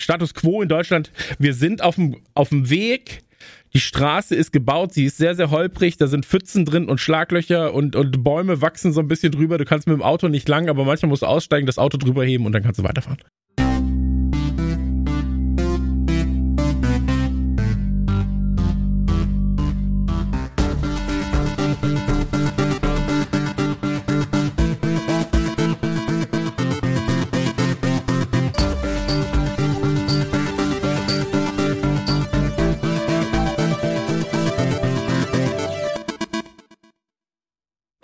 [0.00, 1.12] Status quo in Deutschland.
[1.38, 3.22] Wir sind auf dem, auf dem Weg.
[3.74, 7.74] Die Straße ist gebaut, sie ist sehr, sehr holprig, da sind Pfützen drin und Schlaglöcher
[7.74, 9.58] und, und Bäume wachsen so ein bisschen drüber.
[9.58, 12.24] Du kannst mit dem Auto nicht lang, aber manchmal musst du aussteigen, das Auto drüber
[12.24, 13.18] heben und dann kannst du weiterfahren.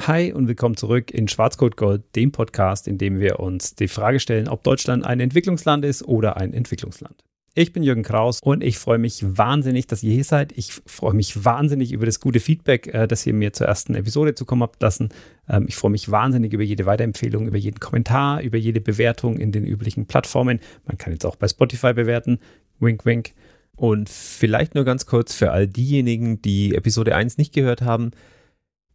[0.07, 4.21] Hi und willkommen zurück in Schwarzcode Gold, dem Podcast, in dem wir uns die Frage
[4.21, 7.25] stellen, ob Deutschland ein Entwicklungsland ist oder ein Entwicklungsland.
[7.55, 10.53] Ich bin Jürgen Kraus und ich freue mich wahnsinnig, dass ihr hier seid.
[10.59, 14.35] Ich freue mich wahnsinnig über das gute Feedback, äh, das ihr mir zur ersten Episode
[14.35, 15.09] zukommen habt lassen.
[15.49, 19.53] Ähm, ich freue mich wahnsinnig über jede Weiterempfehlung, über jeden Kommentar, über jede Bewertung in
[19.53, 20.61] den üblichen Plattformen.
[20.85, 22.41] Man kann jetzt auch bei Spotify bewerten.
[22.79, 23.33] Wink, wink.
[23.75, 28.11] Und vielleicht nur ganz kurz für all diejenigen, die Episode 1 nicht gehört haben.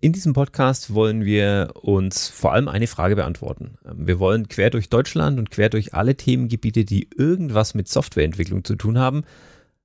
[0.01, 3.77] In diesem Podcast wollen wir uns vor allem eine Frage beantworten.
[3.83, 8.63] Ähm, wir wollen quer durch Deutschland und quer durch alle Themengebiete, die irgendwas mit Softwareentwicklung
[8.63, 9.23] zu tun haben,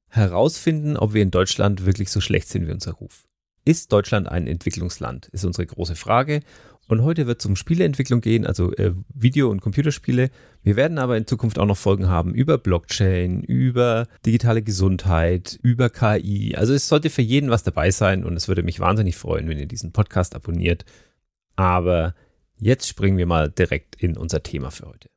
[0.09, 3.25] herausfinden, ob wir in Deutschland wirklich so schlecht sind wie unser Ruf.
[3.65, 5.27] Ist Deutschland ein Entwicklungsland?
[5.33, 6.43] Ist unsere große Frage.
[6.87, 10.29] Und heute wird es um Spieleentwicklung gehen, also äh, Video- und Computerspiele.
[10.63, 15.89] Wir werden aber in Zukunft auch noch Folgen haben über Blockchain, über digitale Gesundheit, über
[15.89, 16.57] KI.
[16.57, 19.59] Also es sollte für jeden was dabei sein und es würde mich wahnsinnig freuen, wenn
[19.59, 20.85] ihr diesen Podcast abonniert.
[21.57, 22.15] Aber
[22.59, 25.09] jetzt springen wir mal direkt in unser Thema für heute.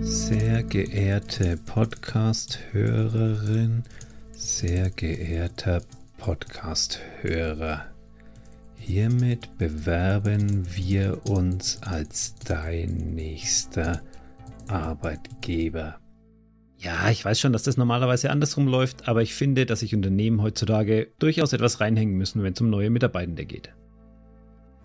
[0.00, 3.82] Sehr geehrte Podcast-Hörerin,
[4.32, 5.82] sehr geehrter
[6.18, 7.95] Podcast-Hörer.
[8.88, 14.00] Hiermit bewerben wir uns als dein nächster
[14.68, 15.98] Arbeitgeber.
[16.78, 20.40] Ja, ich weiß schon, dass das normalerweise andersrum läuft, aber ich finde, dass sich Unternehmen
[20.40, 23.74] heutzutage durchaus etwas reinhängen müssen, wenn es um neue Mitarbeitende geht.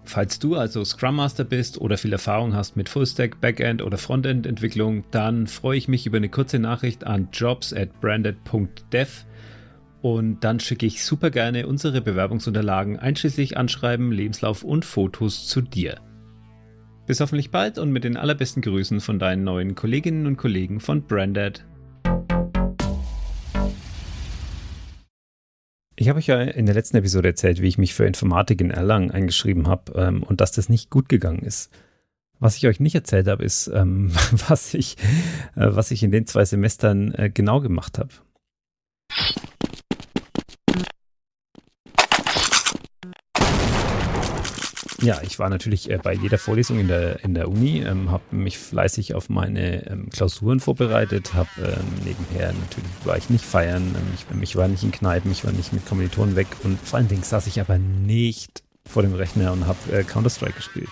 [0.04, 4.48] Falls du also Scrum Master bist oder viel Erfahrung hast mit Fullstack, Backend oder Frontend
[4.48, 9.26] Entwicklung, dann freue ich mich über eine kurze Nachricht an jobs at branded.dev
[10.02, 16.00] und dann schicke ich super gerne unsere Bewerbungsunterlagen einschließlich Anschreiben, Lebenslauf und Fotos zu dir.
[17.06, 21.04] Bis hoffentlich bald und mit den allerbesten Grüßen von deinen neuen Kolleginnen und Kollegen von
[21.04, 21.66] Branded.
[25.96, 28.72] Ich habe euch ja in der letzten Episode erzählt, wie ich mich für Informatik in
[28.72, 31.72] Erlangen eingeschrieben habe ähm, und dass das nicht gut gegangen ist.
[32.40, 34.12] Was ich euch nicht erzählt habe, ist, ähm,
[34.48, 34.98] was, ich,
[35.56, 38.10] äh, was ich in den zwei Semestern äh, genau gemacht habe.
[45.08, 48.24] Ja, ich war natürlich äh, bei jeder Vorlesung in der, in der Uni, ähm, habe
[48.32, 53.96] mich fleißig auf meine ähm, Klausuren vorbereitet, habe ähm, nebenher natürlich war ich nicht feiern,
[53.96, 56.98] ähm, ich, ich, war nicht in Kneipen, ich war nicht mit Kommilitonen weg und vor
[56.98, 60.90] allen Dingen saß ich aber nicht vor dem Rechner und habe äh, Counter-Strike gespielt.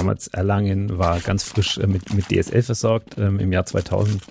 [0.00, 4.22] Damals Erlangen war ganz frisch äh, mit, mit DSL versorgt ähm, im Jahr 2000.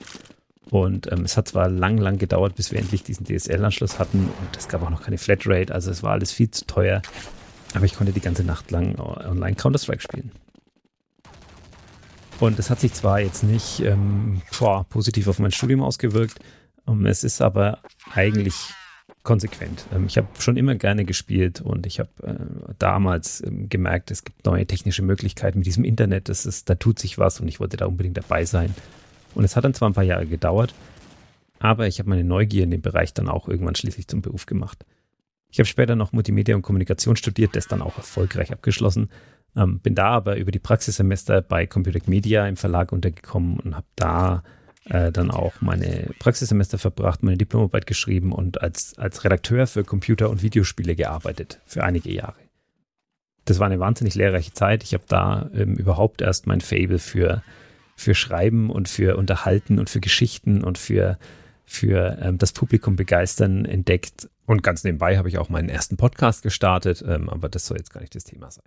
[0.71, 4.57] Und ähm, es hat zwar lang, lang gedauert, bis wir endlich diesen DSL-Anschluss hatten und
[4.57, 7.01] es gab auch noch keine Flatrate, also es war alles viel zu teuer.
[7.75, 10.31] Aber ich konnte die ganze Nacht lang online Counter-Strike spielen.
[12.39, 16.39] Und es hat sich zwar jetzt nicht ähm, boah, positiv auf mein Studium ausgewirkt,
[16.87, 17.79] ähm, es ist aber
[18.13, 18.55] eigentlich
[19.29, 19.85] konsequent.
[19.93, 24.23] Ähm, ich habe schon immer gerne gespielt und ich habe äh, damals ähm, gemerkt, es
[24.23, 26.29] gibt neue technische Möglichkeiten mit diesem Internet.
[26.29, 28.73] Das ist, da tut sich was und ich wollte da unbedingt dabei sein.
[29.35, 30.73] Und es hat dann zwar ein paar Jahre gedauert,
[31.59, 34.83] aber ich habe meine Neugier in dem Bereich dann auch irgendwann schließlich zum Beruf gemacht.
[35.51, 39.09] Ich habe später noch Multimedia und Kommunikation studiert, das dann auch erfolgreich abgeschlossen.
[39.55, 43.85] Ähm, bin da aber über die Praxissemester bei Computer Media im Verlag untergekommen und habe
[43.95, 44.41] da
[44.89, 50.29] äh, dann auch meine Praxissemester verbracht, meine Diplomarbeit geschrieben und als, als Redakteur für Computer-
[50.29, 52.35] und Videospiele gearbeitet für einige Jahre.
[53.45, 54.83] Das war eine wahnsinnig lehrreiche Zeit.
[54.83, 57.43] Ich habe da ähm, überhaupt erst mein Fable für,
[57.95, 61.17] für Schreiben und für Unterhalten und für Geschichten und für,
[61.65, 64.29] für ähm, das Publikum begeistern entdeckt.
[64.45, 67.93] Und ganz nebenbei habe ich auch meinen ersten Podcast gestartet, ähm, aber das soll jetzt
[67.93, 68.65] gar nicht das Thema sein.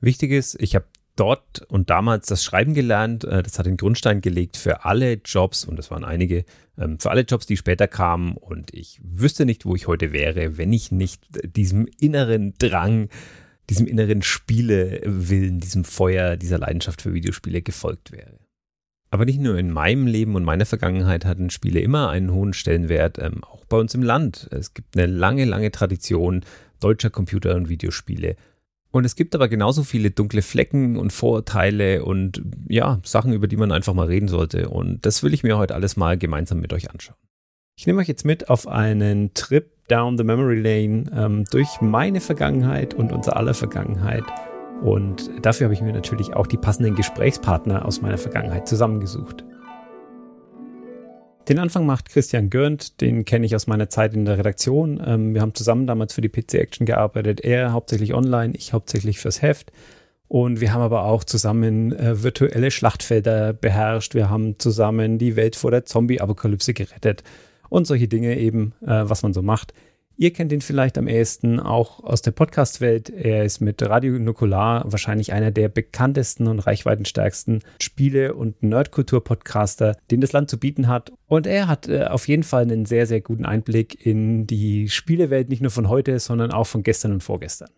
[0.00, 0.86] Wichtig ist, ich habe
[1.16, 3.24] dort und damals das Schreiben gelernt.
[3.24, 6.44] Äh, das hat den Grundstein gelegt für alle Jobs, und das waren einige,
[6.78, 8.36] ähm, für alle Jobs, die später kamen.
[8.36, 11.22] Und ich wüsste nicht, wo ich heute wäre, wenn ich nicht
[11.56, 13.08] diesem inneren Drang,
[13.68, 18.38] diesem inneren Spielewillen, diesem Feuer, dieser Leidenschaft für Videospiele gefolgt wäre.
[19.10, 23.18] Aber nicht nur in meinem Leben und meiner Vergangenheit hatten Spiele immer einen hohen Stellenwert,
[23.18, 24.48] ähm, auch bei uns im Land.
[24.50, 26.44] Es gibt eine lange, lange Tradition
[26.80, 28.36] deutscher Computer- und Videospiele.
[28.96, 33.58] Und es gibt aber genauso viele dunkle Flecken und Vorurteile und ja, Sachen, über die
[33.58, 34.70] man einfach mal reden sollte.
[34.70, 37.18] Und das will ich mir heute alles mal gemeinsam mit euch anschauen.
[37.76, 42.22] Ich nehme euch jetzt mit auf einen Trip down the Memory Lane ähm, durch meine
[42.22, 44.24] Vergangenheit und unser aller Vergangenheit.
[44.80, 49.44] Und dafür habe ich mir natürlich auch die passenden Gesprächspartner aus meiner Vergangenheit zusammengesucht.
[51.48, 55.00] Den Anfang macht Christian Görnt, den kenne ich aus meiner Zeit in der Redaktion.
[55.04, 57.40] Ähm, wir haben zusammen damals für die PC Action gearbeitet.
[57.40, 59.70] Er hauptsächlich online, ich hauptsächlich fürs Heft.
[60.28, 64.14] Und wir haben aber auch zusammen äh, virtuelle Schlachtfelder beherrscht.
[64.14, 67.22] Wir haben zusammen die Welt vor der Zombie-Apokalypse gerettet
[67.68, 69.72] und solche Dinge eben, äh, was man so macht.
[70.18, 73.10] Ihr kennt ihn vielleicht am ehesten auch aus der Podcast-Welt.
[73.10, 80.22] Er ist mit Radio Nukular wahrscheinlich einer der bekanntesten und reichweitenstärksten Spiele- und Nerdkultur-Podcaster, den
[80.22, 81.12] das Land zu bieten hat.
[81.26, 85.50] Und er hat äh, auf jeden Fall einen sehr, sehr guten Einblick in die Spielewelt,
[85.50, 87.68] nicht nur von heute, sondern auch von gestern und vorgestern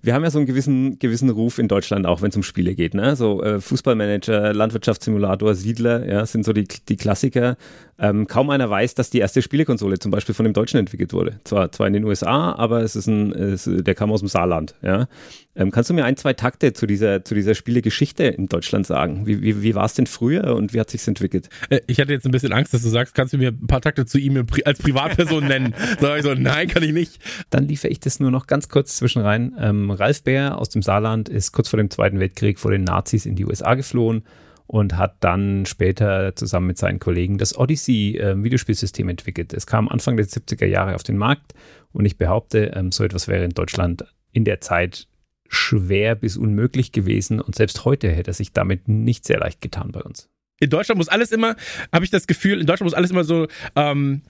[0.00, 2.74] wir haben ja so einen gewissen, gewissen Ruf in Deutschland auch, wenn es um Spiele
[2.74, 2.94] geht.
[2.94, 3.16] Ne?
[3.16, 7.56] So äh, Fußballmanager, Landwirtschaftssimulator, Siedler, ja, sind so die, die Klassiker.
[8.00, 11.40] Ähm, kaum einer weiß, dass die erste Spielekonsole zum Beispiel von dem Deutschen entwickelt wurde.
[11.42, 14.76] Zwar, zwar in den USA, aber es ist ein, es, der kam aus dem Saarland.
[14.82, 15.08] Ja?
[15.56, 19.26] Ähm, kannst du mir ein, zwei Takte zu dieser, zu dieser Spielegeschichte in Deutschland sagen?
[19.26, 21.48] Wie, wie, wie war es denn früher und wie hat sich entwickelt?
[21.70, 23.80] Äh, ich hatte jetzt ein bisschen Angst, dass du sagst, kannst du mir ein paar
[23.80, 25.74] Takte zu ihm als Privatperson nennen?
[26.00, 27.18] Sag ich so, nein, kann ich nicht.
[27.50, 29.56] Dann liefere ich das nur noch ganz kurz zwischen rein.
[29.58, 33.26] Ähm, Ralf Bär aus dem Saarland ist kurz vor dem Zweiten Weltkrieg vor den Nazis
[33.26, 34.22] in die USA geflohen
[34.68, 39.54] und hat dann später zusammen mit seinen Kollegen das Odyssey äh, Videospielsystem entwickelt.
[39.54, 41.54] Es kam Anfang der 70er Jahre auf den Markt
[41.92, 45.08] und ich behaupte, ähm, so etwas wäre in Deutschland in der Zeit
[45.48, 49.90] schwer bis unmöglich gewesen und selbst heute hätte er sich damit nicht sehr leicht getan
[49.90, 50.28] bei uns.
[50.60, 51.56] In Deutschland muss alles immer,
[51.90, 54.20] habe ich das Gefühl, in Deutschland muss alles immer so ähm,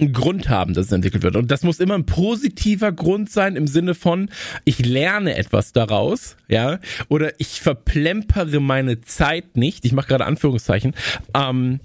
[0.00, 1.36] einen Grund haben, dass es entwickelt wird.
[1.36, 4.30] Und das muss immer ein positiver Grund sein im Sinne von,
[4.64, 10.94] ich lerne etwas daraus, ja, oder ich verplempere meine Zeit nicht, ich mache gerade Anführungszeichen,
[11.34, 11.80] ähm,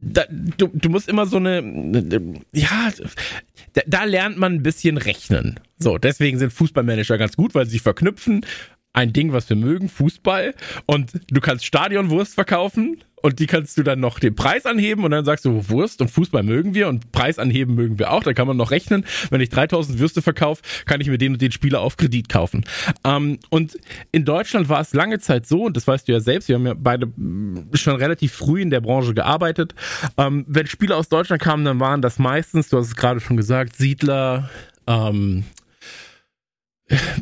[0.00, 1.60] da, du, du musst immer so eine,
[2.52, 2.92] ja,
[3.72, 5.58] da, da lernt man ein bisschen rechnen.
[5.78, 8.44] So, deswegen sind Fußballmanager ganz gut, weil sie verknüpfen
[8.92, 10.54] ein Ding, was wir mögen, Fußball.
[10.86, 15.10] Und du kannst Stadionwurst verkaufen und die kannst du dann noch den Preis anheben und
[15.10, 18.22] dann sagst du, Wurst und Fußball mögen wir und Preis anheben mögen wir auch.
[18.22, 19.04] Da kann man noch rechnen.
[19.30, 22.64] Wenn ich 3000 Würste verkaufe, kann ich mir den und den Spieler auf Kredit kaufen.
[23.04, 23.78] Ähm, und
[24.12, 26.66] in Deutschland war es lange Zeit so, und das weißt du ja selbst, wir haben
[26.66, 27.12] ja beide
[27.74, 29.74] schon relativ früh in der Branche gearbeitet.
[30.16, 33.36] Ähm, wenn Spieler aus Deutschland kamen, dann waren das meistens, du hast es gerade schon
[33.36, 34.50] gesagt, Siedler,
[34.86, 35.44] ähm,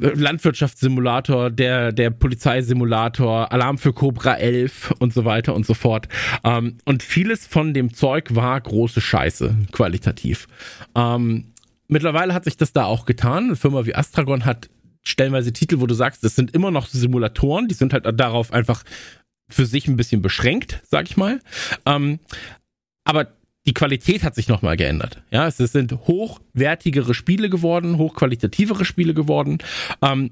[0.00, 6.08] Landwirtschaftssimulator, der, der Polizeisimulator, Alarm für Cobra 11 und so weiter und so fort.
[6.44, 10.46] Ähm, und vieles von dem Zeug war große Scheiße, qualitativ.
[10.94, 11.52] Ähm,
[11.88, 13.44] mittlerweile hat sich das da auch getan.
[13.44, 14.68] Eine Firma wie Astragon hat
[15.02, 18.82] stellenweise Titel, wo du sagst, das sind immer noch Simulatoren, die sind halt darauf einfach
[19.48, 21.40] für sich ein bisschen beschränkt, sag ich mal.
[21.84, 22.19] Ähm,
[23.04, 23.35] aber
[23.66, 25.20] die Qualität hat sich nochmal geändert.
[25.30, 29.58] Ja, es sind hochwertigere Spiele geworden, hochqualitativere Spiele geworden.
[30.02, 30.30] Ähm,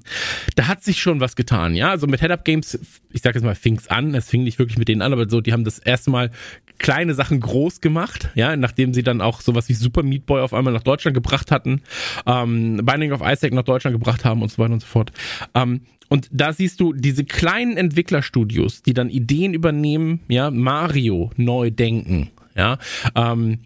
[0.55, 1.75] da hat sich schon was getan.
[1.75, 2.79] Ja, also mit Head-Up Games,
[3.11, 4.15] ich sag jetzt mal, fing's an.
[4.15, 6.31] Es fing nicht wirklich mit denen an, aber so, die haben das erste Mal
[6.77, 8.29] kleine Sachen groß gemacht.
[8.35, 11.51] Ja, nachdem sie dann auch sowas wie Super Meat Boy auf einmal nach Deutschland gebracht
[11.51, 11.81] hatten,
[12.25, 15.11] ähm, Binding of Isaac nach Deutschland gebracht haben und so weiter und so fort.
[15.53, 21.71] Ähm, und da siehst du diese kleinen Entwicklerstudios, die dann Ideen übernehmen, ja, Mario neu
[21.71, 22.77] denken, ja,
[23.15, 23.59] ähm,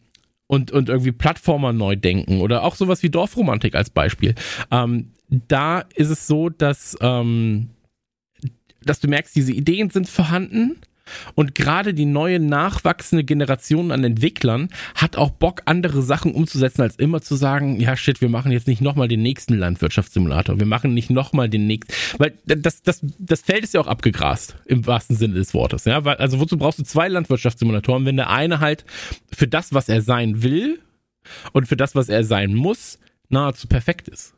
[0.48, 4.34] und, und irgendwie Plattformer neu denken oder auch sowas wie Dorfromantik als Beispiel.
[4.72, 7.69] Ähm, da ist es so, dass, ähm,
[8.84, 10.81] dass du merkst, diese Ideen sind vorhanden,
[11.36, 16.96] und gerade die neue nachwachsende Generation an Entwicklern hat auch Bock, andere Sachen umzusetzen, als
[16.96, 20.94] immer zu sagen, ja shit, wir machen jetzt nicht nochmal den nächsten Landwirtschaftssimulator, wir machen
[20.94, 25.16] nicht nochmal den nächsten, weil das, das, das Feld ist ja auch abgegrast, im wahrsten
[25.16, 25.86] Sinne des Wortes.
[25.86, 26.06] Ja?
[26.06, 28.86] Weil, also wozu brauchst du zwei Landwirtschaftssimulatoren, wenn der eine halt
[29.32, 30.80] für das, was er sein will
[31.54, 33.00] und für das, was er sein muss,
[33.30, 34.34] nahezu perfekt ist.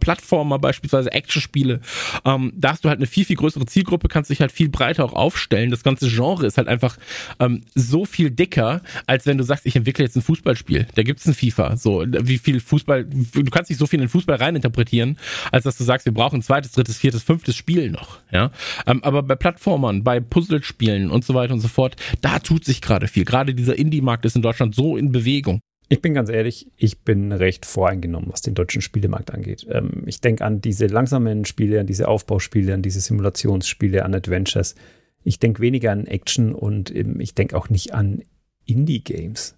[0.00, 1.80] Plattformer, beispielsweise Actionspiele,
[2.24, 5.04] ähm, da hast du halt eine viel, viel größere Zielgruppe, kannst dich halt viel breiter
[5.04, 5.70] auch aufstellen.
[5.70, 6.96] Das ganze Genre ist halt einfach
[7.40, 10.86] ähm, so viel dicker, als wenn du sagst, ich entwickle jetzt ein Fußballspiel.
[10.94, 11.76] Da gibt's ein FIFA.
[11.76, 15.18] So, wie viel Fußball, du kannst nicht so viel in den Fußball reininterpretieren,
[15.50, 18.18] als dass du sagst, wir brauchen ein zweites, drittes, viertes, fünftes Spiel noch.
[18.30, 18.50] Ja,
[18.86, 22.80] ähm, Aber bei Plattformern, bei Puzzlespielen und so weiter und so fort, da tut sich
[22.80, 23.24] gerade viel.
[23.24, 25.60] Gerade dieser Indie-Markt ist in Deutschland so in Bewegung.
[25.88, 29.66] Ich bin ganz ehrlich, ich bin recht voreingenommen, was den deutschen Spielemarkt angeht.
[29.70, 34.74] Ähm, ich denke an diese langsamen Spiele, an diese Aufbauspiele, an diese Simulationsspiele, an Adventures.
[35.22, 38.22] Ich denke weniger an Action und ich denke auch nicht an
[38.64, 39.56] Indie-Games.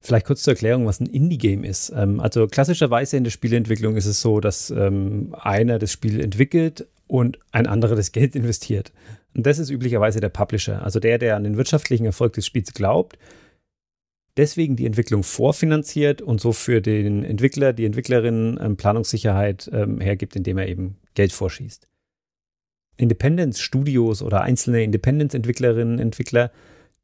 [0.00, 1.92] Vielleicht kurz zur Erklärung, was ein Indie-Game ist.
[1.94, 6.86] Ähm, also klassischerweise in der Spieleentwicklung ist es so, dass ähm, einer das Spiel entwickelt
[7.06, 8.92] und ein anderer das Geld investiert.
[9.34, 12.72] Und das ist üblicherweise der Publisher, also der, der an den wirtschaftlichen Erfolg des Spiels
[12.72, 13.18] glaubt,
[14.36, 20.36] deswegen die Entwicklung vorfinanziert und so für den Entwickler, die Entwicklerin ähm, Planungssicherheit ähm, hergibt,
[20.36, 21.88] indem er eben Geld vorschießt.
[22.96, 26.50] Independence-Studios oder einzelne Independence-Entwicklerinnen, Entwickler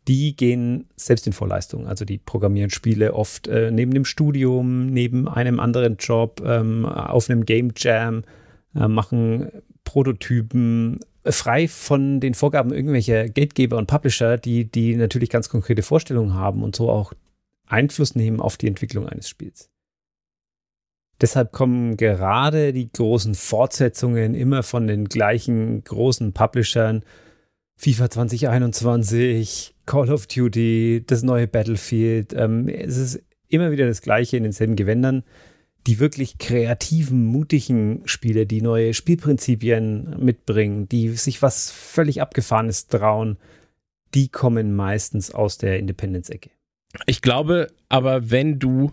[0.09, 1.87] die gehen selbst in Vorleistung.
[1.87, 7.29] Also die programmieren Spiele oft äh, neben dem Studium, neben einem anderen Job, ähm, auf
[7.29, 8.25] einem Game Jam,
[8.75, 9.51] äh, machen
[9.85, 15.83] Prototypen äh, frei von den Vorgaben irgendwelcher Geldgeber und Publisher, die, die natürlich ganz konkrete
[15.83, 17.13] Vorstellungen haben und so auch
[17.71, 19.71] Einfluss nehmen auf die Entwicklung eines Spiels.
[21.21, 27.05] Deshalb kommen gerade die großen Fortsetzungen immer von den gleichen großen Publishern.
[27.77, 32.33] FIFA 2021, Call of Duty, das neue Battlefield.
[32.33, 35.25] Ähm, es ist immer wieder das Gleiche in denselben Gewändern.
[35.87, 43.39] Die wirklich kreativen, mutigen Spiele, die neue Spielprinzipien mitbringen, die sich was völlig Abgefahrenes trauen,
[44.15, 46.51] die kommen meistens aus der Independence-Ecke.
[47.07, 48.93] Ich glaube aber, wenn du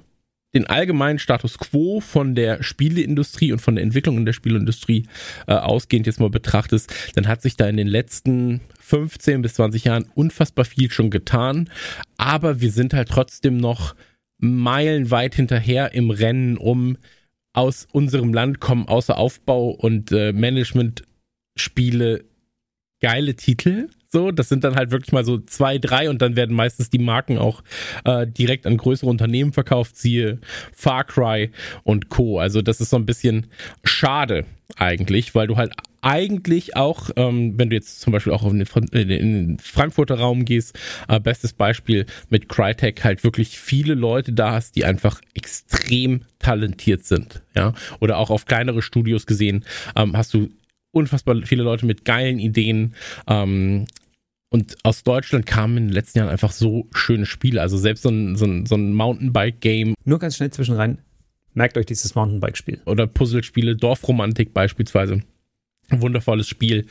[0.54, 5.08] den allgemeinen Status quo von der Spieleindustrie und von der Entwicklung in der Spieleindustrie
[5.46, 9.84] äh, ausgehend jetzt mal betrachtest, dann hat sich da in den letzten 15 bis 20
[9.84, 11.70] Jahren unfassbar viel schon getan.
[12.18, 13.96] Aber wir sind halt trotzdem noch
[14.40, 16.98] meilenweit hinterher im Rennen, um
[17.54, 21.04] aus unserem Land kommen außer Aufbau und äh, Management
[21.56, 22.24] Spiele
[23.00, 24.32] geile Titel so.
[24.32, 27.38] Das sind dann halt wirklich mal so zwei, drei und dann werden meistens die Marken
[27.38, 27.64] auch
[28.04, 30.40] äh, direkt an größere Unternehmen verkauft, siehe
[30.74, 31.52] Far Cry
[31.84, 32.40] und Co.
[32.40, 33.48] Also das ist so ein bisschen
[33.84, 34.46] schade
[34.76, 38.68] eigentlich, weil du halt eigentlich auch, ähm, wenn du jetzt zum Beispiel auch in den,
[38.94, 44.54] in den Frankfurter Raum gehst, äh, bestes Beispiel mit Crytek halt wirklich viele Leute da
[44.54, 50.34] hast, die einfach extrem talentiert sind, ja, oder auch auf kleinere Studios gesehen, ähm, hast
[50.34, 50.50] du
[50.92, 52.96] unfassbar viele Leute mit geilen Ideen.
[53.28, 53.86] Ähm,
[54.50, 57.62] und aus Deutschland kamen in den letzten Jahren einfach so schöne Spiele.
[57.62, 59.94] Also selbst so ein, so ein, so ein Mountainbike-Game.
[60.06, 61.00] Nur ganz schnell zwischen rein.
[61.54, 62.82] Merkt euch dieses Mountainbike-Spiel.
[62.86, 65.22] Oder Puzzlespiele, Dorfromantik beispielsweise.
[65.90, 66.86] Ein wundervolles Spiel,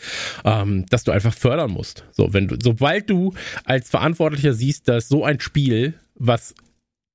[0.44, 2.04] ähm, das du einfach fördern musst.
[2.12, 3.34] So, wenn du, sobald du
[3.64, 6.54] als Verantwortlicher siehst, dass so ein Spiel, was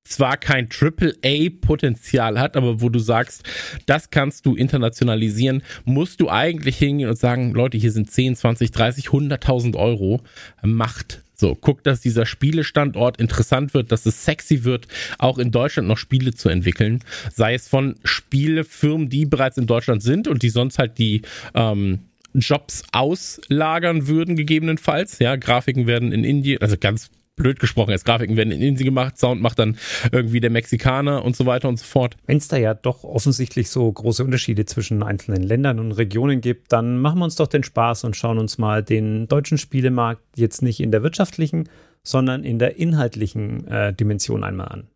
[0.03, 3.43] zwar kein Triple-A-Potenzial hat, aber wo du sagst,
[3.85, 8.71] das kannst du internationalisieren, musst du eigentlich hingehen und sagen, Leute, hier sind 10, 20,
[8.71, 10.21] 30, 100.000 Euro,
[10.63, 15.87] macht so, guck, dass dieser Spielestandort interessant wird, dass es sexy wird, auch in Deutschland
[15.87, 17.03] noch Spiele zu entwickeln.
[17.33, 21.23] Sei es von Spielefirmen, die bereits in Deutschland sind und die sonst halt die
[21.55, 22.01] ähm,
[22.35, 25.17] Jobs auslagern würden, gegebenenfalls.
[25.17, 29.17] Ja, Grafiken werden in Indien, also ganz blöd gesprochen, jetzt Grafiken werden in Indien gemacht,
[29.17, 29.77] Sound macht dann
[30.11, 32.17] irgendwie der Mexikaner und so weiter und so fort.
[32.25, 36.71] Wenn es da ja doch offensichtlich so große Unterschiede zwischen einzelnen Ländern und Regionen gibt,
[36.71, 40.61] dann machen wir uns doch den Spaß und schauen uns mal den deutschen Spielemarkt jetzt
[40.61, 41.69] nicht in der wirtschaftlichen,
[42.03, 44.87] sondern in der inhaltlichen äh, Dimension einmal an.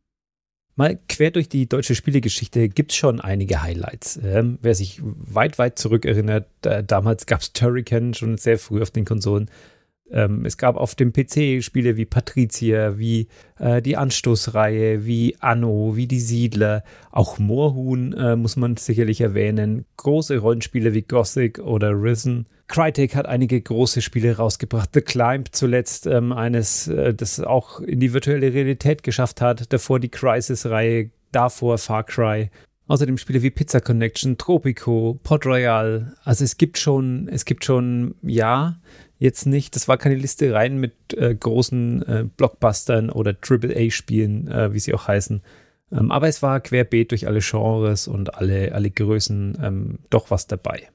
[0.78, 4.20] Mal quer durch die deutsche Spielegeschichte gibt es schon einige Highlights.
[4.22, 8.92] Ähm, wer sich weit, weit zurückerinnert, äh, damals gab es Turrican schon sehr früh auf
[8.92, 9.50] den Konsolen.
[10.12, 13.28] Ähm, es gab auf dem PC Spiele wie Patricia, wie
[13.60, 19.86] äh, die Anstoßreihe, wie Anno, wie die Siedler, auch Moorhuhn äh, muss man sicherlich erwähnen.
[19.98, 22.46] Große Rollenspiele wie Gothic oder Risen.
[22.68, 24.90] Crytek hat einige große Spiele rausgebracht.
[24.94, 29.72] The Climb zuletzt, ähm, eines, äh, das auch in die virtuelle Realität geschafft hat.
[29.72, 32.50] Davor die Crisis-Reihe, davor Far Cry.
[32.88, 36.16] Außerdem Spiele wie Pizza Connection, Tropico, Pod Royal.
[36.24, 38.80] Also es gibt schon, es gibt schon, ja,
[39.18, 44.74] jetzt nicht, das war keine Liste rein mit äh, großen äh, Blockbustern oder AAA-Spielen, äh,
[44.74, 45.42] wie sie auch heißen.
[45.92, 50.48] Ähm, aber es war querbeet durch alle Genres und alle, alle Größen ähm, doch was
[50.48, 50.90] dabei.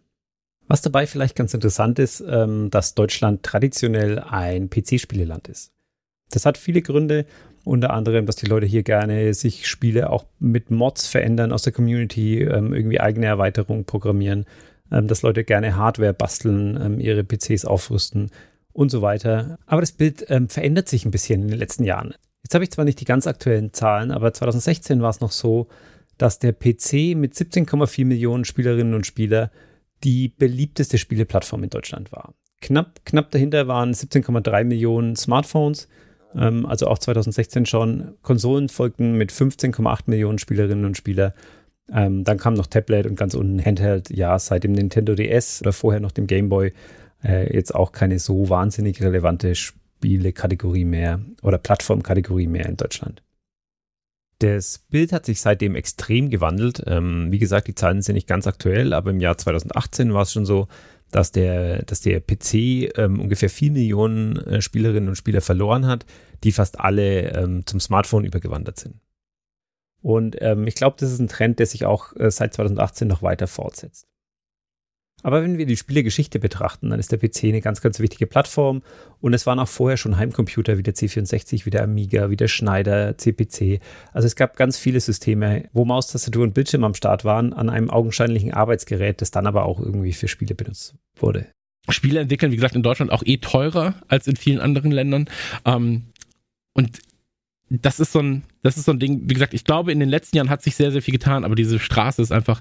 [0.69, 5.73] Was dabei vielleicht ganz interessant ist, ähm, dass Deutschland traditionell ein PC-Spieleland ist.
[6.31, 7.27] Das hat viele Gründe,
[7.65, 11.73] unter anderem, dass die Leute hier gerne sich Spiele auch mit Mods verändern aus der
[11.73, 14.47] Community, ähm, irgendwie eigene Erweiterungen programmieren
[14.91, 18.31] dass Leute gerne Hardware basteln, ähm, ihre PCs aufrüsten
[18.73, 19.59] und so weiter.
[19.67, 22.15] Aber das Bild ähm, verändert sich ein bisschen in den letzten Jahren.
[22.43, 25.69] Jetzt habe ich zwar nicht die ganz aktuellen Zahlen, aber 2016 war es noch so,
[26.19, 29.51] dass der PC mit 17,4 Millionen Spielerinnen und Spieler
[30.05, 32.35] die beliebteste Spieleplattform in Deutschland war.
[32.61, 35.89] Knapp, knapp dahinter waren 17,3 Millionen Smartphones,
[36.35, 38.15] ähm, also auch 2016 schon.
[38.23, 41.35] Konsolen folgten mit 15,8 Millionen Spielerinnen und Spieler
[41.93, 45.73] ähm, dann kam noch Tablet und ganz unten Handheld, ja, seit dem Nintendo DS oder
[45.73, 46.73] vorher noch dem Game Boy
[47.25, 53.23] äh, jetzt auch keine so wahnsinnig relevante Spielekategorie mehr oder Plattformkategorie mehr in Deutschland.
[54.39, 56.83] Das Bild hat sich seitdem extrem gewandelt.
[56.87, 60.33] Ähm, wie gesagt, die Zahlen sind nicht ganz aktuell, aber im Jahr 2018 war es
[60.33, 60.67] schon so,
[61.11, 66.07] dass der, dass der PC ähm, ungefähr 4 Millionen äh, Spielerinnen und Spieler verloren hat,
[66.43, 68.95] die fast alle ähm, zum Smartphone übergewandert sind.
[70.02, 73.23] Und ähm, ich glaube, das ist ein Trend, der sich auch äh, seit 2018 noch
[73.23, 74.07] weiter fortsetzt.
[75.23, 78.83] Aber wenn wir die Spielegeschichte betrachten, dann ist der PC eine ganz, ganz wichtige Plattform.
[79.21, 82.49] Und es waren auch vorher schon Heimcomputer wie der C64, wie der Amiga, wie der
[82.49, 83.80] Schneider, CPC.
[84.12, 87.90] Also es gab ganz viele Systeme, wo Maustastatur und Bildschirm am Start waren, an einem
[87.90, 91.49] augenscheinlichen Arbeitsgerät, das dann aber auch irgendwie für Spiele benutzt wurde.
[91.88, 95.28] Spiele entwickeln, wie gesagt, in Deutschland auch eh teurer als in vielen anderen Ländern.
[95.64, 96.04] Ähm,
[96.73, 96.99] und
[97.71, 100.09] das ist so ein, das ist so ein Ding, wie gesagt, ich glaube, in den
[100.09, 102.61] letzten Jahren hat sich sehr, sehr viel getan, aber diese Straße ist einfach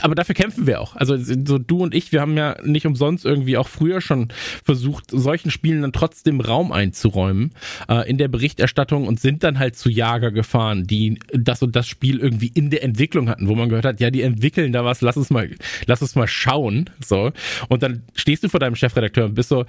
[0.00, 0.96] aber dafür kämpfen wir auch.
[0.96, 4.28] Also so du und ich, wir haben ja nicht umsonst irgendwie auch früher schon
[4.62, 7.52] versucht, solchen Spielen dann trotzdem Raum einzuräumen
[7.88, 11.86] äh, in der Berichterstattung und sind dann halt zu Jager gefahren, die das und das
[11.86, 15.00] Spiel irgendwie in der Entwicklung hatten, wo man gehört hat, ja, die entwickeln da was,
[15.00, 15.50] lass uns mal,
[15.86, 16.90] lass uns mal schauen.
[17.04, 17.32] So.
[17.68, 19.64] Und dann stehst du vor deinem Chefredakteur und bist so,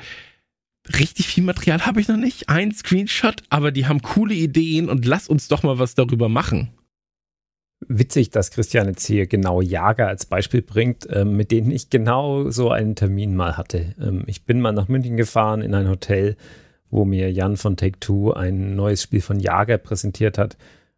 [0.98, 5.06] richtig viel Material habe ich noch nicht, ein Screenshot, aber die haben coole Ideen und
[5.06, 6.70] lass uns doch mal was darüber machen
[7.88, 12.50] witzig, dass Christian jetzt hier genau Jager als Beispiel bringt, ähm, mit denen ich genau
[12.50, 13.96] so einen Termin mal hatte.
[14.02, 16.36] Ähm, ich bin mal nach München gefahren in ein Hotel,
[16.90, 20.58] wo mir Jan von Take Two ein neues Spiel von Jager präsentiert hat.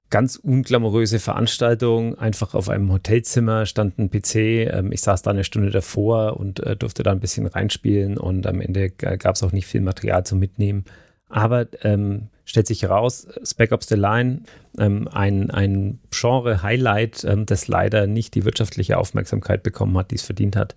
[0.10, 4.36] Ganz unglamouröse Veranstaltung, einfach auf einem Hotelzimmer stand ein PC.
[4.36, 8.48] Ähm, ich saß da eine Stunde davor und äh, durfte da ein bisschen reinspielen und
[8.48, 10.86] am Ende gab es auch nicht viel Material zum Mitnehmen.
[11.30, 14.44] Aber ähm, stellt sich heraus, Spec Ops The Line,
[14.80, 20.24] ähm, ein, ein Genre-Highlight, ähm, das leider nicht die wirtschaftliche Aufmerksamkeit bekommen hat, die es
[20.24, 20.76] verdient hat.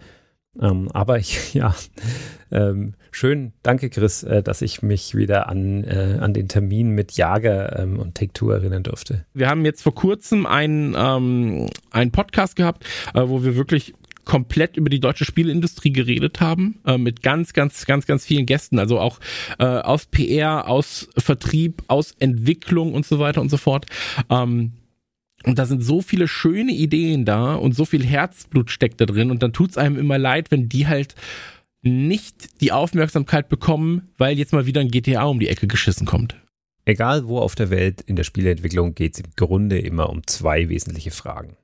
[0.61, 1.75] Ähm, aber ich, ja,
[2.50, 7.12] ähm, schön, danke Chris, äh, dass ich mich wieder an, äh, an den Termin mit
[7.12, 9.25] Jager ähm, und Take-Two erinnern durfte.
[9.35, 12.84] Wir haben jetzt vor kurzem einen, ähm, einen Podcast gehabt,
[13.15, 17.86] äh, wo wir wirklich komplett über die deutsche Spielindustrie geredet haben, äh, mit ganz, ganz,
[17.86, 19.19] ganz, ganz vielen Gästen, also auch
[19.58, 23.86] äh, aus PR, aus Vertrieb, aus Entwicklung und so weiter und so fort.
[24.28, 24.73] Ähm,
[25.45, 29.31] und da sind so viele schöne Ideen da und so viel Herzblut steckt da drin
[29.31, 31.15] und dann tut's einem immer leid, wenn die halt
[31.83, 36.37] nicht die Aufmerksamkeit bekommen, weil jetzt mal wieder ein GTA um die Ecke geschissen kommt.
[36.85, 40.69] Egal wo auf der Welt in der Spieleentwicklung geht es im Grunde immer um zwei
[40.69, 41.57] wesentliche Fragen.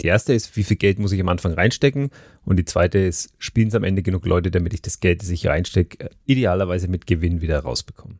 [0.00, 2.10] Die erste ist, wie viel Geld muss ich am Anfang reinstecken?
[2.44, 5.28] Und die zweite ist, spielen es am Ende genug Leute, damit ich das Geld, das
[5.28, 8.18] ich reinstecke, idealerweise mit Gewinn wieder rausbekomme.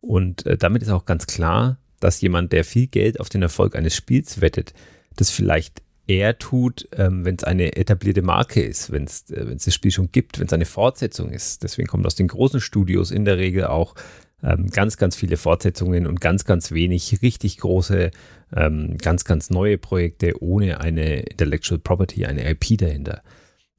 [0.00, 3.76] Und äh, damit ist auch ganz klar, dass jemand, der viel Geld auf den Erfolg
[3.76, 4.72] eines Spiels wettet,
[5.16, 9.74] das vielleicht eher tut, ähm, wenn es eine etablierte Marke ist, wenn es äh, das
[9.74, 11.62] Spiel schon gibt, wenn es eine Fortsetzung ist.
[11.62, 13.94] Deswegen kommt aus den großen Studios in der Regel auch
[14.42, 18.10] ähm, ganz, ganz viele Fortsetzungen und ganz, ganz wenig richtig große,
[18.56, 23.22] ähm, ganz, ganz neue Projekte ohne eine Intellectual Property, eine IP dahinter.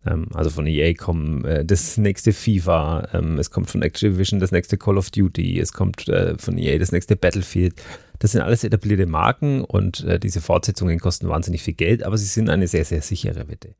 [0.06, 4.52] Ähm, also von EA kommt äh, das nächste FIFA, ähm, es kommt von Activision das
[4.52, 7.82] nächste Call of Duty, es kommt äh, von EA das nächste Battlefield.
[8.20, 12.26] Das sind alles etablierte Marken und äh, diese Fortsetzungen kosten wahnsinnig viel Geld, aber sie
[12.26, 13.76] sind eine sehr, sehr sichere Wette.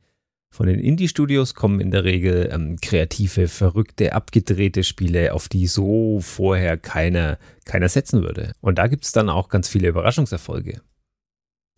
[0.52, 6.20] Von den Indie-Studios kommen in der Regel ähm, kreative, verrückte, abgedrehte Spiele, auf die so
[6.22, 8.54] vorher keiner, keiner setzen würde.
[8.60, 10.82] Und da gibt es dann auch ganz viele Überraschungserfolge.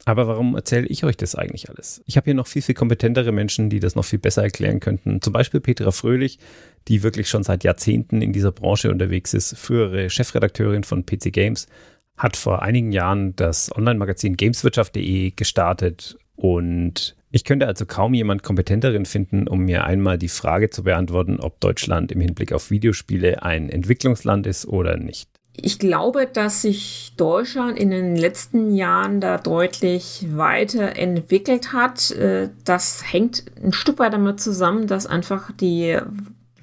[0.05, 2.01] Aber warum erzähle ich euch das eigentlich alles?
[2.05, 5.21] Ich habe hier noch viel, viel kompetentere Menschen, die das noch viel besser erklären könnten.
[5.21, 6.39] Zum Beispiel Petra Fröhlich,
[6.87, 11.67] die wirklich schon seit Jahrzehnten in dieser Branche unterwegs ist, frühere Chefredakteurin von PC Games,
[12.17, 19.05] hat vor einigen Jahren das Online-Magazin Gameswirtschaft.de gestartet und ich könnte also kaum jemand kompetenteren
[19.05, 23.69] finden, um mir einmal die Frage zu beantworten, ob Deutschland im Hinblick auf Videospiele ein
[23.69, 25.29] Entwicklungsland ist oder nicht.
[25.55, 32.11] Ich glaube, dass sich Deutschland in den letzten Jahren da deutlich weiterentwickelt hat.
[32.11, 35.97] Äh, das hängt ein Stück weit damit zusammen, dass einfach die,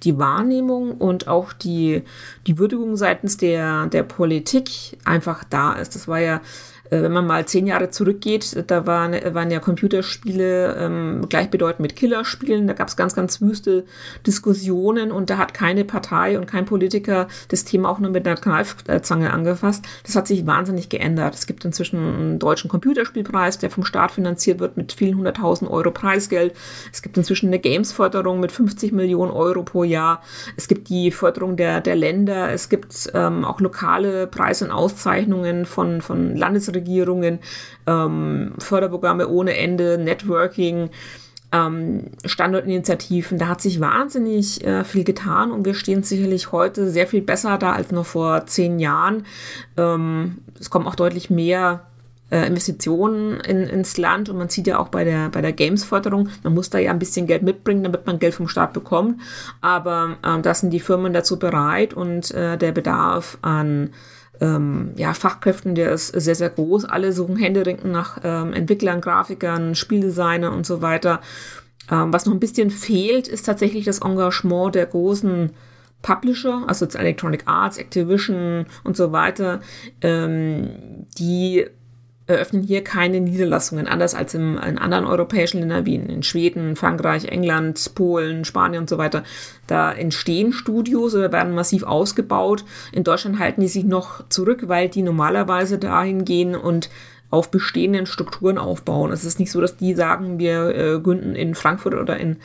[0.05, 2.03] die Wahrnehmung und auch die,
[2.47, 5.95] die Würdigung seitens der, der Politik einfach da ist.
[5.95, 6.41] Das war ja
[6.91, 12.67] wenn man mal zehn Jahre zurückgeht, da waren, waren ja Computerspiele ähm, gleichbedeutend mit Killerspielen.
[12.67, 13.85] Da gab es ganz, ganz wüste
[14.27, 18.37] Diskussionen und da hat keine Partei und kein Politiker das Thema auch nur mit einer
[18.37, 19.85] Kneifzange angefasst.
[20.05, 21.35] Das hat sich wahnsinnig geändert.
[21.35, 25.91] Es gibt inzwischen einen deutschen Computerspielpreis, der vom Staat finanziert wird mit vielen hunderttausend Euro
[25.91, 26.55] Preisgeld.
[26.93, 30.23] Es gibt inzwischen eine Games-Förderung mit 50 Millionen Euro pro Jahr.
[30.57, 32.51] Es gibt die Förderung der, der Länder.
[32.51, 37.39] Es gibt ähm, auch lokale Preise und Auszeichnungen von, von Landesregierungen Regierungen,
[37.87, 40.91] ähm, Förderprogramme ohne Ende, Networking.
[41.53, 43.39] ähm, Standortinitiativen.
[43.39, 47.59] Da hat sich wahnsinnig äh, viel getan und wir stehen sicherlich heute sehr viel besser
[47.59, 49.25] da als noch vor zehn Jahren.
[49.77, 51.87] Ähm, es kommen auch deutlich mehr
[52.31, 56.29] äh, Investitionen in, ins Land und man sieht ja auch bei der, bei der Games-Förderung,
[56.43, 59.21] man muss da ja ein bisschen Geld mitbringen, damit man Geld vom Staat bekommt.
[59.63, 63.91] Aber äh, da sind die Firmen dazu bereit und äh, der Bedarf an
[64.41, 66.85] ähm, ja, Fachkräften, der ist sehr, sehr groß.
[66.85, 71.21] Alle suchen Händeringend nach ähm, Entwicklern, Grafikern, Spieldesignern und so weiter.
[71.91, 75.53] Ähm, was noch ein bisschen fehlt, ist tatsächlich das Engagement der großen
[76.03, 79.61] Publisher, also Electronic Arts, Activision und so weiter,
[80.01, 81.67] ähm, die
[82.29, 87.25] eröffnen hier keine Niederlassungen, anders als im, in anderen europäischen Ländern wie in, Schweden, Frankreich,
[87.25, 89.25] England, Polen, Spanien und so weiter.
[89.67, 92.65] Da entstehen Studios oder werden massiv ausgebaut.
[92.93, 96.91] In Deutschland halten die sich noch zurück, weil die normalerweise dahin gehen und
[97.31, 99.11] auf bestehenden Strukturen aufbauen.
[99.11, 102.37] Es ist nicht so, dass die sagen, wir äh, gründen in Frankfurt oder in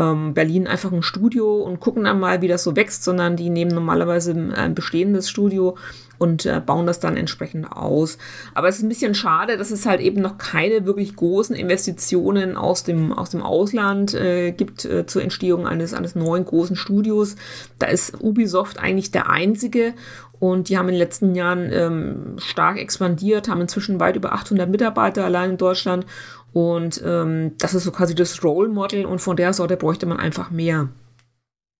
[0.00, 3.50] ähm, Berlin einfach ein Studio und gucken dann mal, wie das so wächst, sondern die
[3.50, 5.76] nehmen normalerweise ein bestehendes Studio
[6.18, 8.18] und äh, bauen das dann entsprechend aus.
[8.54, 12.56] Aber es ist ein bisschen schade, dass es halt eben noch keine wirklich großen Investitionen
[12.56, 17.36] aus dem, aus dem Ausland äh, gibt äh, zur Entstehung eines, eines neuen großen Studios.
[17.78, 19.94] Da ist Ubisoft eigentlich der einzige
[20.40, 24.68] und die haben in den letzten Jahren ähm, stark expandiert, haben inzwischen weit über 800
[24.68, 26.06] Mitarbeiter allein in Deutschland.
[26.52, 30.18] Und ähm, das ist so quasi das Role Model und von der Sorte bräuchte man
[30.18, 30.88] einfach mehr.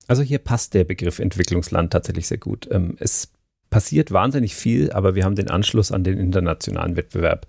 [0.07, 2.69] Also hier passt der Begriff Entwicklungsland tatsächlich sehr gut.
[2.71, 3.33] Ähm, es
[3.71, 7.47] passiert wahnsinnig viel, aber wir haben den Anschluss an den internationalen Wettbewerb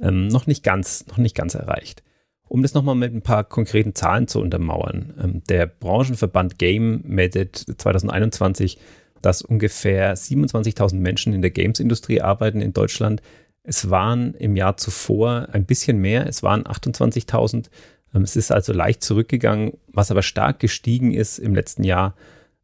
[0.00, 2.02] ähm, noch, nicht ganz, noch nicht ganz erreicht.
[2.48, 5.14] Um das nochmal mit ein paar konkreten Zahlen zu untermauern.
[5.22, 8.78] Ähm, der Branchenverband Game meldet 2021,
[9.22, 13.22] dass ungefähr 27.000 Menschen in der Games-Industrie arbeiten in Deutschland.
[13.62, 17.68] Es waren im Jahr zuvor ein bisschen mehr, es waren 28.000.
[18.14, 19.78] Ähm, es ist also leicht zurückgegangen.
[19.88, 22.16] Was aber stark gestiegen ist im letzten Jahr,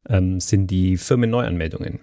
[0.08, 2.00] ähm, sind die Firmenneuanmeldungen.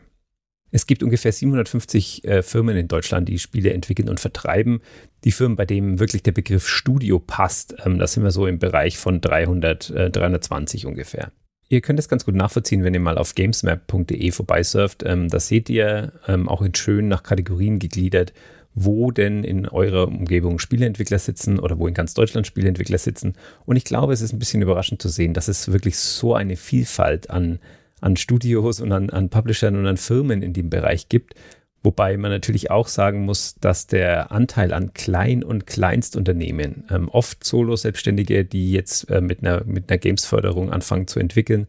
[0.72, 4.82] Es gibt ungefähr 750 äh, Firmen in Deutschland, die Spiele entwickeln und vertreiben.
[5.24, 8.58] Die Firmen, bei denen wirklich der Begriff Studio passt, ähm, da sind wir so im
[8.58, 11.32] Bereich von 300, äh, 320 ungefähr.
[11.70, 15.04] Ihr könnt es ganz gut nachvollziehen, wenn ihr mal auf gamesmap.de vorbeisurft.
[15.06, 18.34] Ähm, da seht ihr auch in schön nach Kategorien gegliedert,
[18.76, 23.34] wo denn in eurer Umgebung Spieleentwickler sitzen oder wo in ganz Deutschland Spieleentwickler sitzen.
[23.66, 26.56] Und ich glaube, es ist ein bisschen überraschend zu sehen, dass es wirklich so eine
[26.56, 27.60] Vielfalt an
[28.04, 31.36] an Studios und an, an Publishern und an Firmen in dem Bereich gibt.
[31.84, 37.44] Wobei man natürlich auch sagen muss, dass der Anteil an Klein- und Kleinstunternehmen, ähm, oft
[37.44, 41.68] Solo-Selbstständige, die jetzt äh, mit einer, mit einer Games-Förderung anfangen zu entwickeln,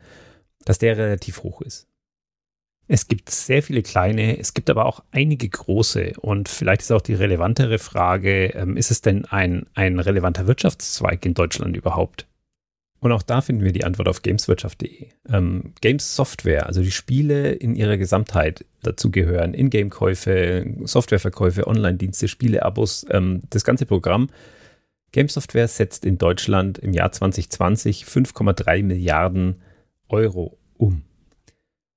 [0.65, 1.89] dass der relativ hoch ist.
[2.87, 6.15] Es gibt sehr viele kleine, es gibt aber auch einige große.
[6.21, 11.25] Und vielleicht ist auch die relevantere Frage, ähm, ist es denn ein, ein relevanter Wirtschaftszweig
[11.25, 12.27] in Deutschland überhaupt?
[13.01, 15.09] Und auch da finden wir die Antwort auf gameswirtschaft.de.
[15.29, 23.05] Ähm, Games Software, also die Spiele in ihrer Gesamtheit dazu gehören, Ingame-Käufe, Softwareverkäufe, Online-Dienste, Spiele-Abos,
[23.11, 24.31] ähm, das ganze Programm.
[25.13, 29.61] Games Software setzt in Deutschland im Jahr 2020 5,3 Milliarden
[30.09, 31.03] Euro um.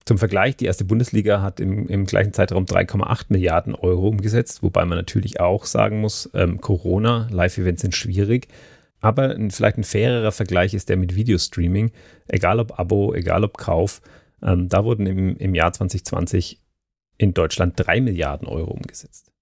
[0.08, 4.86] Zum Vergleich, die erste Bundesliga hat im, im gleichen Zeitraum 3,8 Milliarden Euro umgesetzt, wobei
[4.86, 8.48] man natürlich auch sagen muss, ähm, Corona, Live-Events sind schwierig.
[9.02, 11.92] Aber ein, vielleicht ein fairerer Vergleich ist der mit Videostreaming.
[12.30, 14.02] Egal ob Abo, egal ob Kauf.
[14.42, 16.62] Ähm, da wurden im, im Jahr 2020
[17.18, 19.34] in Deutschland 3 Milliarden Euro umgesetzt.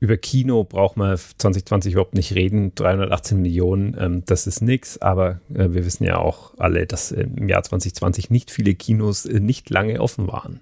[0.00, 2.74] Über Kino braucht man 2020 überhaupt nicht reden.
[2.74, 5.00] 318 Millionen, ähm, das ist nichts.
[5.00, 9.40] Aber äh, wir wissen ja auch alle, dass im Jahr 2020 nicht viele Kinos äh,
[9.40, 10.60] nicht lange offen waren.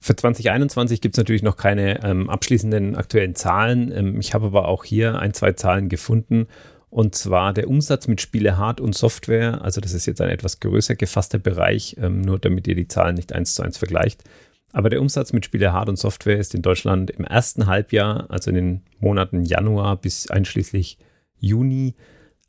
[0.00, 3.92] Für 2021 gibt es natürlich noch keine ähm, abschließenden aktuellen Zahlen.
[3.92, 6.46] Ähm, ich habe aber auch hier ein, zwei Zahlen gefunden
[6.88, 9.62] und zwar der Umsatz mit Spiele Hard und Software.
[9.62, 13.16] Also das ist jetzt ein etwas größer gefasster Bereich, ähm, nur damit ihr die Zahlen
[13.16, 14.24] nicht eins zu eins vergleicht.
[14.72, 18.50] Aber der Umsatz mit Spiele Hard und Software ist in Deutschland im ersten Halbjahr, also
[18.50, 20.98] in den Monaten Januar bis einschließlich
[21.38, 21.94] Juni,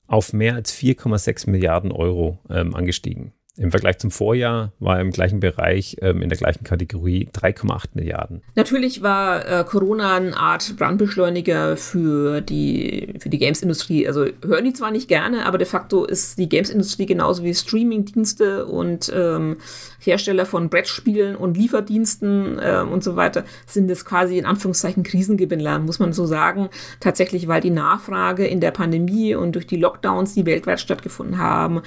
[0.08, 3.34] auf mehr als 4,6 Milliarden Euro ähm, angestiegen.
[3.56, 8.42] Im Vergleich zum Vorjahr war im gleichen Bereich, ähm, in der gleichen Kategorie 3,8 Milliarden.
[8.56, 14.08] Natürlich war äh, Corona eine Art Brandbeschleuniger für die, für die Games-Industrie.
[14.08, 18.66] Also hören die zwar nicht gerne, aber de facto ist die Games-Industrie genauso wie Streaming-Dienste
[18.66, 19.58] und ähm,
[20.00, 25.78] Hersteller von Brettspielen und Lieferdiensten ähm, und so weiter, sind es quasi in Anführungszeichen Krisengewinnler,
[25.78, 26.70] muss man so sagen.
[27.00, 31.84] Tatsächlich, weil die Nachfrage in der Pandemie und durch die Lockdowns, die weltweit stattgefunden haben,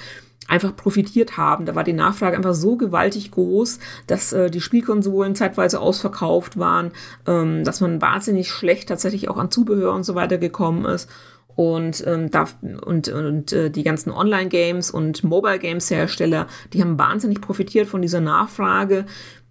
[0.47, 1.65] einfach profitiert haben.
[1.65, 6.91] Da war die Nachfrage einfach so gewaltig groß, dass äh, die Spielkonsolen zeitweise ausverkauft waren,
[7.25, 11.09] ähm, dass man wahnsinnig schlecht tatsächlich auch an Zubehör und so weiter gekommen ist.
[11.55, 12.45] Und, ähm, da,
[12.85, 19.05] und, und äh, die ganzen Online-Games und Mobile-Games-Hersteller, die haben wahnsinnig profitiert von dieser Nachfrage.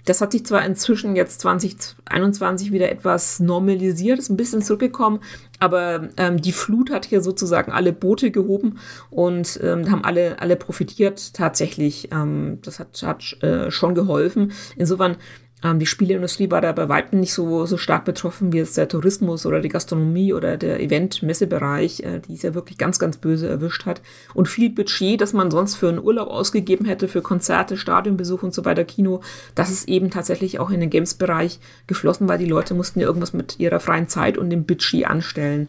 [0.07, 5.21] Das hat sich zwar inzwischen jetzt 2021 wieder etwas normalisiert, ist ein bisschen zurückgekommen,
[5.59, 8.79] aber ähm, die Flut hat hier sozusagen alle Boote gehoben
[9.11, 12.11] und ähm, haben alle, alle profitiert tatsächlich.
[12.13, 14.53] Ähm, das hat, hat äh, schon geholfen.
[14.77, 15.17] Insofern
[15.65, 18.89] ähm, die Spieleindustrie war da bei weitem nicht so, so stark betroffen wie jetzt der
[18.89, 23.49] Tourismus oder die Gastronomie oder der Event-Messebereich, äh, die es ja wirklich ganz, ganz böse
[23.49, 24.03] erwischt hat.
[24.35, 28.53] Und viel Budget, das man sonst für einen Urlaub ausgegeben hätte, für Konzerte, Stadionbesuch und
[28.53, 29.23] so weiter, Kino,
[29.55, 33.33] das ist eben tatsächlich auch in den Games-Bereich geflossen, weil die Leute mussten ja irgendwas
[33.33, 35.69] mit ihrer freien Zeit und dem Budget anstellen.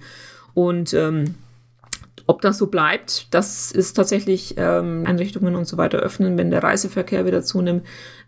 [0.53, 1.35] Und ähm,
[2.25, 6.61] ob das so bleibt, das ist tatsächlich ähm, Einrichtungen und so weiter öffnen, wenn der
[6.61, 7.85] Reiseverkehr wieder zunimmt.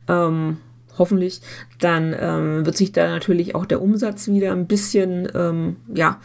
[0.07, 0.57] Ähm,
[0.97, 1.41] hoffentlich,
[1.79, 6.19] dann ähm, wird sich da natürlich auch der Umsatz wieder ein bisschen, ähm, ja,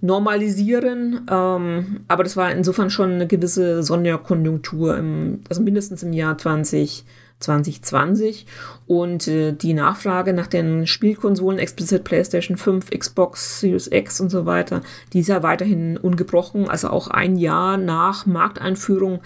[0.00, 1.26] normalisieren.
[1.30, 7.04] Ähm, aber das war insofern schon eine gewisse Sonderkonjunktur, im, also mindestens im Jahr 20,
[7.40, 8.46] 2020.
[8.86, 14.46] Und äh, die Nachfrage nach den Spielkonsolen, explizit PlayStation 5, Xbox Series X und so
[14.46, 14.80] weiter,
[15.12, 16.68] die ist ja weiterhin ungebrochen.
[16.68, 19.20] Also auch ein Jahr nach Markteinführung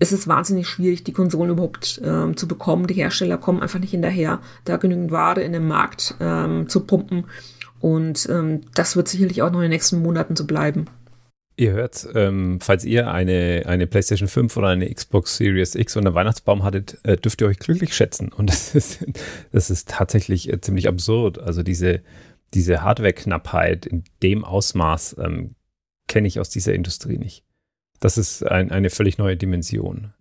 [0.00, 2.86] ist es wahnsinnig schwierig, die Konsolen überhaupt ähm, zu bekommen.
[2.86, 7.26] Die Hersteller kommen einfach nicht hinterher, da genügend Ware in den Markt ähm, zu pumpen.
[7.80, 10.86] Und ähm, das wird sicherlich auch noch in den nächsten Monaten so bleiben.
[11.56, 16.14] Ihr hört, ähm, falls ihr eine, eine PlayStation 5 oder eine Xbox Series X einen
[16.14, 18.32] Weihnachtsbaum hattet, äh, dürft ihr euch glücklich schätzen.
[18.32, 19.04] Und das ist,
[19.52, 21.38] das ist tatsächlich äh, ziemlich absurd.
[21.38, 22.00] Also diese,
[22.54, 25.56] diese Hardware-Knappheit in dem Ausmaß ähm,
[26.08, 27.44] kenne ich aus dieser Industrie nicht.
[28.00, 30.12] Das ist ein, eine völlig neue Dimension.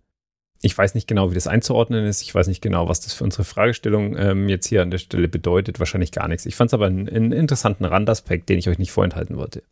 [0.61, 2.21] Ich weiß nicht genau, wie das einzuordnen ist.
[2.21, 5.29] Ich weiß nicht genau, was das für unsere Fragestellung ähm, jetzt hier an der Stelle
[5.29, 5.79] bedeutet.
[5.79, 6.45] Wahrscheinlich gar nichts.
[6.45, 9.63] Ich fand es aber einen, einen interessanten Randaspekt, den ich euch nicht vorenthalten wollte.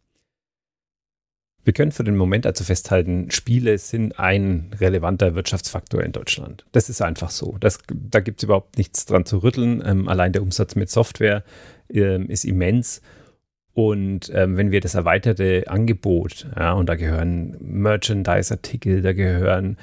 [1.65, 6.65] Wir können für den Moment also festhalten, Spiele sind ein relevanter Wirtschaftsfaktor in Deutschland.
[6.71, 7.57] Das ist einfach so.
[7.59, 9.83] Das, da gibt es überhaupt nichts dran zu rütteln.
[9.85, 11.43] Ähm, allein der Umsatz mit Software
[11.89, 13.01] ähm, ist immens.
[13.77, 19.77] Und ähm, wenn wir das erweiterte Angebot, ja, und da gehören Merchandise-Artikel, da gehören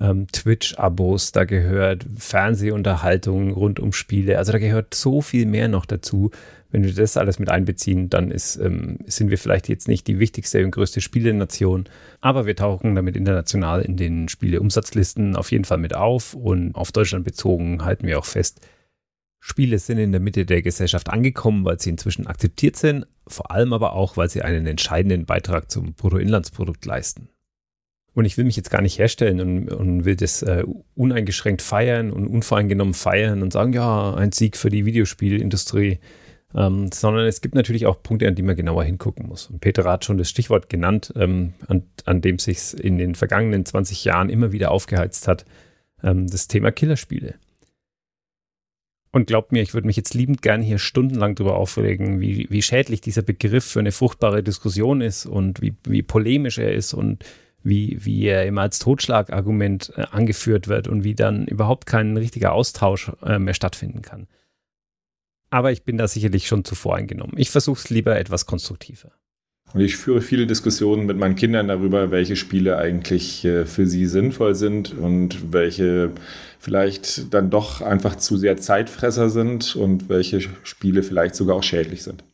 [0.00, 5.86] ähm, Twitch-Abos, da gehört Fernsehunterhaltung rund um Spiele, also da gehört so viel mehr noch
[5.86, 6.32] dazu.
[6.72, 10.18] Wenn wir das alles mit einbeziehen, dann ist, ähm, sind wir vielleicht jetzt nicht die
[10.18, 11.84] wichtigste und größte Spielenation,
[12.20, 16.34] aber wir tauchen damit international in den Spieleumsatzlisten auf jeden Fall mit auf.
[16.34, 18.66] Und auf Deutschland bezogen halten wir auch fest,
[19.40, 23.72] Spiele sind in der Mitte der Gesellschaft angekommen, weil sie inzwischen akzeptiert sind, vor allem
[23.72, 27.28] aber auch, weil sie einen entscheidenden Beitrag zum Bruttoinlandsprodukt leisten.
[28.14, 32.10] Und ich will mich jetzt gar nicht herstellen und, und will das äh, uneingeschränkt feiern
[32.10, 35.98] und unvoreingenommen feiern und sagen, ja, ein Sieg für die Videospielindustrie,
[36.54, 39.50] ähm, sondern es gibt natürlich auch Punkte, an die man genauer hingucken muss.
[39.50, 43.66] Und Peter hat schon das Stichwort genannt, ähm, an, an dem sich in den vergangenen
[43.66, 45.44] 20 Jahren immer wieder aufgeheizt hat,
[46.02, 47.34] ähm, das Thema Killerspiele.
[49.16, 52.60] Und glaubt mir, ich würde mich jetzt liebend gern hier stundenlang darüber aufregen, wie, wie
[52.60, 57.24] schädlich dieser Begriff für eine fruchtbare Diskussion ist und wie, wie polemisch er ist und
[57.62, 62.52] wie, wie er immer als Totschlagargument äh, angeführt wird und wie dann überhaupt kein richtiger
[62.52, 64.26] Austausch äh, mehr stattfinden kann.
[65.48, 67.38] Aber ich bin da sicherlich schon zu voreingenommen.
[67.38, 69.12] Ich versuche es lieber etwas konstruktiver.
[69.76, 74.06] Und ich führe viele Diskussionen mit meinen Kindern darüber, welche Spiele eigentlich äh, für sie
[74.06, 76.12] sinnvoll sind und welche
[76.58, 82.04] vielleicht dann doch einfach zu sehr Zeitfresser sind und welche Spiele vielleicht sogar auch schädlich
[82.04, 82.24] sind.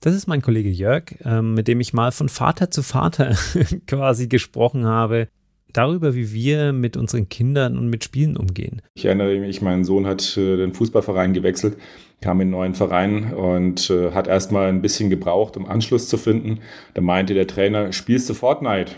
[0.00, 3.36] Das ist mein Kollege Jörg, ähm, mit dem ich mal von Vater zu Vater
[3.86, 5.28] quasi gesprochen habe,
[5.74, 8.80] darüber, wie wir mit unseren Kindern und mit Spielen umgehen.
[8.94, 11.76] Ich erinnere mich, mein Sohn hat äh, den Fußballverein gewechselt,
[12.20, 16.16] kam in einen neuen Verein und äh, hat erstmal ein bisschen gebraucht, um Anschluss zu
[16.16, 16.60] finden.
[16.94, 18.92] Da meinte der Trainer, spielst du Fortnite?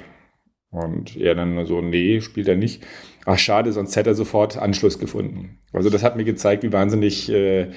[0.71, 2.87] Und er dann so, nee, spielt er nicht.
[3.25, 5.59] Ach, schade, sonst hätte er sofort Anschluss gefunden.
[5.73, 7.71] Also das hat mir gezeigt, wie wahnsinnig äh,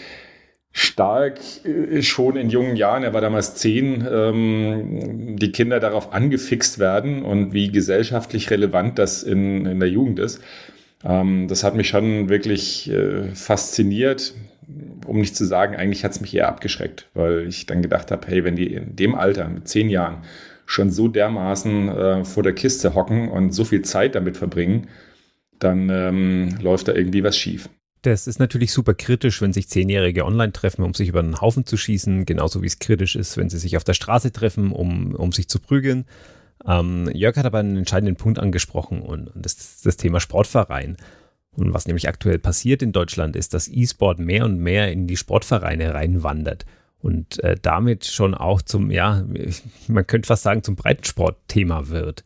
[0.72, 6.80] stark äh, schon in jungen Jahren, er war damals zehn, ähm, die Kinder darauf angefixt
[6.80, 10.42] werden und wie gesellschaftlich relevant das in, in der Jugend ist.
[11.04, 14.34] Ähm, das hat mich schon wirklich äh, fasziniert,
[15.06, 18.28] um nicht zu sagen, eigentlich hat es mich eher abgeschreckt, weil ich dann gedacht habe,
[18.28, 20.24] hey, wenn die in dem Alter mit zehn Jahren
[20.66, 24.88] schon so dermaßen äh, vor der Kiste hocken und so viel Zeit damit verbringen,
[25.60, 27.70] dann ähm, läuft da irgendwie was schief.
[28.04, 31.68] Das ist natürlich super kritisch, wenn sich Zehnjährige online treffen, um sich über einen Haufen
[31.68, 35.14] zu schießen, genauso wie es kritisch ist, wenn sie sich auf der Straße treffen, um,
[35.14, 36.06] um sich zu prügeln.
[36.66, 40.98] Ähm, Jörg hat aber einen entscheidenden Punkt angesprochen und, das ist das Thema Sportverein.
[41.56, 45.18] Und was nämlich aktuell passiert in Deutschland ist, dass E-Sport mehr und mehr in die
[45.18, 46.66] Sportvereine reinwandert.
[47.02, 49.26] und äh, damit schon auch zum, ja,
[49.88, 52.24] man könnte fast sagen, zum Breitensportthema wird.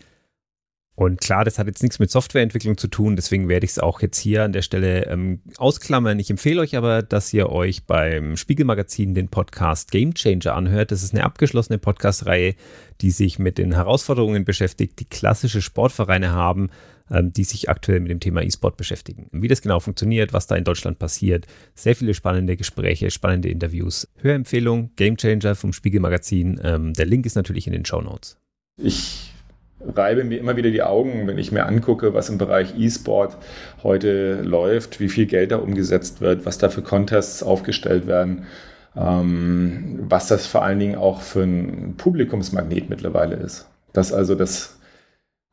[0.97, 4.01] Und klar, das hat jetzt nichts mit Softwareentwicklung zu tun, deswegen werde ich es auch
[4.01, 6.19] jetzt hier an der Stelle ähm, ausklammern.
[6.19, 10.91] Ich empfehle euch aber, dass ihr euch beim Spiegelmagazin den Podcast Game Changer anhört.
[10.91, 12.55] Das ist eine abgeschlossene Podcast-Reihe,
[13.01, 16.69] die sich mit den Herausforderungen beschäftigt, die klassische Sportvereine haben,
[17.09, 19.27] die sich aktuell mit dem Thema E-Sport beschäftigen.
[19.31, 21.45] Wie das genau funktioniert, was da in Deutschland passiert.
[21.75, 24.07] Sehr viele spannende Gespräche, spannende Interviews.
[24.17, 26.59] Hörempfehlung, Game Changer vom Spiegelmagazin.
[26.63, 28.37] Ähm, der Link ist natürlich in den Show Notes.
[28.77, 29.31] Ich
[29.81, 33.37] reibe mir immer wieder die Augen, wenn ich mir angucke, was im Bereich E-Sport
[33.83, 38.45] heute läuft, wie viel Geld da umgesetzt wird, was da für Contests aufgestellt werden,
[38.95, 43.67] ähm, was das vor allen Dingen auch für ein Publikumsmagnet mittlerweile ist.
[43.93, 44.74] Dass also das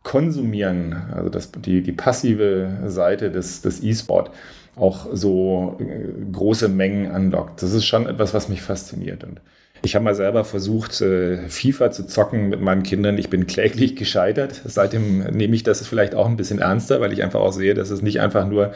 [0.02, 4.30] Konsumieren, also das, die, die passive Seite des, des E-Sport
[4.76, 7.62] auch so äh, große Mengen anlockt.
[7.62, 9.24] Das ist schon etwas, was mich fasziniert.
[9.24, 9.40] Und
[9.82, 13.18] ich habe mal selber versucht, äh, FIFA zu zocken mit meinen Kindern.
[13.18, 14.62] Ich bin kläglich gescheitert.
[14.64, 17.90] Seitdem nehme ich das vielleicht auch ein bisschen ernster, weil ich einfach auch sehe, dass
[17.90, 18.72] es nicht einfach nur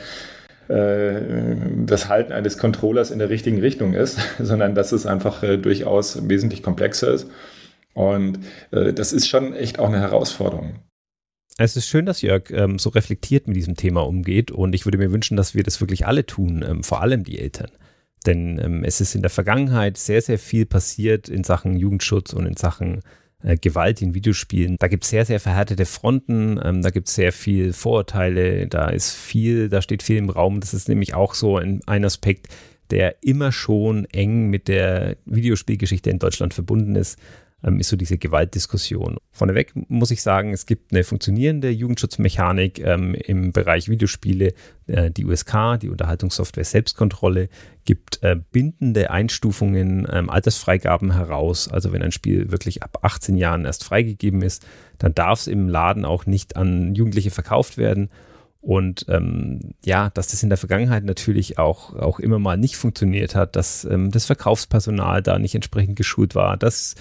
[0.68, 1.20] äh,
[1.86, 6.62] das Halten eines Controllers in der richtigen Richtung ist, sondern dass es einfach durchaus wesentlich
[6.62, 7.30] komplexer ist.
[7.94, 10.74] Und das ist schon echt auch eine Herausforderung.
[11.58, 14.98] Es ist schön, dass Jörg ähm, so reflektiert mit diesem Thema umgeht und ich würde
[14.98, 17.70] mir wünschen, dass wir das wirklich alle tun, ähm, vor allem die Eltern.
[18.26, 22.44] Denn ähm, es ist in der Vergangenheit sehr, sehr viel passiert in Sachen Jugendschutz und
[22.44, 23.00] in Sachen
[23.42, 24.76] äh, Gewalt in Videospielen.
[24.78, 28.90] Da gibt es sehr, sehr verhärtete Fronten, ähm, da gibt es sehr viel Vorurteile, da
[28.90, 30.60] ist viel, da steht viel im Raum.
[30.60, 32.48] Das ist nämlich auch so ein, ein Aspekt,
[32.90, 37.18] der immer schon eng mit der Videospielgeschichte in Deutschland verbunden ist
[37.62, 39.16] ist so diese Gewaltdiskussion.
[39.32, 44.52] Vorneweg muss ich sagen, es gibt eine funktionierende Jugendschutzmechanik ähm, im Bereich Videospiele.
[44.86, 47.48] Äh, die USK, die Unterhaltungssoftware Selbstkontrolle,
[47.84, 51.68] gibt äh, bindende Einstufungen, ähm, Altersfreigaben heraus.
[51.68, 54.66] Also wenn ein Spiel wirklich ab 18 Jahren erst freigegeben ist,
[54.98, 58.10] dann darf es im Laden auch nicht an Jugendliche verkauft werden.
[58.60, 63.36] Und ähm, ja, dass das in der Vergangenheit natürlich auch, auch immer mal nicht funktioniert
[63.36, 66.96] hat, dass ähm, das Verkaufspersonal da nicht entsprechend geschult war, dass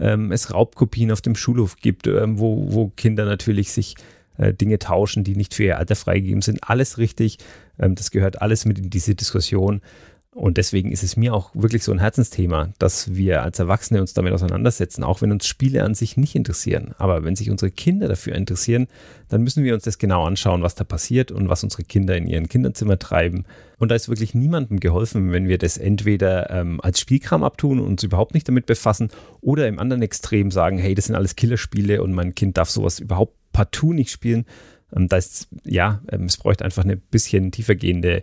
[0.00, 3.94] ähm, es Raubkopien auf dem Schulhof gibt, ähm, wo, wo Kinder natürlich sich
[4.38, 6.60] äh, Dinge tauschen, die nicht für ihr Alter freigegeben sind.
[6.62, 7.38] Alles richtig.
[7.78, 9.80] Ähm, das gehört alles mit in diese Diskussion.
[10.32, 14.14] Und deswegen ist es mir auch wirklich so ein Herzensthema, dass wir als Erwachsene uns
[14.14, 16.94] damit auseinandersetzen, auch wenn uns Spiele an sich nicht interessieren.
[16.98, 18.86] Aber wenn sich unsere Kinder dafür interessieren,
[19.28, 22.28] dann müssen wir uns das genau anschauen, was da passiert und was unsere Kinder in
[22.28, 23.44] ihren Kinderzimmer treiben.
[23.78, 27.86] Und da ist wirklich niemandem geholfen, wenn wir das entweder ähm, als Spielkram abtun und
[27.88, 29.08] uns überhaupt nicht damit befassen
[29.40, 33.00] oder im anderen Extrem sagen, hey, das sind alles Killerspiele und mein Kind darf sowas
[33.00, 34.46] überhaupt partout nicht spielen.
[34.94, 38.22] Ähm, da ist, ja, ähm, es bräuchte einfach eine bisschen tiefergehende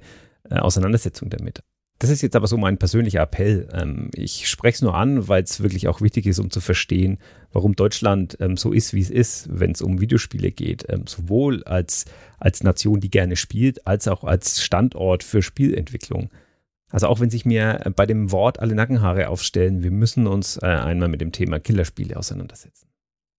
[0.50, 1.63] äh, Auseinandersetzung damit.
[2.00, 3.68] Das ist jetzt aber so mein persönlicher Appell.
[3.74, 7.18] Ähm, ich spreche es nur an, weil es wirklich auch wichtig ist, um zu verstehen,
[7.52, 10.86] warum Deutschland ähm, so ist, wie es ist, wenn es um Videospiele geht.
[10.90, 12.06] Ähm, sowohl als,
[12.38, 16.30] als Nation, die gerne spielt, als auch als Standort für Spielentwicklung.
[16.90, 20.68] Also auch wenn sich mir bei dem Wort alle Nackenhaare aufstellen, wir müssen uns äh,
[20.68, 22.88] einmal mit dem Thema Killerspiele auseinandersetzen.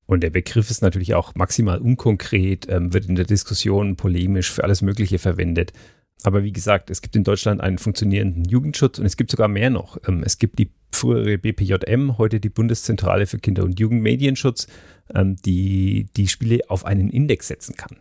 [0.04, 4.80] Und der Begriff ist natürlich auch maximal unkonkret, wird in der Diskussion polemisch für alles
[4.80, 5.74] Mögliche verwendet.
[6.24, 9.70] Aber wie gesagt, es gibt in Deutschland einen funktionierenden Jugendschutz und es gibt sogar mehr
[9.70, 9.98] noch.
[10.06, 14.66] Ähm, es gibt die frühere BPJM, heute die Bundeszentrale für Kinder- und Jugendmedienschutz,
[15.14, 17.98] ähm, die die Spiele auf einen Index setzen kann.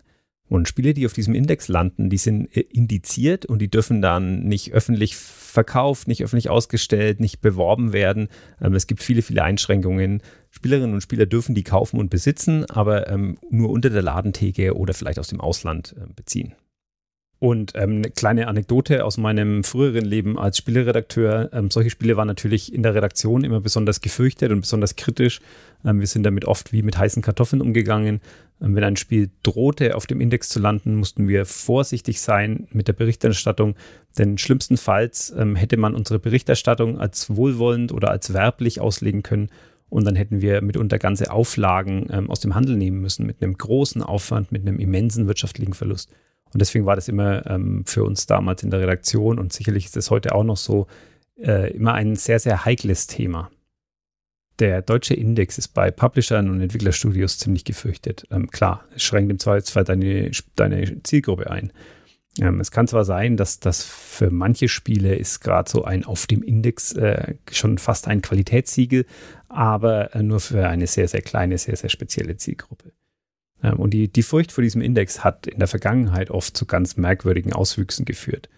[0.50, 4.46] Und Spiele, die auf diesem Index landen, die sind äh, indiziert und die dürfen dann
[4.46, 8.30] nicht öffentlich verkauft, nicht öffentlich ausgestellt, nicht beworben werden.
[8.60, 10.24] Ähm, es gibt viele, viele Einschränkungen.
[10.50, 13.16] Spielerinnen und Spieler dürfen die kaufen und besitzen, aber
[13.52, 16.56] nur unter der Ladentheke oder vielleicht aus dem Ausland äh, beziehen.
[17.40, 21.52] Und ähm, eine kleine Anekdote aus meinem früheren Leben als Spieleredakteur.
[21.54, 25.40] Ähm, solche Spiele waren natürlich in der Redaktion immer besonders gefürchtet und besonders kritisch.
[25.86, 28.22] Ähm, wir sind damit oft wie mit heißen Kartoffeln umgegangen.
[28.60, 32.88] Ähm, wenn ein Spiel drohte, auf dem Index zu landen, mussten wir vorsichtig sein mit
[32.88, 33.76] der Berichterstattung.
[34.18, 39.50] Denn schlimmstenfalls ähm, hätte man unsere Berichterstattung als wohlwollend oder als werblich auslegen können.
[39.90, 43.56] Und dann hätten wir mitunter ganze Auflagen ähm, aus dem Handel nehmen müssen, mit einem
[43.56, 46.10] großen Aufwand, mit einem immensen wirtschaftlichen Verlust.
[46.54, 49.98] Und deswegen war das immer ähm, für uns damals in der Redaktion und sicherlich ist
[49.98, 50.88] es heute auch noch so,
[51.40, 53.52] äh, immer ein sehr, sehr heikles Thema.
[54.60, 58.26] Der deutsche Index ist bei Publishern und Entwicklerstudios ziemlich gefürchtet.
[58.32, 61.72] Ähm, klar, es schränkt im Zweifelsfall deine, deine Zielgruppe ein.
[62.40, 66.26] Ähm, es kann zwar sein, dass das für manche Spiele ist gerade so ein auf
[66.26, 69.06] dem Index äh, schon fast ein Qualitätssiegel,
[69.48, 72.94] aber äh, nur für eine sehr, sehr kleine, sehr, sehr spezielle Zielgruppe.
[73.64, 76.98] Ähm, und die, die Furcht vor diesem Index hat in der Vergangenheit oft zu ganz
[76.98, 78.50] merkwürdigen Auswüchsen geführt.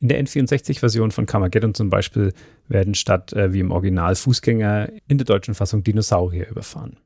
[0.00, 2.32] In der N64-Version von Carmageddon zum Beispiel
[2.68, 6.98] werden statt äh, wie im Original Fußgänger in der deutschen Fassung Dinosaurier überfahren.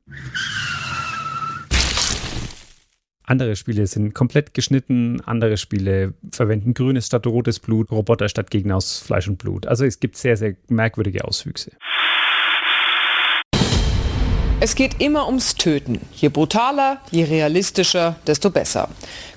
[3.25, 8.75] Andere Spiele sind komplett geschnitten, andere Spiele verwenden grünes statt rotes Blut, Roboter statt Gegner
[8.75, 9.65] aus Fleisch und Blut.
[9.65, 11.71] Also es gibt sehr, sehr merkwürdige Auswüchse.
[14.63, 15.99] Es geht immer ums Töten.
[16.15, 18.87] Je brutaler, je realistischer, desto besser.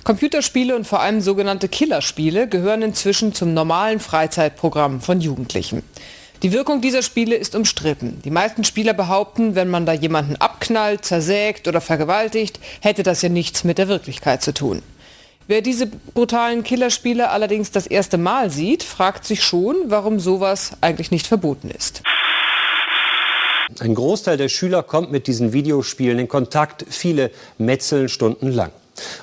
[0.05, 5.83] Computerspiele und vor allem sogenannte Killerspiele gehören inzwischen zum normalen Freizeitprogramm von Jugendlichen.
[6.43, 8.21] Die Wirkung dieser Spiele ist umstritten.
[8.23, 13.27] Die meisten Spieler behaupten, wenn man da jemanden abknallt, zersägt oder vergewaltigt, hätte das ja
[13.27, 14.81] nichts mit der Wirklichkeit zu tun.
[15.47, 21.11] Wer diese brutalen Killerspiele allerdings das erste Mal sieht, fragt sich schon, warum sowas eigentlich
[21.11, 22.01] nicht verboten ist.
[23.79, 28.71] Ein Großteil der Schüler kommt mit diesen Videospielen in Kontakt, viele metzeln stundenlang.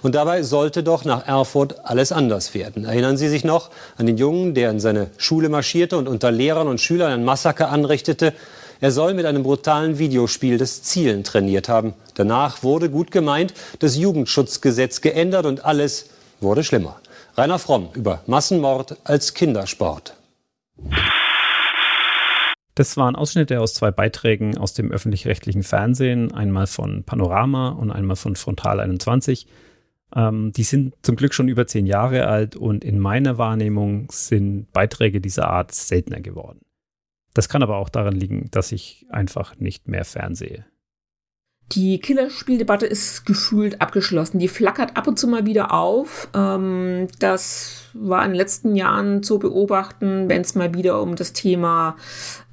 [0.02, 2.84] Und dabei sollte doch nach Erfurt alles anders werden.
[2.84, 6.68] Erinnern Sie sich noch an den Jungen, der in seine Schule marschierte und unter Lehrern
[6.68, 8.34] und Schülern ein Massaker anrichtete?
[8.80, 11.94] Er soll mit einem brutalen Videospiel das Zielen trainiert haben.
[12.14, 17.00] Danach wurde gut gemeint das Jugendschutzgesetz geändert und alles wurde schlimmer.
[17.36, 20.14] Rainer Fromm über Massenmord als Kindersport.
[22.74, 28.16] Das waren Ausschnitte aus zwei Beiträgen aus dem öffentlich-rechtlichen Fernsehen, einmal von Panorama und einmal
[28.16, 29.46] von Frontal 21.
[30.14, 34.72] Ähm, die sind zum Glück schon über zehn Jahre alt und in meiner Wahrnehmung sind
[34.72, 36.60] Beiträge dieser Art seltener geworden.
[37.32, 40.64] Das kann aber auch daran liegen, dass ich einfach nicht mehr fernsehe.
[41.72, 44.38] Die Killerspieldebatte ist gefühlt abgeschlossen.
[44.38, 46.28] Die flackert ab und zu mal wieder auf.
[46.34, 51.32] Ähm, das war in den letzten Jahren zu beobachten, wenn es mal wieder um das
[51.32, 51.96] Thema,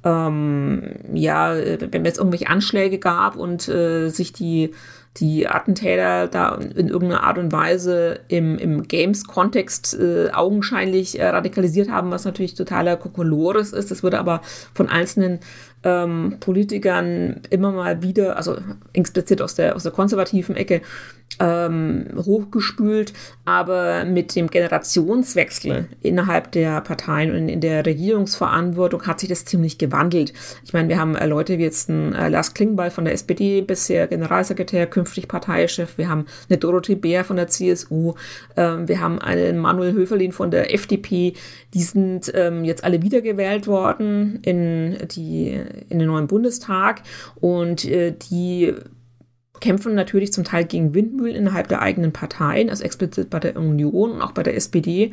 [0.04, 4.72] ähm, ja, wenn es irgendwelche Anschläge gab und äh, sich die
[5.18, 11.90] die Attentäter da in irgendeiner Art und Weise im, im Games-Kontext äh, augenscheinlich äh, radikalisiert
[11.90, 13.90] haben, was natürlich totaler Kokolores ist.
[13.90, 14.40] Das wurde aber
[14.72, 15.40] von einzelnen
[15.84, 18.56] ähm, Politikern immer mal wieder, also
[18.94, 20.80] explizit aus der, aus der konservativen Ecke,
[21.42, 23.12] ähm, hochgespült,
[23.44, 29.76] aber mit dem Generationswechsel innerhalb der Parteien und in der Regierungsverantwortung hat sich das ziemlich
[29.76, 30.32] gewandelt.
[30.64, 33.60] Ich meine, wir haben äh, Leute wie jetzt ein äh, Lars Klingbeil von der SPD,
[33.60, 38.14] bisher Generalsekretär, künftig Parteichef, wir haben eine Dorothee Bär von der CSU,
[38.56, 41.32] ähm, wir haben einen Manuel Höferlin von der FDP,
[41.74, 47.02] die sind ähm, jetzt alle wiedergewählt worden in die in den neuen Bundestag.
[47.40, 48.74] Und äh, die
[49.62, 54.10] kämpfen natürlich zum Teil gegen Windmühlen innerhalb der eigenen Parteien, also explizit bei der Union
[54.10, 55.12] und auch bei der SPD.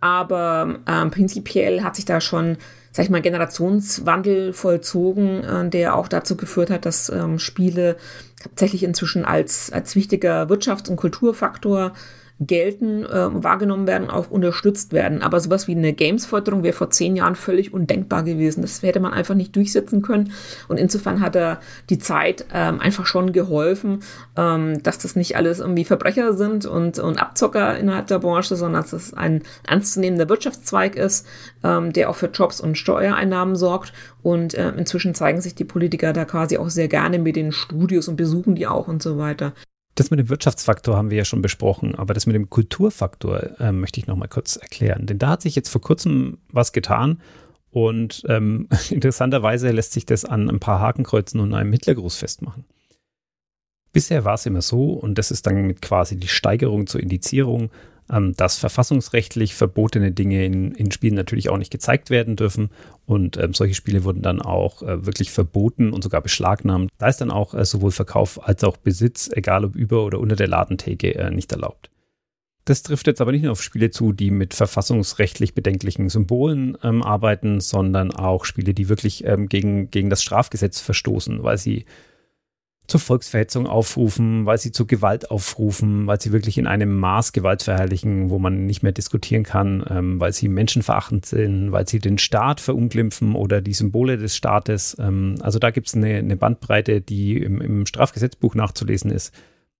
[0.00, 2.56] Aber ähm, prinzipiell hat sich da schon,
[2.92, 7.96] sag ich mal, Generationswandel vollzogen, äh, der auch dazu geführt hat, dass ähm, Spiele
[8.40, 11.92] tatsächlich inzwischen als, als wichtiger Wirtschafts- und Kulturfaktor
[12.40, 15.22] gelten, äh, wahrgenommen werden, auch unterstützt werden.
[15.22, 18.62] Aber sowas wie eine Games-Förderung wäre vor zehn Jahren völlig undenkbar gewesen.
[18.62, 20.32] Das hätte man einfach nicht durchsetzen können.
[20.66, 21.60] Und insofern hat er
[21.90, 24.00] die Zeit ähm, einfach schon geholfen,
[24.36, 28.82] ähm, dass das nicht alles irgendwie Verbrecher sind und, und Abzocker innerhalb der Branche, sondern
[28.82, 31.26] dass es ein ernstzunehmender Wirtschaftszweig ist,
[31.62, 33.92] ähm, der auch für Jobs und Steuereinnahmen sorgt.
[34.22, 38.08] Und äh, inzwischen zeigen sich die Politiker da quasi auch sehr gerne mit den Studios
[38.08, 39.52] und besuchen die auch und so weiter.
[40.00, 43.70] Das mit dem Wirtschaftsfaktor haben wir ja schon besprochen, aber das mit dem Kulturfaktor äh,
[43.70, 45.04] möchte ich noch mal kurz erklären.
[45.04, 47.20] Denn da hat sich jetzt vor kurzem was getan
[47.70, 52.64] und ähm, interessanterweise lässt sich das an ein paar Hakenkreuzen und einem Hitlergruß festmachen.
[53.92, 57.68] Bisher war es immer so, und das ist dann mit quasi die Steigerung zur Indizierung,
[58.10, 62.70] ähm, dass verfassungsrechtlich verbotene Dinge in, in, Spielen natürlich auch nicht gezeigt werden dürfen.
[63.06, 66.90] Und ähm, solche Spiele wurden dann auch äh, wirklich verboten und sogar beschlagnahmt.
[66.98, 70.36] Da ist dann auch äh, sowohl Verkauf als auch Besitz, egal ob über oder unter
[70.36, 71.90] der Ladentheke, äh, nicht erlaubt.
[72.66, 77.02] Das trifft jetzt aber nicht nur auf Spiele zu, die mit verfassungsrechtlich bedenklichen Symbolen ähm,
[77.02, 81.86] arbeiten, sondern auch Spiele, die wirklich ähm, gegen, gegen das Strafgesetz verstoßen, weil sie
[82.90, 87.62] zur Volksverhetzung aufrufen, weil sie zu Gewalt aufrufen, weil sie wirklich in einem Maß Gewalt
[87.62, 92.18] verherrlichen, wo man nicht mehr diskutieren kann, ähm, weil sie menschenverachtend sind, weil sie den
[92.18, 94.96] Staat verunglimpfen oder die Symbole des Staates.
[94.98, 99.32] Ähm, also da gibt es eine, eine, Bandbreite, die im, im, Strafgesetzbuch nachzulesen ist,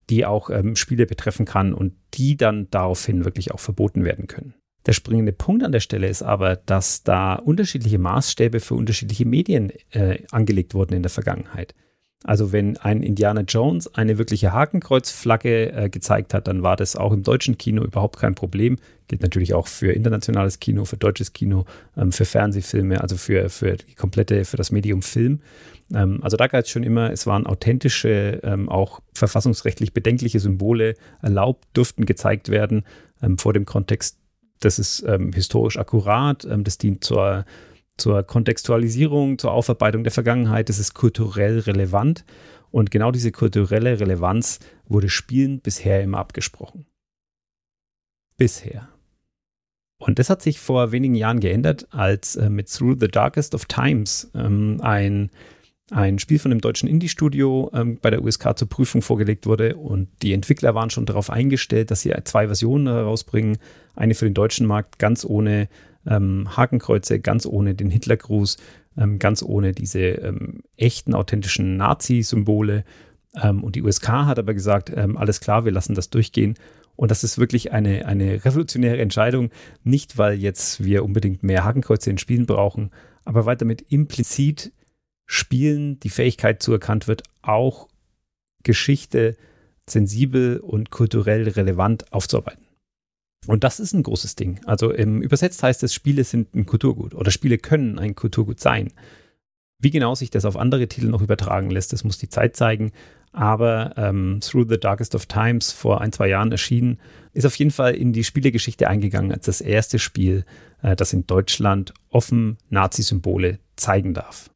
[0.09, 4.55] die auch ähm, Spiele betreffen kann und die dann daraufhin wirklich auch verboten werden können.
[4.85, 9.71] Der springende Punkt an der Stelle ist aber, dass da unterschiedliche Maßstäbe für unterschiedliche Medien
[9.91, 11.75] äh, angelegt wurden in der Vergangenheit.
[12.23, 17.13] Also wenn ein Indiana Jones eine wirkliche Hakenkreuzflagge äh, gezeigt hat, dann war das auch
[17.13, 18.77] im deutschen Kino überhaupt kein Problem.
[19.07, 21.65] Gilt natürlich auch für internationales Kino, für deutsches Kino,
[21.97, 25.39] ähm, für Fernsehfilme, also für, für die komplette, für das Medium Film.
[25.93, 30.93] Ähm, also da galt es schon immer, es waren authentische, ähm, auch verfassungsrechtlich bedenkliche Symbole
[31.23, 32.85] erlaubt, durften gezeigt werden
[33.23, 34.17] ähm, vor dem Kontext
[34.61, 37.45] das ist ähm, historisch akkurat, ähm, das dient zur,
[37.97, 42.25] zur Kontextualisierung, zur Aufarbeitung der Vergangenheit, das ist kulturell relevant.
[42.71, 46.85] Und genau diese kulturelle Relevanz wurde Spielen bisher immer abgesprochen.
[48.37, 48.89] Bisher.
[50.01, 53.65] Und das hat sich vor wenigen Jahren geändert, als äh, mit Through the Darkest of
[53.65, 55.29] Times ähm, ein,
[55.91, 59.75] ein Spiel von einem deutschen Indie-Studio ähm, bei der USK zur Prüfung vorgelegt wurde.
[59.75, 63.57] Und die Entwickler waren schon darauf eingestellt, dass sie zwei Versionen herausbringen.
[63.93, 65.69] Eine für den deutschen Markt ganz ohne
[66.05, 68.57] ähm, Hakenkreuze, ganz ohne den Hitlergruß,
[68.97, 72.83] ähm, ganz ohne diese ähm, echten, authentischen Nazi-Symbole.
[73.41, 76.55] Ähm, und die USK hat aber gesagt, alles klar, wir lassen das durchgehen.
[76.95, 79.49] Und das ist wirklich eine, eine revolutionäre Entscheidung,
[79.83, 82.91] nicht weil jetzt wir unbedingt mehr Hakenkreuze in Spielen brauchen,
[83.25, 84.71] aber weil damit implizit
[85.25, 87.87] Spielen die Fähigkeit zuerkannt wird, auch
[88.63, 89.37] Geschichte
[89.89, 92.65] sensibel und kulturell relevant aufzuarbeiten.
[93.47, 94.59] Und das ist ein großes Ding.
[94.65, 98.93] Also im übersetzt heißt es, Spiele sind ein Kulturgut oder Spiele können ein Kulturgut sein.
[99.79, 102.91] Wie genau sich das auf andere Titel noch übertragen lässt, das muss die Zeit zeigen
[103.33, 106.99] aber ähm, Through the Darkest of Times vor ein, zwei Jahren erschienen,
[107.33, 110.45] ist auf jeden Fall in die Spielegeschichte eingegangen als das erste Spiel,
[110.81, 114.49] äh, das in Deutschland offen Nazi-Symbole zeigen darf.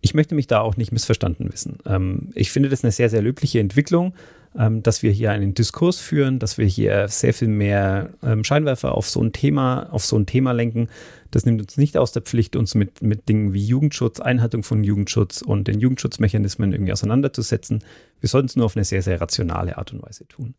[0.00, 1.78] Ich möchte mich da auch nicht missverstanden wissen.
[1.84, 4.14] Ähm, ich finde das eine sehr, sehr löbliche Entwicklung, ähm,
[4.52, 9.08] dass wir hier einen Diskurs führen, dass wir hier sehr viel mehr ähm, Scheinwerfer auf
[9.08, 10.88] so ein Thema, auf so ein Thema lenken.
[11.30, 14.82] Das nimmt uns nicht aus der Pflicht, uns mit, mit Dingen wie Jugendschutz, Einhaltung von
[14.82, 17.84] Jugendschutz und den Jugendschutzmechanismen irgendwie auseinanderzusetzen.
[18.18, 20.54] Wir sollten es nur auf eine sehr, sehr rationale Art und Weise tun.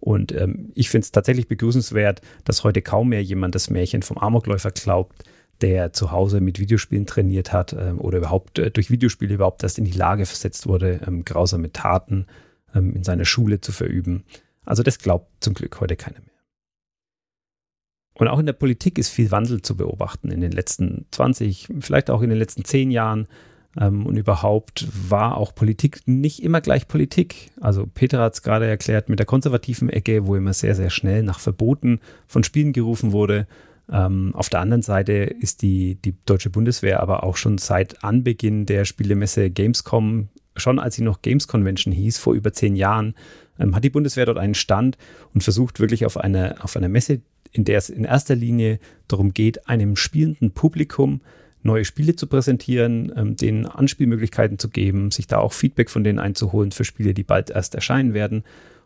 [0.00, 4.18] Und ähm, ich finde es tatsächlich begrüßenswert, dass heute kaum mehr jemand das Märchen vom
[4.18, 5.24] Amokläufer glaubt,
[5.60, 9.78] der zu Hause mit Videospielen trainiert hat äh, oder überhaupt äh, durch Videospiele überhaupt erst
[9.78, 12.26] in die Lage versetzt wurde, ähm, grausame Taten
[12.74, 14.24] ähm, in seiner Schule zu verüben.
[14.64, 16.36] Also das glaubt zum Glück heute keiner mehr.
[18.14, 22.10] Und auch in der Politik ist viel Wandel zu beobachten in den letzten 20, vielleicht
[22.10, 23.28] auch in den letzten 10 Jahren.
[23.78, 27.50] Ähm, und überhaupt war auch Politik nicht immer gleich Politik.
[27.60, 31.22] Also Peter hat es gerade erklärt mit der konservativen Ecke, wo immer sehr, sehr schnell
[31.22, 33.46] nach Verboten von Spielen gerufen wurde.
[33.90, 38.66] Ähm, auf der anderen Seite ist die, die deutsche Bundeswehr aber auch schon seit Anbeginn
[38.66, 43.14] der Spielemesse Gamescom, schon als sie noch Games Convention hieß, vor über zehn Jahren,
[43.58, 44.98] ähm, hat die Bundeswehr dort einen Stand
[45.34, 47.20] und versucht wirklich auf, eine, auf einer Messe
[47.56, 48.78] in der es in erster Linie
[49.08, 51.20] darum geht, einem spielenden Publikum
[51.62, 56.18] neue Spiele zu präsentieren, ähm, denen Anspielmöglichkeiten zu geben, sich da auch Feedback von denen
[56.18, 58.44] einzuholen für Spiele, die bald erst erscheinen werden.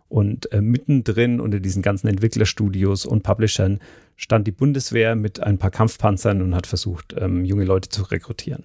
[0.09, 3.81] Und äh, mittendrin unter diesen ganzen Entwicklerstudios und Publishern
[4.17, 8.65] stand die Bundeswehr mit ein paar Kampfpanzern und hat versucht, ähm, junge Leute zu rekrutieren.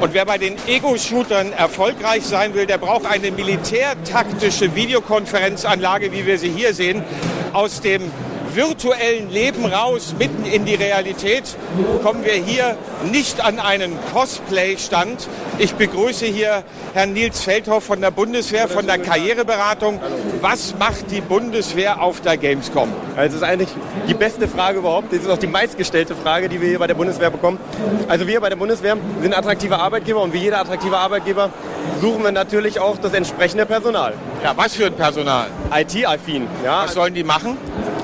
[0.00, 6.38] Und wer bei den Ego-Shootern erfolgreich sein will, der braucht eine militärtaktische Videokonferenzanlage, wie wir
[6.38, 7.04] sie hier sehen,
[7.52, 8.10] aus dem
[8.54, 11.44] virtuellen Leben raus, mitten in die Realität,
[12.02, 12.76] kommen wir hier
[13.10, 15.28] nicht an einen Cosplay-Stand.
[15.58, 16.62] Ich begrüße hier
[16.94, 20.00] Herrn Nils Feldhoff von der Bundeswehr, von der Karriereberatung.
[20.40, 22.88] Was macht die Bundeswehr auf der Gamescom?
[23.16, 23.68] Also das ist eigentlich
[24.08, 25.12] die beste Frage überhaupt.
[25.12, 27.58] Das ist auch die meistgestellte Frage, die wir hier bei der Bundeswehr bekommen.
[28.08, 31.50] Also wir bei der Bundeswehr sind attraktive Arbeitgeber und wie jeder attraktive Arbeitgeber
[32.00, 34.14] suchen wir natürlich auch das entsprechende Personal.
[34.42, 35.48] Ja, was für ein Personal?
[35.72, 36.46] IT-affin.
[36.64, 36.84] Ja.
[36.84, 37.56] Was sollen die machen?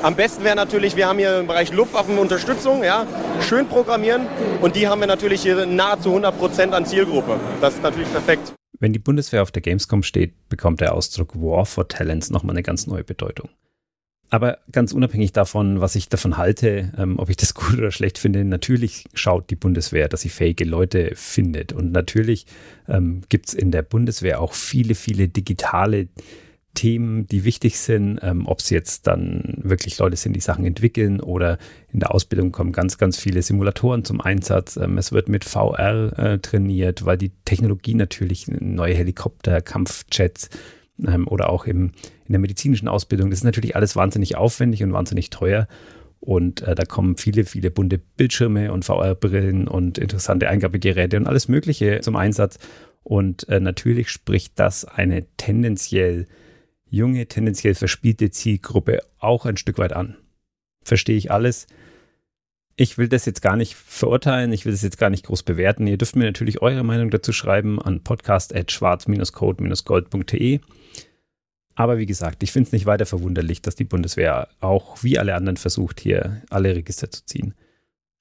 [0.02, 3.06] Am besten wäre natürlich, wir haben hier im Bereich Luftwaffenunterstützung, ja,
[3.40, 4.26] schön programmieren
[4.60, 7.40] und die haben wir natürlich hier nahezu 100 Prozent an Zielgruppe.
[7.60, 8.52] Das ist natürlich perfekt.
[8.78, 12.62] Wenn die Bundeswehr auf der Gamescom steht, bekommt der Ausdruck War for Talents nochmal eine
[12.62, 13.48] ganz neue Bedeutung.
[14.28, 18.18] Aber ganz unabhängig davon, was ich davon halte, ähm, ob ich das gut oder schlecht
[18.18, 21.72] finde, natürlich schaut die Bundeswehr, dass sie fähige Leute findet.
[21.72, 22.46] Und natürlich
[22.88, 26.08] ähm, gibt es in der Bundeswehr auch viele, viele digitale
[26.76, 31.20] Themen, die wichtig sind, ähm, ob es jetzt dann wirklich Leute sind, die Sachen entwickeln
[31.20, 31.58] oder
[31.92, 34.76] in der Ausbildung kommen ganz, ganz viele Simulatoren zum Einsatz.
[34.76, 40.50] Ähm, es wird mit VR äh, trainiert, weil die Technologie natürlich neue Helikopter, Kampfjets
[41.04, 41.92] ähm, oder auch im,
[42.26, 45.68] in der medizinischen Ausbildung, das ist natürlich alles wahnsinnig aufwendig und wahnsinnig teuer.
[46.20, 51.48] Und äh, da kommen viele, viele bunte Bildschirme und VR-Brillen und interessante Eingabegeräte und alles
[51.48, 52.58] Mögliche zum Einsatz.
[53.02, 56.26] Und äh, natürlich spricht das eine tendenziell
[56.88, 60.16] junge, tendenziell verspielte Zielgruppe auch ein Stück weit an.
[60.82, 61.66] Verstehe ich alles.
[62.74, 65.86] Ich will das jetzt gar nicht verurteilen, ich will das jetzt gar nicht groß bewerten.
[65.86, 70.60] Ihr dürft mir natürlich eure Meinung dazu schreiben an podcast.schwarz-code-gold.de.
[71.76, 75.34] Aber wie gesagt, ich finde es nicht weiter verwunderlich, dass die Bundeswehr auch wie alle
[75.34, 77.54] anderen versucht, hier alle Register zu ziehen.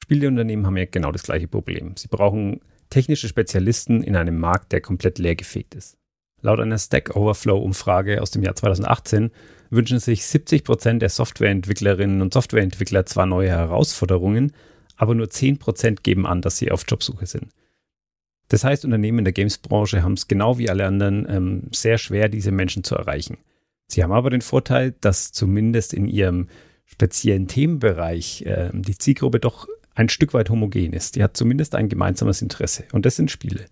[0.03, 1.95] Spieleunternehmen haben ja genau das gleiche Problem.
[1.95, 5.97] Sie brauchen technische Spezialisten in einem Markt, der komplett leergefegt ist.
[6.41, 9.31] Laut einer Stack Overflow-Umfrage aus dem Jahr 2018
[9.69, 14.51] wünschen sich 70 Prozent der Softwareentwicklerinnen und Softwareentwickler zwar neue Herausforderungen,
[14.97, 17.47] aber nur 10 Prozent geben an, dass sie auf Jobsuche sind.
[18.49, 22.29] Das heißt, Unternehmen in der Games-Branche haben es genau wie alle anderen ähm, sehr schwer,
[22.29, 23.37] diese Menschen zu erreichen.
[23.87, 26.47] Sie haben aber den Vorteil, dass zumindest in ihrem
[26.85, 31.15] speziellen Themenbereich äh, die Zielgruppe doch ein Stück weit homogen ist.
[31.15, 33.65] Die hat zumindest ein gemeinsames Interesse und das sind Spiele.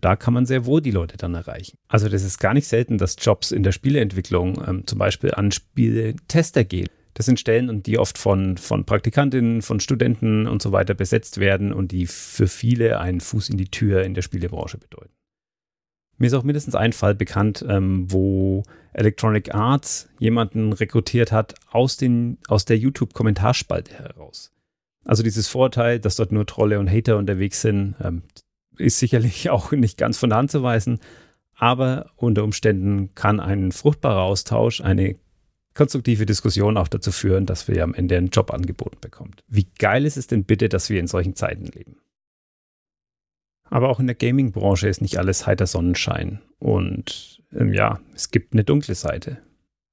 [0.00, 1.76] Da kann man sehr wohl die Leute dann erreichen.
[1.88, 5.52] Also das ist gar nicht selten, dass Jobs in der Spieleentwicklung ähm, zum Beispiel an
[5.52, 6.88] Spieletester gehen.
[7.14, 11.72] Das sind Stellen, die oft von, von Praktikantinnen, von Studenten und so weiter besetzt werden
[11.72, 15.12] und die für viele einen Fuß in die Tür in der Spielebranche bedeuten.
[16.18, 21.96] Mir ist auch mindestens ein Fall bekannt, ähm, wo Electronic Arts jemanden rekrutiert hat aus,
[21.96, 24.52] den, aus der YouTube-Kommentarspalte heraus.
[25.06, 28.22] Also dieses Vorteil, dass dort nur Trolle und Hater unterwegs sind, ähm,
[28.76, 31.00] ist sicherlich auch nicht ganz von der Hand zu weisen,
[31.54, 35.16] aber unter Umständen kann ein fruchtbarer Austausch, eine
[35.74, 39.32] konstruktive Diskussion auch dazu führen, dass wir am Ende einen Job angeboten bekommen.
[39.48, 41.96] Wie geil ist es denn bitte, dass wir in solchen Zeiten leben?
[43.64, 46.40] Aber auch in der Gaming-Branche ist nicht alles heiter Sonnenschein.
[46.58, 49.38] Und ähm, ja, es gibt eine dunkle Seite.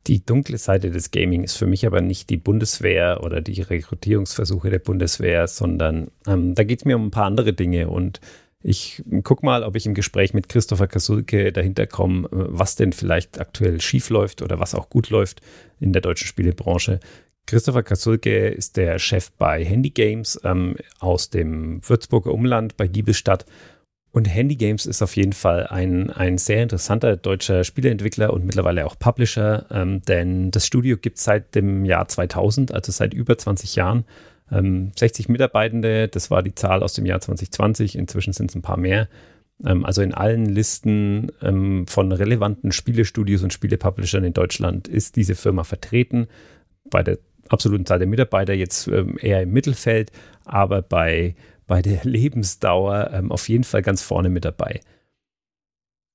[0.08, 4.70] Die dunkle Seite des Gaming ist für mich aber nicht die Bundeswehr oder die Rekrutierungsversuche
[4.70, 7.90] der Bundeswehr, sondern ähm, da geht es mir um ein paar andere Dinge.
[7.90, 8.20] Und
[8.68, 13.40] ich gucke mal, ob ich im Gespräch mit Christopher Kasulke dahinter komme, was denn vielleicht
[13.40, 15.40] aktuell schief läuft oder was auch gut läuft
[15.80, 17.00] in der deutschen Spielebranche.
[17.46, 23.46] Christopher Kasulke ist der Chef bei Handy Games ähm, aus dem Würzburger Umland bei Giebelstadt.
[24.12, 28.86] Und Handy Games ist auf jeden Fall ein, ein sehr interessanter deutscher Spieleentwickler und mittlerweile
[28.86, 33.38] auch Publisher, ähm, denn das Studio gibt es seit dem Jahr 2000, also seit über
[33.38, 34.04] 20 Jahren
[34.52, 38.62] ähm, 60 Mitarbeitende, das war die Zahl aus dem Jahr 2020, inzwischen sind es ein
[38.62, 39.08] paar mehr.
[39.66, 45.36] Ähm, also in allen Listen ähm, von relevanten Spielestudios und Spielepublishern in Deutschland ist diese
[45.36, 46.28] Firma vertreten.
[46.90, 47.18] Bei der
[47.50, 50.12] absoluten Zahl der Mitarbeiter jetzt ähm, eher im Mittelfeld,
[50.46, 51.36] aber bei,
[51.66, 54.80] bei der Lebensdauer ähm, auf jeden Fall ganz vorne mit dabei.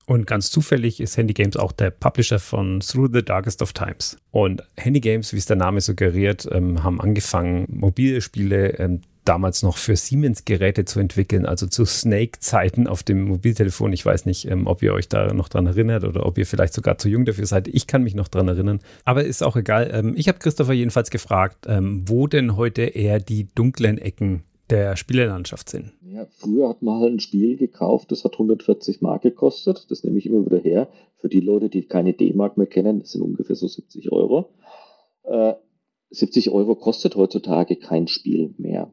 [0.07, 4.19] Und ganz zufällig ist Handy Games auch der Publisher von Through the Darkest of Times.
[4.31, 9.63] Und Handy Games, wie es der Name suggeriert, ähm, haben angefangen, mobile Spiele ähm, damals
[9.63, 13.93] noch für Siemens-Geräte zu entwickeln, also zu Snake-Zeiten auf dem Mobiltelefon.
[13.93, 16.75] Ich weiß nicht, ähm, ob ihr euch da noch dran erinnert oder ob ihr vielleicht
[16.75, 17.69] sogar zu jung dafür seid.
[17.69, 18.81] Ich kann mich noch dran erinnern.
[19.05, 19.91] Aber ist auch egal.
[19.93, 24.97] Ähm, ich habe Christopher jedenfalls gefragt, ähm, wo denn heute eher die dunklen Ecken der
[24.97, 25.93] Spielelandschaft sind.
[26.03, 29.87] Ja, früher hat man halt ein Spiel gekauft, das hat 140 Mark gekostet.
[29.91, 30.89] Das nehme ich immer wieder her.
[31.17, 34.51] Für die Leute, die keine D-Mark mehr kennen, das sind ungefähr so 70 Euro.
[35.25, 35.55] Äh,
[36.11, 38.93] 70 Euro kostet heutzutage kein Spiel mehr.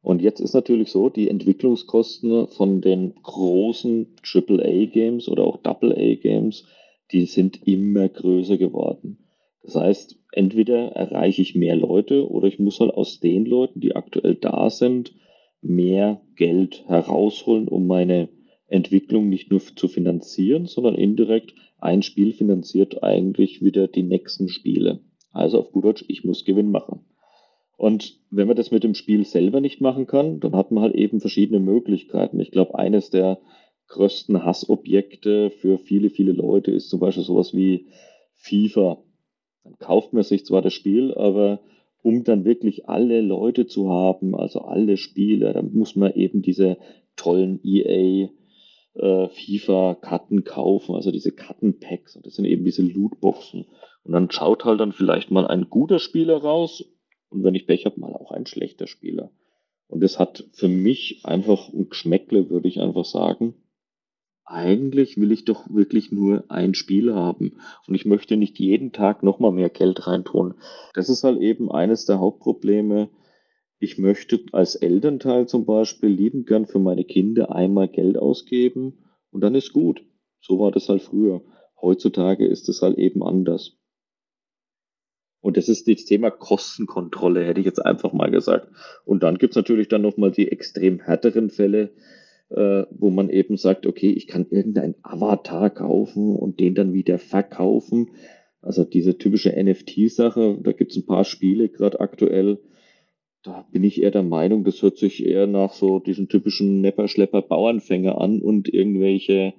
[0.00, 6.64] Und jetzt ist natürlich so, die Entwicklungskosten von den großen AAA-Games oder auch AA-Games,
[7.10, 9.25] die sind immer größer geworden.
[9.66, 13.96] Das heißt, entweder erreiche ich mehr Leute oder ich muss halt aus den Leuten, die
[13.96, 15.12] aktuell da sind,
[15.60, 18.28] mehr Geld herausholen, um meine
[18.68, 25.00] Entwicklung nicht nur zu finanzieren, sondern indirekt ein Spiel finanziert eigentlich wieder die nächsten Spiele.
[25.32, 27.04] Also auf gut Deutsch, ich muss Gewinn machen.
[27.76, 30.94] Und wenn man das mit dem Spiel selber nicht machen kann, dann hat man halt
[30.94, 32.38] eben verschiedene Möglichkeiten.
[32.38, 33.40] Ich glaube, eines der
[33.88, 37.88] größten Hassobjekte für viele, viele Leute ist zum Beispiel sowas wie
[38.36, 39.02] FIFA.
[39.66, 41.60] Dann kauft man sich zwar das Spiel, aber
[42.02, 46.78] um dann wirklich alle Leute zu haben, also alle Spieler, dann muss man eben diese
[47.16, 48.28] tollen EA
[48.94, 52.14] äh, FIFA-Karten kaufen, also diese Kartenpacks.
[52.14, 53.66] Und das sind eben diese Lootboxen.
[54.04, 56.84] Und dann schaut halt dann vielleicht mal ein guter Spieler raus
[57.28, 59.32] und wenn ich Pech habe, mal auch ein schlechter Spieler.
[59.88, 63.54] Und das hat für mich einfach ein Geschmäckle, würde ich einfach sagen.
[64.48, 69.24] Eigentlich will ich doch wirklich nur ein Spiel haben und ich möchte nicht jeden Tag
[69.24, 70.54] nochmal mehr Geld reintun.
[70.94, 73.10] Das ist halt eben eines der Hauptprobleme.
[73.80, 79.40] Ich möchte als Elternteil zum Beispiel lieben gern für meine Kinder einmal Geld ausgeben und
[79.40, 80.04] dann ist gut.
[80.40, 81.42] So war das halt früher.
[81.82, 83.76] Heutzutage ist es halt eben anders.
[85.40, 88.68] Und das ist das Thema Kostenkontrolle, hätte ich jetzt einfach mal gesagt.
[89.04, 91.92] Und dann gibt's natürlich dann nochmal die extrem härteren Fälle,
[92.50, 97.18] äh, wo man eben sagt, okay, ich kann irgendeinen Avatar kaufen und den dann wieder
[97.18, 98.10] verkaufen.
[98.60, 102.58] Also diese typische NFT-Sache, da gibt's ein paar Spiele gerade aktuell.
[103.42, 108.20] Da bin ich eher der Meinung, das hört sich eher nach so diesen typischen Nepper-Schlepper-Bauernfänger
[108.20, 109.54] an und irgendwelche,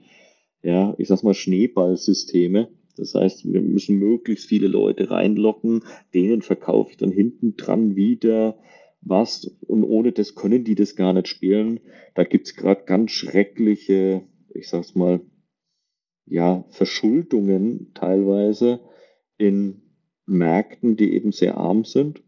[0.61, 2.67] ja, ich sag's mal, Schneeballsysteme
[2.97, 5.83] das heißt, wir müssen möglichst viele Leute reinlocken,
[6.13, 8.57] denen verkaufe ich dann hinten dran wieder
[9.01, 11.79] was und ohne das können die das gar nicht spielen.
[12.15, 14.23] Da gibt's gerade ganz schreckliche,
[14.53, 15.21] ich sag's mal,
[16.25, 18.81] ja, Verschuldungen teilweise
[19.37, 19.81] in
[20.25, 22.21] Märkten, die eben sehr arm sind,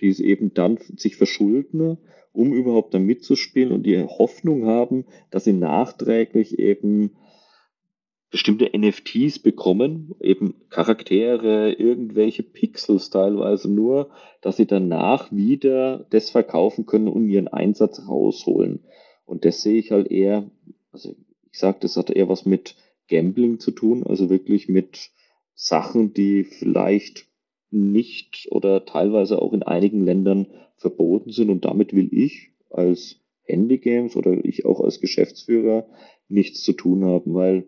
[0.00, 1.98] die es eben dann sich verschulden,
[2.32, 7.16] um überhaupt da mitzuspielen und die Hoffnung haben, dass sie nachträglich eben
[8.30, 14.10] bestimmte NFTs bekommen, eben Charaktere, irgendwelche Pixels teilweise nur,
[14.42, 18.84] dass sie danach wieder das verkaufen können und ihren Einsatz rausholen.
[19.24, 20.50] Und das sehe ich halt eher,
[20.92, 21.14] also
[21.50, 22.76] ich sage, das hat eher was mit
[23.08, 25.10] Gambling zu tun, also wirklich mit
[25.54, 27.26] Sachen, die vielleicht
[27.70, 31.50] nicht oder teilweise auch in einigen Ländern verboten sind.
[31.50, 35.86] Und damit will ich als Handygames oder ich auch als Geschäftsführer
[36.28, 37.66] nichts zu tun haben, weil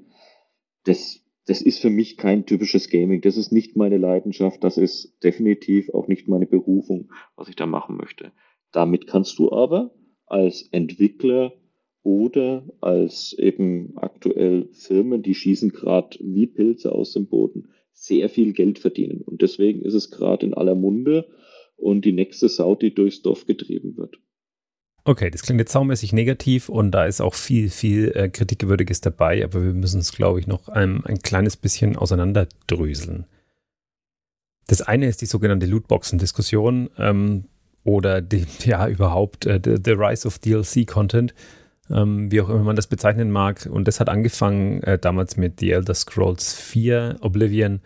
[0.85, 3.21] das, das ist für mich kein typisches Gaming.
[3.21, 4.63] Das ist nicht meine Leidenschaft.
[4.65, 8.33] Das ist definitiv auch nicht meine Berufung, was ich da machen möchte.
[8.73, 9.95] Damit kannst du aber
[10.27, 11.55] als Entwickler
[12.03, 18.53] oder als eben aktuell Firmen, die schießen gerade wie Pilze aus dem Boden, sehr viel
[18.53, 19.21] Geld verdienen.
[19.21, 21.29] Und deswegen ist es gerade in aller Munde
[21.77, 24.19] und die nächste Sau, die durchs Dorf getrieben wird.
[25.05, 29.43] Okay, das klingt jetzt saumäßig negativ und da ist auch viel, viel äh, Kritikgewürdiges dabei,
[29.43, 33.25] aber wir müssen es, glaube ich, noch ein, ein kleines bisschen auseinanderdröseln.
[34.67, 37.45] Das eine ist die sogenannte Lootboxen-Diskussion ähm,
[37.83, 41.35] oder die, ja überhaupt äh, the, the, Rise of DLC-Content,
[41.91, 43.67] ähm, wie auch immer man das bezeichnen mag.
[43.71, 47.81] Und das hat angefangen äh, damals mit The Elder Scrolls 4 Oblivion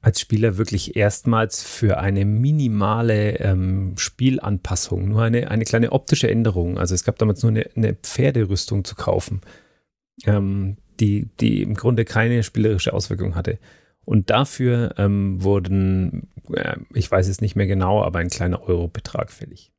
[0.00, 6.78] als Spieler wirklich erstmals für eine minimale ähm, Spielanpassung, nur eine, eine kleine optische Änderung.
[6.78, 9.40] Also es gab damals nur eine, eine Pferderüstung zu kaufen,
[10.24, 13.58] ähm, die, die im Grunde keine spielerische Auswirkung hatte.
[14.04, 19.32] Und dafür ähm, wurden, äh, ich weiß es nicht mehr genau, aber ein kleiner Eurobetrag
[19.32, 19.72] fällig.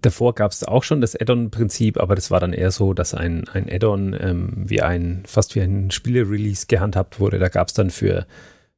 [0.00, 3.48] Davor gab es auch schon das Add-on-Prinzip, aber das war dann eher so, dass ein,
[3.48, 7.38] ein Add-on ähm, wie ein, fast wie ein Spiele-Release gehandhabt wurde.
[7.38, 8.26] Da gab es dann für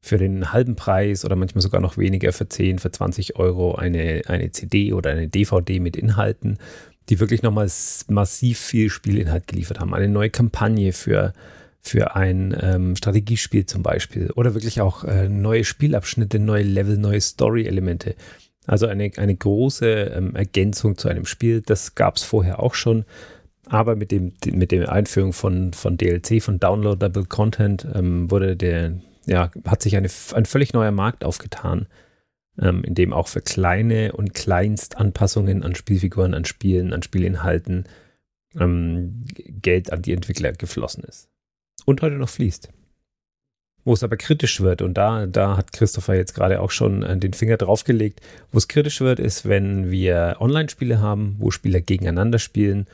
[0.06, 4.22] für den halben Preis oder manchmal sogar noch weniger für 10, für 20 Euro eine,
[4.26, 6.58] eine CD oder eine DVD mit Inhalten,
[7.08, 7.68] die wirklich nochmal
[8.08, 9.94] massiv viel Spielinhalt geliefert haben.
[9.94, 11.32] Eine neue Kampagne für,
[11.80, 17.20] für ein ähm, Strategiespiel zum Beispiel oder wirklich auch äh, neue Spielabschnitte, neue Level, neue
[17.20, 18.14] Story-Elemente.
[18.66, 21.62] Also eine, eine große ähm, Ergänzung zu einem Spiel.
[21.62, 23.04] Das gab es vorher auch schon.
[23.68, 28.92] Aber mit, dem, mit der Einführung von, von DLC, von Downloadable Content, ähm, wurde der,
[29.26, 31.86] ja, hat sich eine, ein völlig neuer Markt aufgetan,
[32.60, 37.84] ähm, in dem auch für kleine und Kleinstanpassungen an Spielfiguren, an Spielen, an Spielinhalten
[38.58, 41.28] ähm, Geld an die Entwickler geflossen ist.
[41.84, 42.70] Und heute noch fließt.
[43.84, 47.16] Wo es aber kritisch wird, und da, da hat Christopher jetzt gerade auch schon äh,
[47.18, 48.20] den Finger draufgelegt,
[48.50, 52.86] wo es kritisch wird, ist, wenn wir Online-Spiele haben, wo Spieler gegeneinander spielen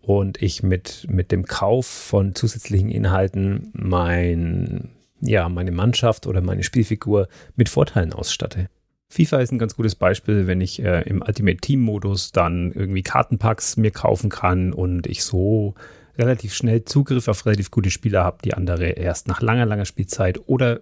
[0.00, 4.90] und ich mit, mit dem Kauf von zusätzlichen Inhalten mein
[5.20, 8.68] ja, meine Mannschaft oder meine Spielfigur mit Vorteilen ausstatte.
[9.08, 13.02] FIFA ist ein ganz gutes Beispiel, wenn ich äh, im Ultimate Team Modus dann irgendwie
[13.02, 15.74] Kartenpacks mir kaufen kann und ich so
[16.16, 20.40] relativ schnell Zugriff auf relativ gute Spieler habe, die andere erst nach langer, langer Spielzeit
[20.46, 20.80] oder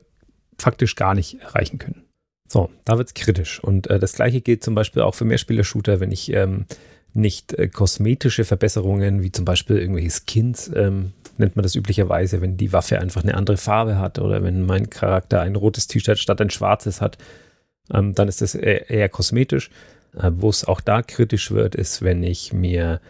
[0.59, 2.05] faktisch gar nicht erreichen können.
[2.49, 3.63] So, da wird es kritisch.
[3.63, 6.67] Und äh, das gleiche gilt zum Beispiel auch für Mehrspieler-Shooter, wenn ich ähm,
[7.15, 12.57] nicht äh, kosmetische Verbesserungen wie zum Beispiel irgendwelche Skins ähm, nennt man das üblicherweise, wenn
[12.57, 16.41] die Waffe einfach eine andere Farbe hat oder wenn mein Charakter ein rotes T-Shirt statt
[16.41, 17.17] ein schwarzes hat,
[17.93, 19.71] ähm, dann ist das eher, eher kosmetisch.
[20.17, 23.01] Äh, Wo es auch da kritisch wird, ist, wenn ich mir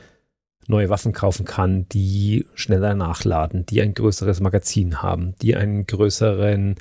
[0.67, 6.77] neue Waffen kaufen kann, die schneller nachladen, die ein größeres Magazin haben, die einen größeren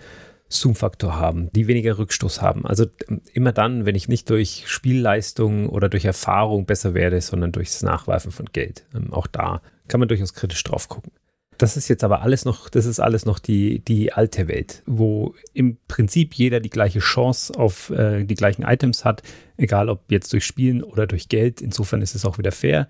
[0.50, 2.66] Zoom-Faktor haben, die weniger Rückstoß haben.
[2.66, 2.86] Also
[3.34, 8.32] immer dann, wenn ich nicht durch Spielleistung oder durch Erfahrung besser werde, sondern durchs Nachwerfen
[8.32, 8.86] von Geld.
[8.96, 11.12] Ähm, auch da kann man durchaus kritisch drauf gucken.
[11.58, 15.34] Das ist jetzt aber alles noch, das ist alles noch die, die alte Welt, wo
[15.54, 19.24] im Prinzip jeder die gleiche Chance auf äh, die gleichen Items hat,
[19.58, 21.62] egal ob jetzt durch Spielen oder durch Geld.
[21.62, 22.88] Insofern ist es auch wieder fair.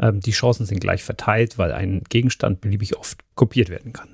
[0.00, 4.13] Ähm, die Chancen sind gleich verteilt, weil ein Gegenstand beliebig oft kopiert werden kann.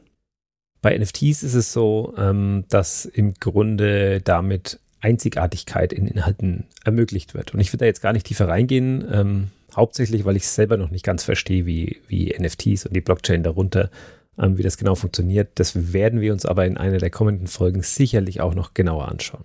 [0.82, 7.54] Bei NFTs ist es so, ähm, dass im Grunde damit Einzigartigkeit in Inhalten ermöglicht wird.
[7.54, 9.06] Und ich will da jetzt gar nicht tiefer reingehen.
[9.10, 13.42] Ähm, Hauptsächlich, weil ich selber noch nicht ganz verstehe, wie, wie NFTs und die Blockchain
[13.42, 13.90] darunter,
[14.38, 15.50] ähm, wie das genau funktioniert.
[15.56, 19.44] Das werden wir uns aber in einer der kommenden Folgen sicherlich auch noch genauer anschauen.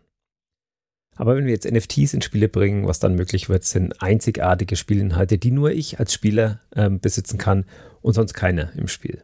[1.18, 5.38] Aber wenn wir jetzt NFTs in Spiele bringen, was dann möglich wird, sind einzigartige Spielinhalte,
[5.38, 7.66] die nur ich als Spieler ähm, besitzen kann
[8.02, 9.24] und sonst keiner im Spiel.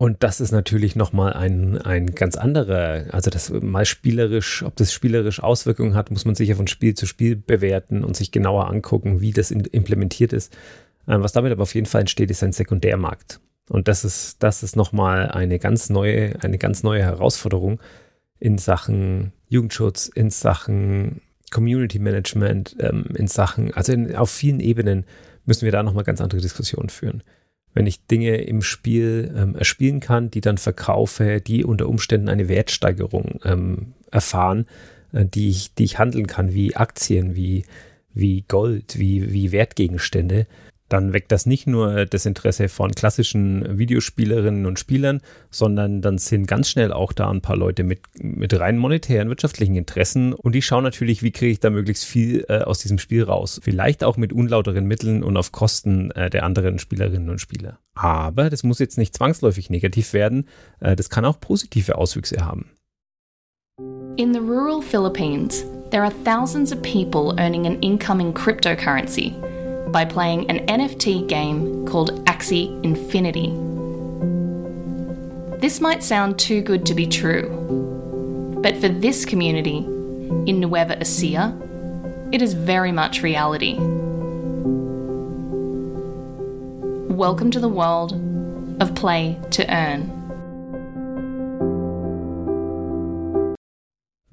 [0.00, 4.94] Und das ist natürlich nochmal ein, ein ganz anderer, also das mal spielerisch, ob das
[4.94, 9.20] spielerisch Auswirkungen hat, muss man sicher von Spiel zu Spiel bewerten und sich genauer angucken,
[9.20, 10.56] wie das implementiert ist.
[11.06, 13.40] Ähm, was damit aber auf jeden Fall entsteht, ist ein Sekundärmarkt.
[13.68, 17.78] Und das ist, das ist nochmal eine ganz neue, eine ganz neue Herausforderung
[18.38, 21.20] in Sachen Jugendschutz, in Sachen
[21.50, 25.04] Community Management, ähm, in Sachen, also in, auf vielen Ebenen
[25.44, 27.22] müssen wir da nochmal ganz andere Diskussionen führen.
[27.72, 32.48] Wenn ich Dinge im Spiel ähm, erspielen kann, die dann verkaufe, die unter Umständen eine
[32.48, 34.66] Wertsteigerung ähm, erfahren,
[35.12, 37.64] äh, die, ich, die ich handeln kann, wie Aktien, wie,
[38.12, 40.46] wie Gold, wie, wie Wertgegenstände,
[40.92, 45.20] dann weckt das nicht nur das Interesse von klassischen Videospielerinnen und Spielern,
[45.50, 49.76] sondern dann sind ganz schnell auch da ein paar Leute mit, mit rein monetären wirtschaftlichen
[49.76, 53.22] Interessen und die schauen natürlich, wie kriege ich da möglichst viel äh, aus diesem Spiel
[53.22, 53.60] raus.
[53.62, 57.78] Vielleicht auch mit unlauteren Mitteln und auf Kosten äh, der anderen Spielerinnen und Spieler.
[57.94, 60.48] Aber das muss jetzt nicht zwangsläufig negativ werden,
[60.80, 62.70] äh, das kann auch positive Auswüchse haben.
[64.16, 69.32] In the rural Philippines, there are thousands of people earning an income in cryptocurrency–
[69.92, 73.48] by playing an NFT game called Axie Infinity.
[75.58, 77.48] This might sound too good to be true,
[78.62, 79.78] but for this community
[80.46, 81.56] in Nueva Ecija,
[82.32, 83.76] it is very much reality.
[87.12, 88.12] Welcome to the world
[88.80, 90.19] of play to earn.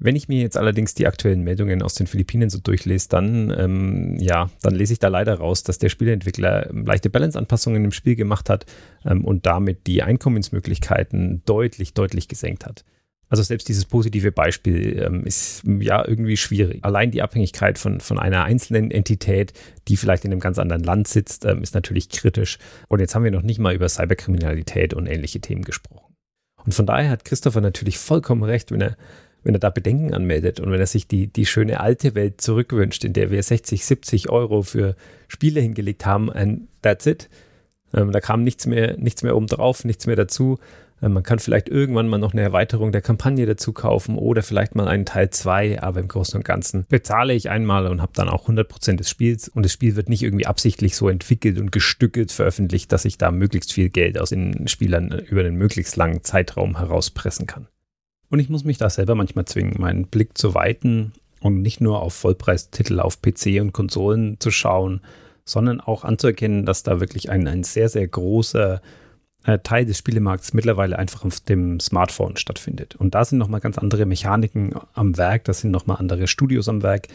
[0.00, 4.16] Wenn ich mir jetzt allerdings die aktuellen Meldungen aus den Philippinen so durchlese, dann, ähm,
[4.18, 8.48] ja, dann lese ich da leider raus, dass der Spieleentwickler leichte Balance-Anpassungen im Spiel gemacht
[8.48, 8.66] hat
[9.04, 12.84] ähm, und damit die Einkommensmöglichkeiten deutlich, deutlich gesenkt hat.
[13.28, 16.82] Also selbst dieses positive Beispiel ähm, ist ja irgendwie schwierig.
[16.84, 19.52] Allein die Abhängigkeit von, von einer einzelnen Entität,
[19.88, 22.58] die vielleicht in einem ganz anderen Land sitzt, ähm, ist natürlich kritisch.
[22.86, 26.14] Und jetzt haben wir noch nicht mal über Cyberkriminalität und ähnliche Themen gesprochen.
[26.64, 28.96] Und von daher hat Christopher natürlich vollkommen recht, wenn er
[29.44, 33.04] wenn er da Bedenken anmeldet und wenn er sich die, die schöne alte Welt zurückwünscht,
[33.04, 34.96] in der wir 60, 70 Euro für
[35.28, 37.28] Spiele hingelegt haben, and that's it.
[37.94, 40.58] Ähm, da kam nichts mehr, nichts mehr obendrauf, nichts mehr dazu.
[41.02, 44.74] Ähm, man kann vielleicht irgendwann mal noch eine Erweiterung der Kampagne dazu kaufen oder vielleicht
[44.74, 48.28] mal einen Teil 2, aber im Großen und Ganzen bezahle ich einmal und habe dann
[48.28, 52.32] auch 100% des Spiels und das Spiel wird nicht irgendwie absichtlich so entwickelt und gestückelt
[52.32, 56.78] veröffentlicht, dass ich da möglichst viel Geld aus den Spielern über einen möglichst langen Zeitraum
[56.78, 57.68] herauspressen kann.
[58.30, 62.02] Und ich muss mich da selber manchmal zwingen, meinen Blick zu weiten und nicht nur
[62.02, 65.00] auf Vollpreistitel auf PC und Konsolen zu schauen,
[65.44, 68.82] sondern auch anzuerkennen, dass da wirklich ein, ein sehr, sehr großer
[69.44, 72.96] äh, Teil des Spielemarkts mittlerweile einfach auf dem Smartphone stattfindet.
[72.96, 76.82] Und da sind nochmal ganz andere Mechaniken am Werk, da sind nochmal andere Studios am
[76.82, 77.08] Werk.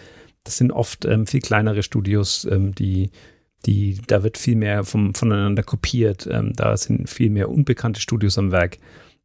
[0.43, 3.11] Das sind oft ähm, viel kleinere Studios, ähm, die,
[3.65, 8.37] die, da wird viel mehr vom, voneinander kopiert, ähm, da sind viel mehr unbekannte Studios
[8.37, 8.79] am Werk.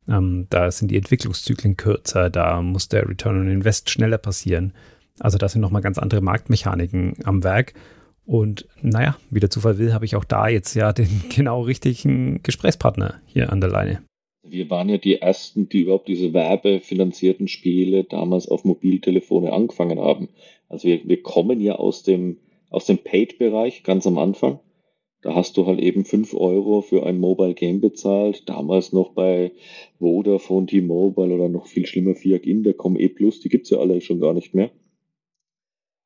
[0.09, 4.73] Ähm, da sind die Entwicklungszyklen kürzer, da muss der Return on Invest schneller passieren.
[5.21, 7.75] Also da sind nochmal ganz andere Marktmechaniken am Werk.
[8.25, 12.43] Und naja, wie der Zufall will, habe ich auch da jetzt ja den genau richtigen
[12.43, 14.03] Gesprächspartner hier an der Leine.
[14.43, 20.29] Wir waren ja die Ersten, die überhaupt diese werbefinanzierten Spiele damals auf Mobiltelefone angefangen haben.
[20.69, 22.39] Also wir, wir kommen ja aus dem,
[22.71, 24.61] aus dem Paid-Bereich ganz am Anfang.
[25.21, 28.49] Da hast du halt eben 5 Euro für ein Mobile Game bezahlt.
[28.49, 29.53] Damals noch bei
[29.99, 34.21] Vodafone, T-Mobile oder noch viel schlimmer Fiat Intercom E Plus, die gibt's ja alle schon
[34.21, 34.71] gar nicht mehr.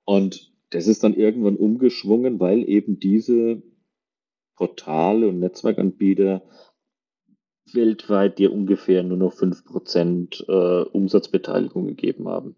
[0.05, 3.63] Und das ist dann irgendwann umgeschwungen, weil eben diese
[4.57, 6.43] Portale und Netzwerkanbieter
[7.73, 12.57] weltweit dir ungefähr nur noch 5% äh, Umsatzbeteiligung gegeben haben.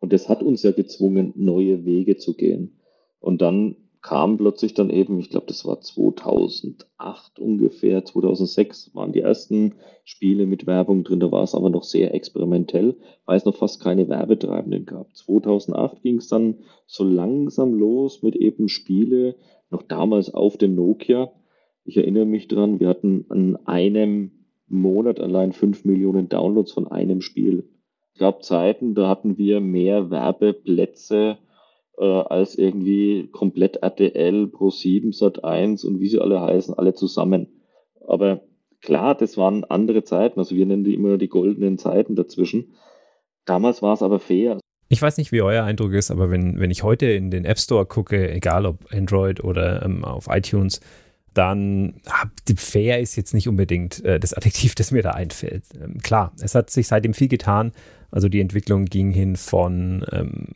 [0.00, 2.80] Und das hat uns ja gezwungen, neue Wege zu gehen.
[3.20, 3.76] Und dann
[4.08, 10.46] kam plötzlich dann eben, ich glaube, das war 2008 ungefähr, 2006 waren die ersten Spiele
[10.46, 12.96] mit Werbung drin, da war es aber noch sehr experimentell,
[13.26, 15.14] weil es noch fast keine Werbetreibenden gab.
[15.14, 16.54] 2008 ging es dann
[16.86, 19.36] so langsam los mit eben Spiele,
[19.68, 21.30] noch damals auf dem Nokia.
[21.84, 24.30] Ich erinnere mich dran, wir hatten an einem
[24.68, 27.68] Monat allein 5 Millionen Downloads von einem Spiel.
[28.14, 31.36] Es gab Zeiten, da hatten wir mehr Werbeplätze
[31.98, 37.48] äh, als irgendwie komplett RTL, Pro7, Sat1 und wie sie alle heißen, alle zusammen.
[38.06, 38.42] Aber
[38.80, 42.74] klar, das waren andere Zeiten, also wir nennen die immer die goldenen Zeiten dazwischen.
[43.44, 44.58] Damals war es aber fair.
[44.90, 47.58] Ich weiß nicht, wie euer Eindruck ist, aber wenn, wenn ich heute in den App
[47.58, 50.80] Store gucke, egal ob Android oder ähm, auf iTunes,
[51.34, 52.26] dann ah,
[52.56, 55.64] fair ist jetzt nicht unbedingt äh, das Adjektiv, das mir da einfällt.
[55.80, 57.72] Ähm, klar, es hat sich seitdem viel getan.
[58.10, 60.46] Also die Entwicklung ging hin von ähm,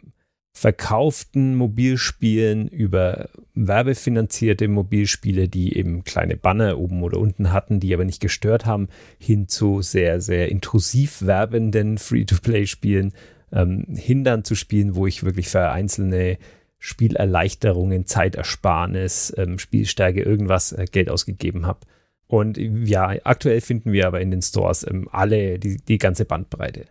[0.52, 8.04] verkauften Mobilspielen über werbefinanzierte Mobilspiele, die eben kleine Banner oben oder unten hatten, die aber
[8.04, 8.88] nicht gestört haben,
[9.18, 13.12] hin zu sehr, sehr intrusiv werbenden Free-to-Play-Spielen,
[13.50, 16.38] ähm, hindern zu Spielen, wo ich wirklich für einzelne
[16.78, 21.80] Spielerleichterungen, Zeitersparnis, ähm, Spielstärke, irgendwas äh, Geld ausgegeben habe.
[22.26, 26.86] Und ja, aktuell finden wir aber in den Stores ähm, alle die, die ganze Bandbreite.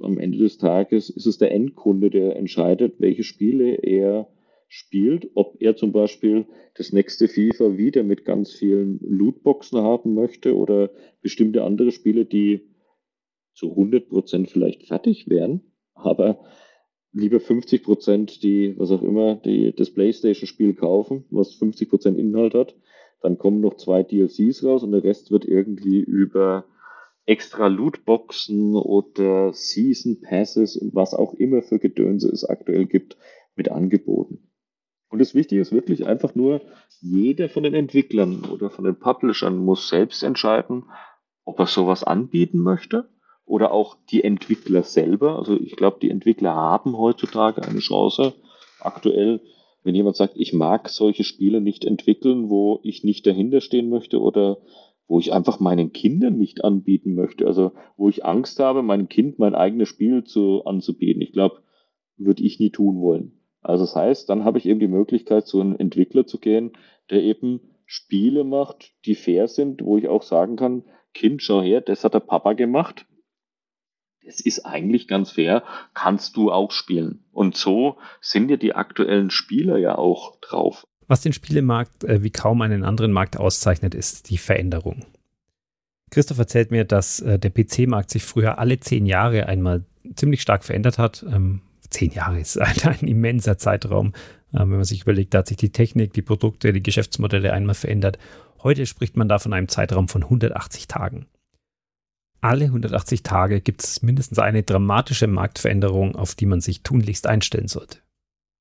[0.00, 4.28] Am Ende des Tages ist es der Endkunde, der entscheidet, welche Spiele er
[4.68, 10.56] spielt, ob er zum Beispiel das nächste FIFA wieder mit ganz vielen Lootboxen haben möchte
[10.56, 10.90] oder
[11.22, 12.68] bestimmte andere Spiele, die
[13.54, 15.62] zu 100% vielleicht fertig wären,
[15.94, 16.44] aber
[17.12, 22.76] lieber 50% die, was auch immer, die, das Playstation-Spiel kaufen, was 50% Inhalt hat.
[23.20, 26.66] Dann kommen noch zwei DLCs raus und der Rest wird irgendwie über
[27.28, 33.18] extra Lootboxen oder Season Passes und was auch immer für Gedönse es aktuell gibt,
[33.54, 34.50] mit angeboten.
[35.10, 36.62] Und das Wichtige ist wirklich einfach nur,
[37.00, 40.84] jeder von den Entwicklern oder von den Publishern muss selbst entscheiden,
[41.44, 43.10] ob er sowas anbieten möchte
[43.44, 45.38] oder auch die Entwickler selber.
[45.38, 48.34] Also ich glaube, die Entwickler haben heutzutage eine Chance.
[48.80, 49.40] Aktuell,
[49.82, 54.20] wenn jemand sagt, ich mag solche Spiele nicht entwickeln, wo ich nicht dahinter stehen möchte
[54.20, 54.58] oder
[55.08, 57.46] wo ich einfach meinen Kindern nicht anbieten möchte.
[57.46, 61.22] Also wo ich Angst habe, meinem Kind mein eigenes Spiel zu, anzubieten.
[61.22, 61.62] Ich glaube,
[62.18, 63.32] würde ich nie tun wollen.
[63.62, 66.72] Also das heißt, dann habe ich eben die Möglichkeit, zu einem Entwickler zu gehen,
[67.10, 70.84] der eben Spiele macht, die fair sind, wo ich auch sagen kann,
[71.14, 73.06] Kind, schau her, das hat der Papa gemacht.
[74.24, 77.24] Das ist eigentlich ganz fair, kannst du auch spielen.
[77.32, 80.86] Und so sind ja die aktuellen Spieler ja auch drauf.
[81.08, 85.06] Was den Spielemarkt äh, wie kaum einen anderen Markt auszeichnet, ist die Veränderung.
[86.10, 89.84] Christoph erzählt mir, dass äh, der PC-Markt sich früher alle zehn Jahre einmal
[90.14, 91.24] ziemlich stark verändert hat.
[91.30, 94.12] Ähm, zehn Jahre ist ein, ein immenser Zeitraum.
[94.52, 97.74] Ähm, wenn man sich überlegt, da hat sich die Technik, die Produkte, die Geschäftsmodelle einmal
[97.74, 98.18] verändert.
[98.62, 101.26] Heute spricht man da von einem Zeitraum von 180 Tagen.
[102.40, 107.68] Alle 180 Tage gibt es mindestens eine dramatische Marktveränderung, auf die man sich tunlichst einstellen
[107.68, 107.98] sollte.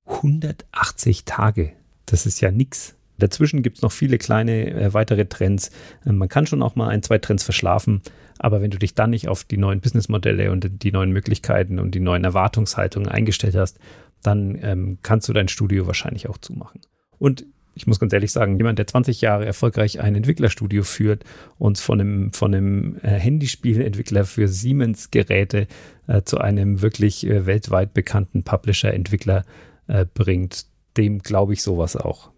[0.05, 1.73] 180 Tage,
[2.07, 2.95] das ist ja nichts.
[3.19, 5.71] Dazwischen gibt es noch viele kleine äh, weitere Trends.
[6.05, 8.01] Äh, man kann schon auch mal ein, zwei Trends verschlafen,
[8.39, 11.95] aber wenn du dich dann nicht auf die neuen Businessmodelle und die neuen Möglichkeiten und
[11.95, 13.79] die neuen Erwartungshaltungen eingestellt hast,
[14.23, 16.81] dann ähm, kannst du dein Studio wahrscheinlich auch zumachen.
[17.17, 17.45] Und
[17.77, 21.23] ich muss ganz ehrlich sagen, jemand, der 20 Jahre erfolgreich ein Entwicklerstudio führt
[21.59, 25.67] und von einem, von einem äh, Handyspielentwickler für Siemens-Geräte
[26.07, 29.45] äh, zu einem wirklich äh, weltweit bekannten Publisher-Entwickler
[29.87, 30.65] äh, bringt,
[30.97, 32.31] dem glaube ich sowas auch.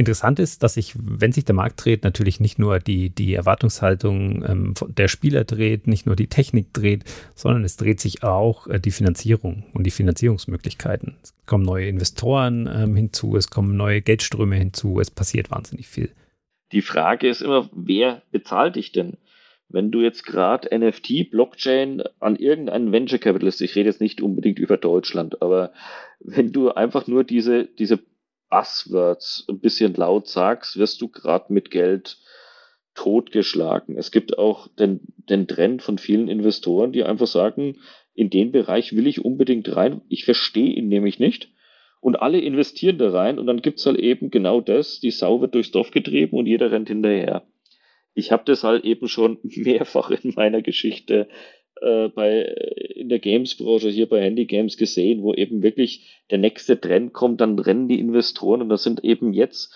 [0.00, 4.42] Interessant ist, dass sich, wenn sich der Markt dreht, natürlich nicht nur die, die Erwartungshaltung
[4.48, 7.04] ähm, der Spieler dreht, nicht nur die Technik dreht,
[7.34, 11.18] sondern es dreht sich auch äh, die Finanzierung und die Finanzierungsmöglichkeiten.
[11.22, 16.10] Es kommen neue Investoren ähm, hinzu, es kommen neue Geldströme hinzu, es passiert wahnsinnig viel.
[16.72, 19.18] Die Frage ist immer, wer bezahlt dich denn?
[19.68, 24.58] Wenn du jetzt gerade NFT, Blockchain an irgendeinen Venture Capitalist, ich rede jetzt nicht unbedingt
[24.58, 25.72] über Deutschland, aber
[26.20, 27.98] wenn du einfach nur diese, diese
[28.50, 32.18] Buzzwords ein bisschen laut sagst, wirst du gerade mit Geld
[32.94, 33.96] totgeschlagen.
[33.96, 37.78] Es gibt auch den, den Trend von vielen Investoren, die einfach sagen,
[38.14, 40.02] in den Bereich will ich unbedingt rein.
[40.08, 41.48] Ich verstehe ihn nämlich nicht.
[42.00, 45.54] Und alle investieren da rein und dann gibt's halt eben genau das, die Sau wird
[45.54, 47.46] durchs Dorf getrieben und jeder rennt hinterher.
[48.14, 51.28] Ich habe das halt eben schon mehrfach in meiner Geschichte
[51.80, 52.42] äh, bei,
[52.94, 57.40] in der Games-Branche hier bei Handy Games gesehen, wo eben wirklich der nächste Trend kommt,
[57.40, 59.74] dann rennen die Investoren und das sind eben jetzt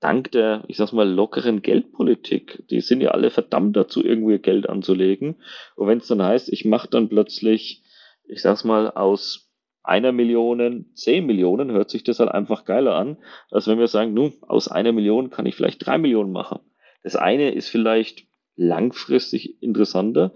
[0.00, 4.38] dank der, ich sag's mal, lockeren Geldpolitik, die sind ja alle verdammt dazu, irgendwo ihr
[4.38, 5.36] Geld anzulegen.
[5.74, 7.82] Und wenn es dann heißt, ich mache dann plötzlich,
[8.24, 9.50] ich sag's mal, aus
[9.82, 13.18] einer Million, zehn Millionen, hört sich das halt einfach geiler an,
[13.50, 16.58] als wenn wir sagen, nun, aus einer Million kann ich vielleicht drei Millionen machen.
[17.02, 18.26] Das eine ist vielleicht
[18.56, 20.34] langfristig interessanter.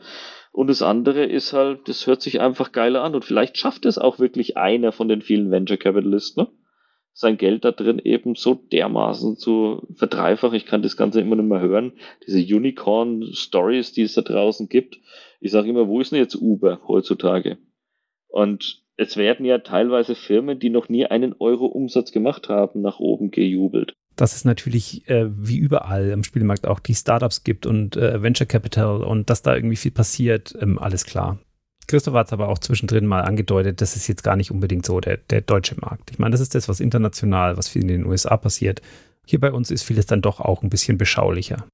[0.52, 3.14] Und das andere ist halt, das hört sich einfach geiler an.
[3.14, 6.50] Und vielleicht schafft es auch wirklich einer von den vielen Venture Capitalisten, ne?
[7.12, 10.56] sein Geld da drin eben so dermaßen zu verdreifachen.
[10.56, 11.92] Ich kann das Ganze immer noch mal hören.
[12.26, 14.98] Diese Unicorn-Stories, die es da draußen gibt.
[15.40, 17.58] Ich sage immer, wo ist denn jetzt Uber heutzutage?
[18.28, 23.00] Und es werden ja teilweise Firmen, die noch nie einen Euro Umsatz gemacht haben, nach
[23.00, 27.96] oben gejubelt dass es natürlich äh, wie überall im Spielmarkt auch die Startups gibt und
[27.96, 31.38] äh, Venture Capital und dass da irgendwie viel passiert, ähm, alles klar.
[31.86, 35.00] Christoph hat es aber auch zwischendrin mal angedeutet, das ist jetzt gar nicht unbedingt so
[35.00, 36.10] der, der deutsche Markt.
[36.10, 38.82] Ich meine, das ist das, was international, was viel in den USA passiert.
[39.26, 41.66] Hier bei uns ist vieles dann doch auch ein bisschen beschaulicher.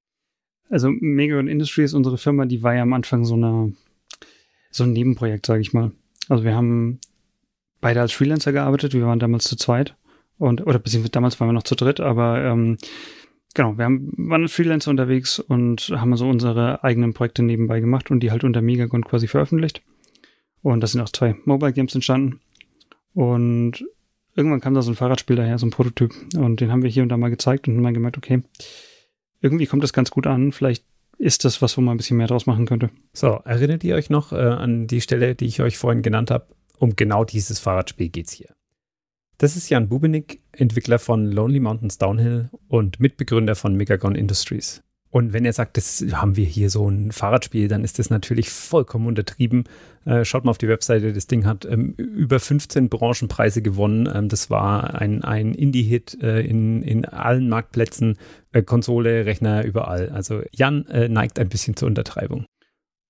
[0.70, 3.72] Also Megagon Industries, unsere Firma, die war ja am Anfang so, eine,
[4.70, 5.90] so ein Nebenprojekt, sage ich mal.
[6.28, 7.00] Also wir haben
[7.80, 9.96] beide als Freelancer gearbeitet, wir waren damals zu zweit
[10.38, 12.78] und, oder beziehungsweise damals waren wir noch zu dritt, aber ähm,
[13.54, 18.20] genau, wir haben, waren Freelancer unterwegs und haben so unsere eigenen Projekte nebenbei gemacht und
[18.20, 19.82] die halt unter Megagon quasi veröffentlicht.
[20.62, 22.40] Und das sind auch zwei Mobile Games entstanden.
[23.14, 23.84] Und
[24.34, 26.12] irgendwann kam da so ein Fahrradspiel daher, so ein Prototyp.
[26.36, 28.42] Und den haben wir hier und da mal gezeigt und dann gemerkt, okay,
[29.40, 30.52] irgendwie kommt das ganz gut an.
[30.52, 30.84] Vielleicht
[31.18, 32.90] ist das was, wo man ein bisschen mehr draus machen könnte.
[33.12, 36.46] So, erinnert ihr euch noch äh, an die Stelle, die ich euch vorhin genannt habe?
[36.78, 38.54] Um genau dieses Fahrradspiel geht es hier.
[39.38, 44.82] Das ist Jan Bubenick, Entwickler von Lonely Mountains Downhill und Mitbegründer von Megagon Industries.
[45.10, 48.50] Und wenn er sagt, das haben wir hier so ein Fahrradspiel, dann ist das natürlich
[48.50, 49.64] vollkommen untertrieben.
[50.04, 54.08] Äh, schaut mal auf die Webseite, das Ding hat ähm, über 15 Branchenpreise gewonnen.
[54.12, 58.18] Ähm, das war ein, ein Indie-Hit äh, in, in allen Marktplätzen,
[58.52, 60.10] äh, Konsole, Rechner, überall.
[60.10, 62.44] Also Jan äh, neigt ein bisschen zur Untertreibung.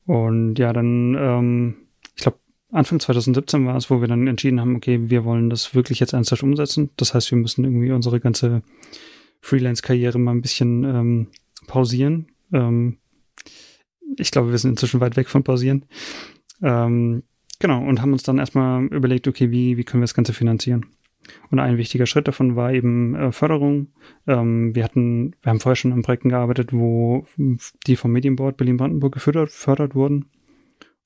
[0.04, 1.76] Und ja, dann, ähm,
[2.14, 2.38] ich glaube,
[2.76, 6.12] Anfang 2017 war es, wo wir dann entschieden haben, okay, wir wollen das wirklich jetzt
[6.12, 6.90] ernsthaft umsetzen.
[6.96, 8.62] Das heißt, wir müssen irgendwie unsere ganze
[9.40, 11.26] Freelance-Karriere mal ein bisschen ähm,
[11.66, 12.28] pausieren.
[12.52, 12.98] Ähm,
[14.18, 15.86] ich glaube, wir sind inzwischen weit weg von pausieren.
[16.62, 17.22] Ähm,
[17.58, 20.86] genau, und haben uns dann erstmal überlegt, okay, wie, wie können wir das Ganze finanzieren?
[21.50, 23.88] Und ein wichtiger Schritt davon war eben äh, Förderung.
[24.26, 27.26] Ähm, wir hatten, wir haben vorher schon an Projekten gearbeitet, wo
[27.86, 30.26] die vom Medienboard Berlin-Brandenburg gefördert, gefördert wurden.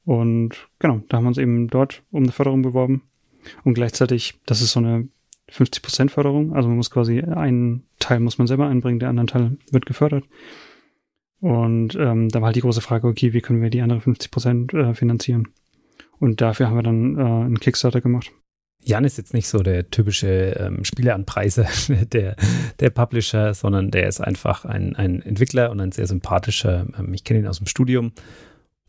[0.05, 3.03] Und genau, da haben wir uns eben dort um eine Förderung beworben.
[3.65, 5.09] Und gleichzeitig, das ist so eine
[5.51, 6.55] 50% Förderung.
[6.55, 10.25] Also man muss quasi einen Teil muss man selber einbringen, der andere Teil wird gefördert.
[11.41, 14.77] Und ähm, da war halt die große Frage, okay, wie können wir die andere 50%
[14.77, 15.49] äh, finanzieren?
[16.19, 18.31] Und dafür haben wir dann äh, einen Kickstarter gemacht.
[18.83, 21.67] Jan ist jetzt nicht so der typische ähm, Spieleanpreiser,
[22.13, 22.37] der,
[22.79, 26.87] der Publisher, sondern der ist einfach ein, ein Entwickler und ein sehr sympathischer.
[26.99, 28.13] Ähm, ich kenne ihn aus dem Studium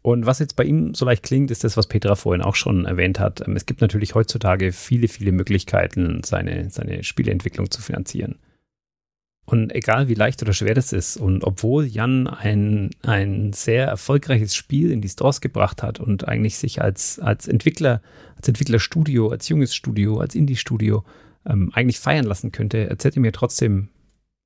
[0.01, 2.85] und was jetzt bei ihm so leicht klingt, ist das, was Petra vorhin auch schon
[2.85, 3.47] erwähnt hat.
[3.47, 8.39] Ähm, es gibt natürlich heutzutage viele, viele Möglichkeiten, seine, seine Spieleentwicklung zu finanzieren.
[9.45, 14.55] Und egal wie leicht oder schwer das ist, und obwohl Jan ein, ein sehr erfolgreiches
[14.55, 18.01] Spiel in die Stores gebracht hat und eigentlich sich als, als Entwickler,
[18.37, 21.03] als Entwicklerstudio, als junges Studio, als Indie-Studio
[21.45, 23.89] ähm, eigentlich feiern lassen könnte, erzählt er mir trotzdem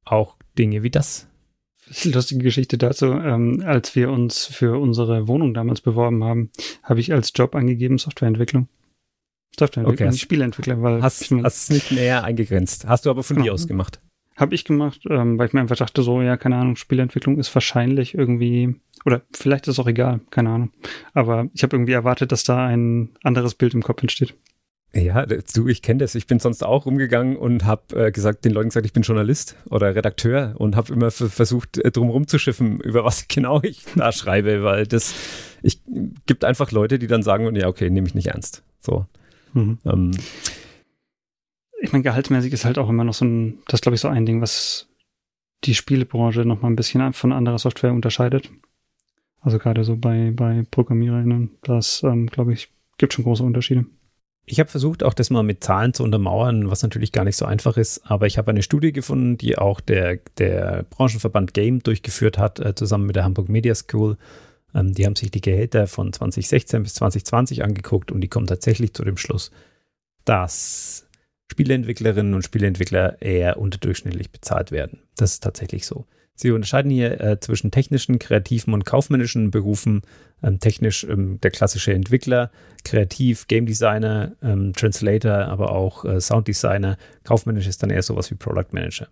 [0.06, 1.28] auch Dinge wie das
[2.04, 3.08] lustige Geschichte dazu.
[3.08, 6.52] Ähm, als wir uns für unsere Wohnung damals beworben haben,
[6.84, 8.68] habe ich als Job angegeben Softwareentwicklung.
[9.58, 12.88] Softwareentwicklung, okay, nicht Spieleentwickler, weil hast, hast es nicht näher eingegrenzt.
[12.88, 13.46] Hast du aber von genau.
[13.46, 14.02] dir aus gemacht.
[14.36, 17.56] Habe ich gemacht, ähm, weil ich mir einfach dachte, so, ja, keine Ahnung, Spieleentwicklung ist
[17.56, 18.76] wahrscheinlich irgendwie,
[19.06, 20.72] oder vielleicht ist es auch egal, keine Ahnung.
[21.14, 24.36] Aber ich habe irgendwie erwartet, dass da ein anderes Bild im Kopf entsteht.
[24.96, 26.16] Ja, du, ich kenne das.
[26.16, 29.58] Ich bin sonst auch rumgegangen und habe äh, gesagt, den Leuten gesagt, ich bin Journalist
[29.70, 34.64] oder Redakteur und habe immer versucht, äh, drum rumzuschiffen, über was genau ich da schreibe,
[34.64, 35.14] weil das,
[35.62, 35.82] ich
[36.26, 38.64] gibt einfach Leute, die dann sagen, ja, okay, nehme ich nicht ernst.
[38.80, 39.06] So.
[39.52, 39.80] Mhm.
[39.86, 40.12] Ähm.
[41.82, 44.26] Ich meine, gehaltsmäßig ist halt auch immer noch so ein, das glaube ich so ein
[44.26, 44.88] Ding, was
[45.66, 48.50] die Spielebranche noch mal ein bisschen von anderer Software unterscheidet.
[49.42, 53.86] Also gerade so bei, bei Programmiererinnen, das, ähm, glaube ich, gibt schon große Unterschiede.
[54.48, 57.46] Ich habe versucht, auch das mal mit Zahlen zu untermauern, was natürlich gar nicht so
[57.46, 62.38] einfach ist, aber ich habe eine Studie gefunden, die auch der, der Branchenverband Game durchgeführt
[62.38, 64.18] hat, äh, zusammen mit der Hamburg Media School.
[64.76, 68.94] Ähm, die haben sich die Gehälter von 2016 bis 2020 angeguckt und die kommen tatsächlich
[68.94, 69.50] zu dem Schluss,
[70.26, 71.08] dass
[71.52, 75.00] Spieleentwicklerinnen und Spieleentwickler eher unterdurchschnittlich bezahlt werden.
[75.16, 76.06] Das ist tatsächlich so.
[76.36, 80.02] Sie unterscheiden hier äh, zwischen technischen, kreativen und kaufmännischen Berufen.
[80.44, 82.52] Ähm, technisch ähm, der klassische Entwickler,
[82.84, 86.98] kreativ Game Designer, ähm, Translator, aber auch äh, Sound Designer.
[87.24, 89.08] Kaufmännisch ist dann eher sowas wie Product Manager.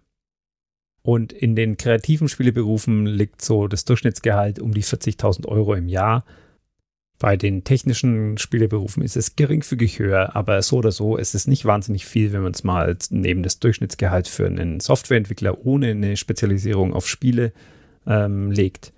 [1.01, 6.25] Und in den kreativen Spieleberufen liegt so das Durchschnittsgehalt um die 40.000 Euro im Jahr.
[7.19, 11.63] Bei den technischen Spieleberufen ist es geringfügig höher, aber so oder so ist es nicht
[11.63, 16.93] wahnsinnig viel, wenn man es mal neben das Durchschnittsgehalt für einen Softwareentwickler ohne eine Spezialisierung
[16.93, 17.53] auf Spiele
[18.05, 18.91] ähm, legt.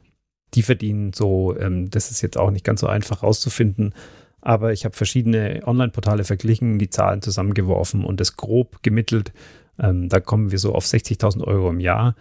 [0.55, 3.93] Die verdienen so, ähm, das ist jetzt auch nicht ganz so einfach rauszufinden,
[4.41, 9.33] aber ich habe verschiedene Online-Portale verglichen, die Zahlen zusammengeworfen und das grob gemittelt.
[9.77, 12.15] Ähm, da kommen wir so auf 60.000 Euro im Jahr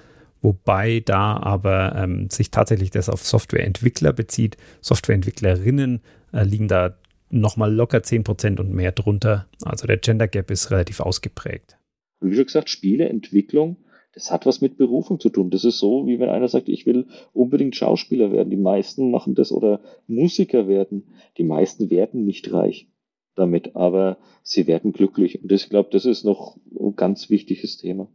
[0.45, 4.57] wobei da aber ähm, sich tatsächlich das auf Softwareentwickler bezieht.
[4.83, 6.03] Softwareentwicklerinnen
[6.33, 6.99] äh, liegen da
[7.31, 9.47] nochmal locker 10% und mehr drunter.
[9.65, 11.79] Also der Gender Gap ist relativ ausgeprägt.
[12.21, 13.79] Wie schon gesagt, Spieleentwicklung,
[14.13, 15.51] das hat was mit Berufung zu tun.
[15.51, 18.51] Das ist so, wie wenn einer sagt, ich will unbedingt Schauspieler werden.
[18.51, 21.09] Die meisten machen das oder Musiker werden.
[21.39, 22.89] Die meisten werden nicht reich
[23.35, 25.43] damit, aber sie werden glücklich.
[25.43, 28.09] Und ich glaube, das ist noch ein ganz wichtiges Thema.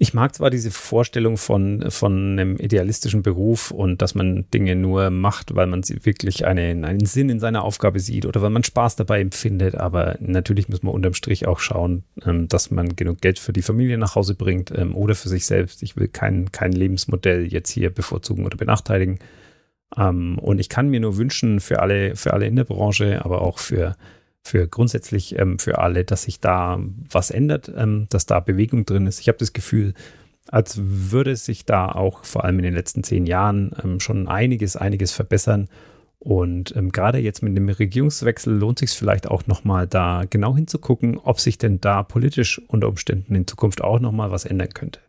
[0.00, 5.10] Ich mag zwar diese Vorstellung von, von einem idealistischen Beruf und dass man Dinge nur
[5.10, 8.94] macht, weil man wirklich einen, einen Sinn in seiner Aufgabe sieht oder weil man Spaß
[8.94, 13.40] dabei empfindet, aber natürlich muss man unterm Strich auch schauen, ähm, dass man genug Geld
[13.40, 15.82] für die Familie nach Hause bringt ähm, oder für sich selbst.
[15.82, 19.18] Ich will kein, kein Lebensmodell jetzt hier bevorzugen oder benachteiligen.
[19.96, 23.42] Ähm, und ich kann mir nur wünschen für alle, für alle in der Branche, aber
[23.42, 23.96] auch für
[24.48, 26.80] für grundsätzlich ähm, für alle, dass sich da
[27.10, 29.20] was ändert, ähm, dass da Bewegung drin ist.
[29.20, 29.94] Ich habe das Gefühl,
[30.48, 34.76] als würde sich da auch vor allem in den letzten zehn Jahren ähm, schon einiges,
[34.76, 35.68] einiges verbessern.
[36.20, 41.18] Und ähm, gerade jetzt mit dem Regierungswechsel lohnt sich vielleicht auch nochmal da genau hinzugucken,
[41.18, 45.00] ob sich denn da politisch unter Umständen in Zukunft auch nochmal was ändern könnte.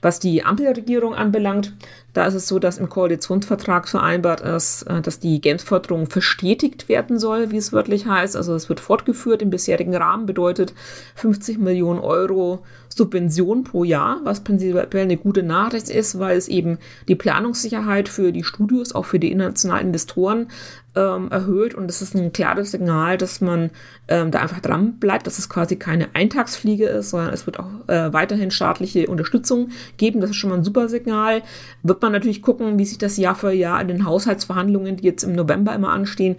[0.00, 1.74] Was die Ampelregierung anbelangt,
[2.14, 7.18] da ist es so, dass im Koalitionsvertrag vereinbart ist, äh, dass die Games-Förderung verstetigt werden
[7.18, 8.36] soll, wie es wörtlich heißt.
[8.36, 10.72] Also es wird fortgeführt im bisherigen Rahmen, bedeutet
[11.16, 16.78] 50 Millionen Euro Subvention pro Jahr, was prinzipiell eine gute Nachricht ist, weil es eben
[17.08, 20.46] die Planungssicherheit für die Studios, auch für die internationalen Investoren
[20.94, 23.70] ähm, erhöht und es ist ein klares Signal, dass man
[24.06, 27.88] ähm, da einfach dran bleibt, dass es quasi keine Eintagsfliege ist, sondern es wird auch
[27.88, 30.20] äh, weiterhin staatliche Unterstützung geben.
[30.20, 31.42] Das ist schon mal ein super Signal.
[31.82, 35.24] Wird man natürlich gucken, wie sich das Jahr für Jahr in den Haushaltsverhandlungen, die jetzt
[35.24, 36.36] im November immer anstehen,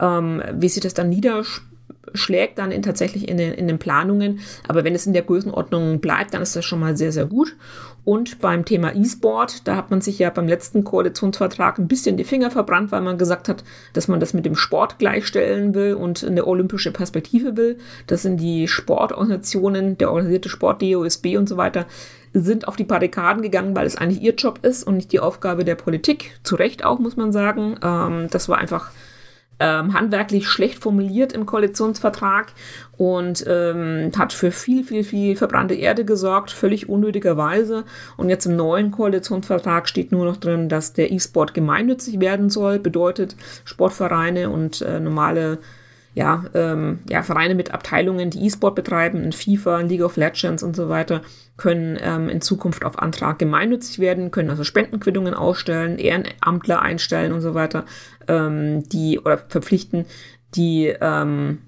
[0.00, 1.70] ähm, wie sich das dann niederspielt
[2.14, 4.40] schlägt dann in, tatsächlich in den, in den Planungen.
[4.68, 7.56] Aber wenn es in der Größenordnung bleibt, dann ist das schon mal sehr, sehr gut.
[8.04, 12.24] Und beim Thema E-Sport, da hat man sich ja beim letzten Koalitionsvertrag ein bisschen die
[12.24, 13.62] Finger verbrannt, weil man gesagt hat,
[13.92, 17.78] dass man das mit dem Sport gleichstellen will und eine olympische Perspektive will.
[18.06, 21.86] Das sind die Sportorganisationen, der organisierte Sport, DOSB und so weiter,
[22.32, 25.64] sind auf die Barrikaden gegangen, weil es eigentlich ihr Job ist und nicht die Aufgabe
[25.64, 26.38] der Politik.
[26.42, 27.78] Zu Recht auch, muss man sagen.
[27.82, 28.90] Ähm, das war einfach
[29.60, 32.52] ähm, handwerklich schlecht formuliert im Koalitionsvertrag
[32.96, 37.84] und ähm, hat für viel, viel, viel verbrannte Erde gesorgt, völlig unnötigerweise.
[38.16, 42.78] Und jetzt im neuen Koalitionsvertrag steht nur noch drin, dass der E-Sport gemeinnützig werden soll,
[42.78, 45.58] bedeutet Sportvereine und äh, normale
[46.14, 50.74] ja, ähm, ja, Vereine mit Abteilungen, die E-Sport betreiben, in FIFA, League of Legends und
[50.74, 51.22] so weiter,
[51.60, 57.42] können ähm, in Zukunft auf Antrag gemeinnützig werden, können also Spendenquittungen ausstellen, Ehrenamtler einstellen und
[57.42, 57.84] so weiter,
[58.28, 60.06] ähm, die oder verpflichten,
[60.54, 61.58] die ähm,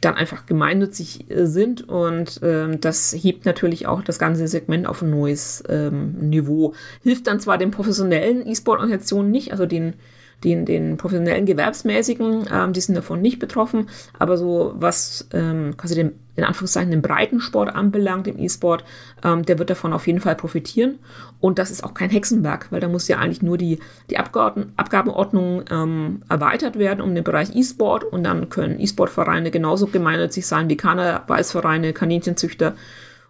[0.00, 5.02] dann einfach gemeinnützig äh, sind und ähm, das hebt natürlich auch das ganze Segment auf
[5.02, 6.72] ein neues ähm, Niveau.
[7.02, 9.96] Hilft dann zwar den professionellen E-Sport-Organisationen nicht, also den
[10.44, 13.88] den, den professionellen Gewerbsmäßigen, ähm, die sind davon nicht betroffen,
[14.18, 18.84] aber so was ähm, quasi den, in Anführungszeichen den Breitensport anbelangt, im E-Sport,
[19.24, 20.98] ähm, der wird davon auf jeden Fall profitieren.
[21.40, 23.78] Und das ist auch kein Hexenwerk, weil da muss ja eigentlich nur die,
[24.10, 29.86] die Abgaben, Abgabenordnung ähm, erweitert werden um den Bereich E-Sport und dann können E-Sport-Vereine genauso
[29.86, 32.74] gemeinnützig sein wie Karnevalsvereine, Kaninchenzüchter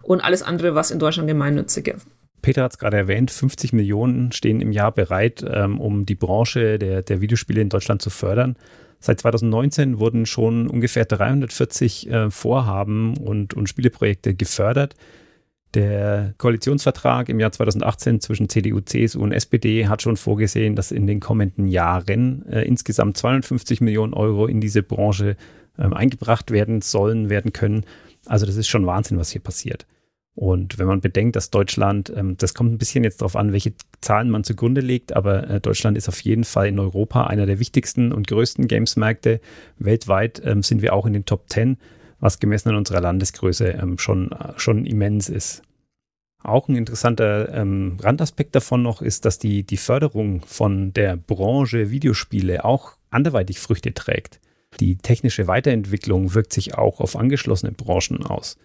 [0.02, 2.06] und alles andere, was in Deutschland gemeinnützig ist.
[2.42, 6.78] Peter hat es gerade erwähnt, 50 Millionen stehen im Jahr bereit, ähm, um die Branche
[6.78, 8.56] der, der Videospiele in Deutschland zu fördern.
[8.98, 14.94] Seit 2019 wurden schon ungefähr 340 äh, Vorhaben und, und Spieleprojekte gefördert.
[15.74, 21.06] Der Koalitionsvertrag im Jahr 2018 zwischen CDU, CSU und SPD hat schon vorgesehen, dass in
[21.06, 25.36] den kommenden Jahren äh, insgesamt 250 Millionen Euro in diese Branche
[25.78, 27.84] äh, eingebracht werden sollen, werden können.
[28.26, 29.86] Also das ist schon Wahnsinn, was hier passiert.
[30.34, 33.74] Und wenn man bedenkt, dass Deutschland, ähm, das kommt ein bisschen jetzt darauf an, welche
[34.00, 37.58] Zahlen man zugrunde legt, aber äh, Deutschland ist auf jeden Fall in Europa einer der
[37.58, 39.40] wichtigsten und größten Gamesmärkte.
[39.78, 41.76] Weltweit ähm, sind wir auch in den Top 10,
[42.18, 45.62] was gemessen an unserer Landesgröße ähm, schon, äh, schon immens ist.
[46.44, 47.52] Auch ein interessanter
[48.00, 53.94] Randaspekt davon noch ist, dass die, die Förderung von der Branche Videospiele auch anderweitig Früchte
[53.94, 54.40] trägt.
[54.80, 58.56] Die technische Weiterentwicklung wirkt sich auch auf angeschlossene Branchen aus.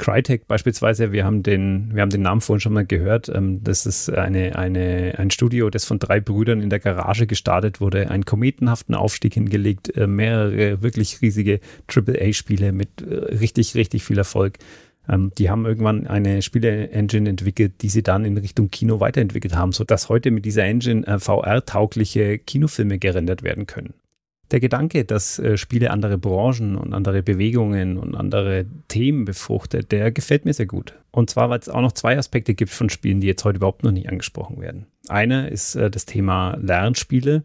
[0.00, 3.28] Crytek beispielsweise, wir haben den, wir haben den Namen vorhin schon mal gehört.
[3.28, 7.82] Ähm, das ist eine, eine, ein Studio, das von drei Brüdern in der Garage gestartet
[7.82, 11.60] wurde, einen kometenhaften Aufstieg hingelegt, äh, mehrere wirklich riesige
[11.94, 14.56] AAA-Spiele mit äh, richtig, richtig viel Erfolg.
[15.06, 19.72] Ähm, die haben irgendwann eine Spiele-Engine entwickelt, die sie dann in Richtung Kino weiterentwickelt haben,
[19.72, 23.92] sodass heute mit dieser Engine äh, VR-taugliche Kinofilme gerendert werden können
[24.50, 30.10] der Gedanke, dass äh, Spiele andere Branchen und andere Bewegungen und andere Themen befruchtet, der
[30.10, 30.94] gefällt mir sehr gut.
[31.10, 33.82] Und zwar, weil es auch noch zwei Aspekte gibt von Spielen, die jetzt heute überhaupt
[33.82, 34.86] noch nicht angesprochen werden.
[35.08, 37.44] Einer ist äh, das Thema Lernspiele,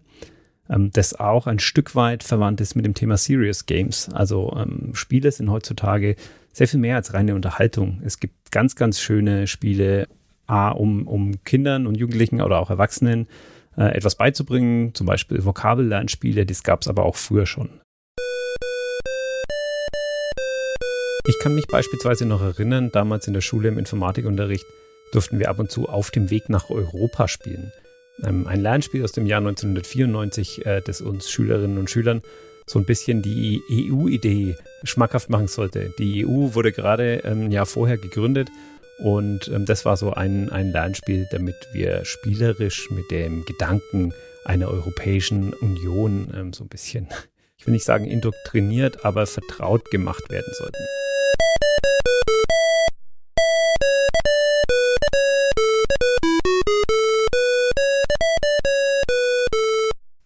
[0.69, 4.09] ähm, das auch ein Stück weit verwandt ist mit dem Thema Serious Games.
[4.13, 6.15] Also ähm, Spiele sind heutzutage
[6.51, 8.01] sehr viel mehr als reine Unterhaltung.
[8.03, 10.07] Es gibt ganz, ganz schöne Spiele,
[10.47, 13.27] A, um, um Kindern und Jugendlichen oder auch Erwachsenen
[13.77, 17.69] äh, etwas beizubringen, zum Beispiel Vokabellernspiele, das gab es aber auch früher schon.
[21.27, 24.65] Ich kann mich beispielsweise noch erinnern, damals in der Schule im Informatikunterricht
[25.11, 27.71] durften wir ab und zu auf dem Weg nach Europa spielen.
[28.23, 32.21] Ähm, ein Lernspiel aus dem Jahr 1994, äh, das uns Schülerinnen und Schülern
[32.67, 35.93] so ein bisschen die EU-Idee schmackhaft machen sollte.
[35.99, 38.49] Die EU wurde gerade ein Jahr vorher gegründet
[38.99, 44.13] und ähm, das war so ein, ein Lernspiel, damit wir spielerisch mit dem Gedanken
[44.45, 47.09] einer Europäischen Union ähm, so ein bisschen,
[47.57, 50.83] ich will nicht sagen indoktriniert, aber vertraut gemacht werden sollten.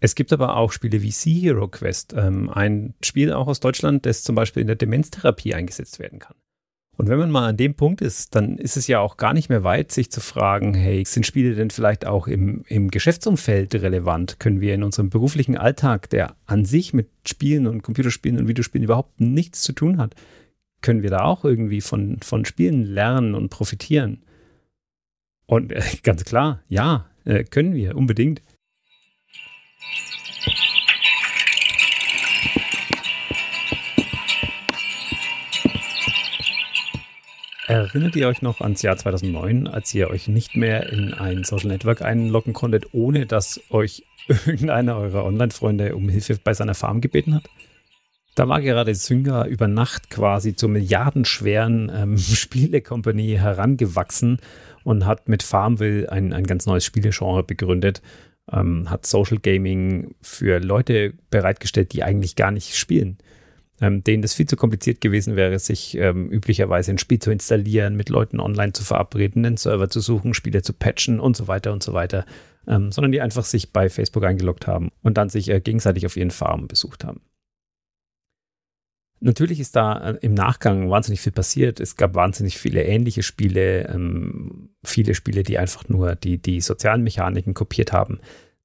[0.01, 4.05] Es gibt aber auch Spiele wie Sea Hero Quest, ähm, ein Spiel auch aus Deutschland,
[4.05, 6.35] das zum Beispiel in der Demenztherapie eingesetzt werden kann.
[6.99, 9.47] Und wenn man mal an dem Punkt ist, dann ist es ja auch gar nicht
[9.47, 14.41] mehr weit, sich zu fragen, hey, sind Spiele denn vielleicht auch im, im Geschäftsumfeld relevant?
[14.41, 18.83] Können wir in unserem beruflichen Alltag, der an sich mit Spielen und Computerspielen und Videospielen
[18.83, 20.13] überhaupt nichts zu tun hat,
[20.81, 24.21] können wir da auch irgendwie von, von Spielen lernen und profitieren?
[25.45, 28.41] Und äh, ganz klar, ja, äh, können wir unbedingt.
[37.69, 41.67] Erinnert ihr euch noch ans Jahr 2009, als ihr euch nicht mehr in ein Social
[41.67, 47.35] Network einloggen konntet, ohne dass euch irgendeiner eurer Online-Freunde um Hilfe bei seiner Farm gebeten
[47.35, 47.43] hat?
[48.33, 54.39] Da war gerade Zynga über Nacht quasi zur milliardenschweren ähm, Spielecompany herangewachsen
[54.83, 58.01] und hat mit Farmville ein, ein ganz neues Spielegenre begründet,
[58.51, 63.19] ähm, hat Social Gaming für Leute bereitgestellt, die eigentlich gar nicht spielen
[63.81, 67.95] ähm, denen das viel zu kompliziert gewesen wäre, sich ähm, üblicherweise ein Spiel zu installieren,
[67.95, 71.71] mit Leuten online zu verabreden, einen Server zu suchen, Spiele zu patchen und so weiter
[71.71, 72.25] und so weiter,
[72.67, 76.17] ähm, sondern die einfach sich bei Facebook eingeloggt haben und dann sich äh, gegenseitig auf
[76.17, 77.21] ihren Farmen besucht haben.
[79.21, 81.79] Natürlich ist da äh, im Nachgang wahnsinnig viel passiert.
[81.79, 87.03] Es gab wahnsinnig viele ähnliche Spiele, ähm, viele Spiele, die einfach nur die, die sozialen
[87.03, 88.19] Mechaniken kopiert haben.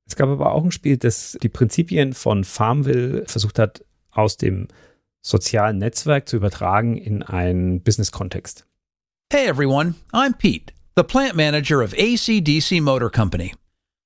[0.06, 4.68] Es gab aber auch ein Spiel, das die Prinzipien von Farmville versucht hat, aus dem
[5.24, 8.66] sozialen Netzwerk zu übertragen in einen Business-Kontext.
[9.32, 13.54] Hey everyone, I'm Pete, the plant manager of ACDC Motor Company.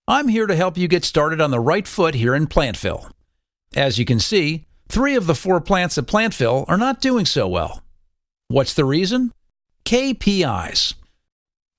[0.06, 3.10] I'm here to help you get started on the right foot here in Plantville.
[3.76, 7.46] As you can see, three of the four plants at Plantville are not doing so
[7.46, 7.82] well.
[8.48, 9.32] What's the reason?
[9.84, 10.94] KPIs.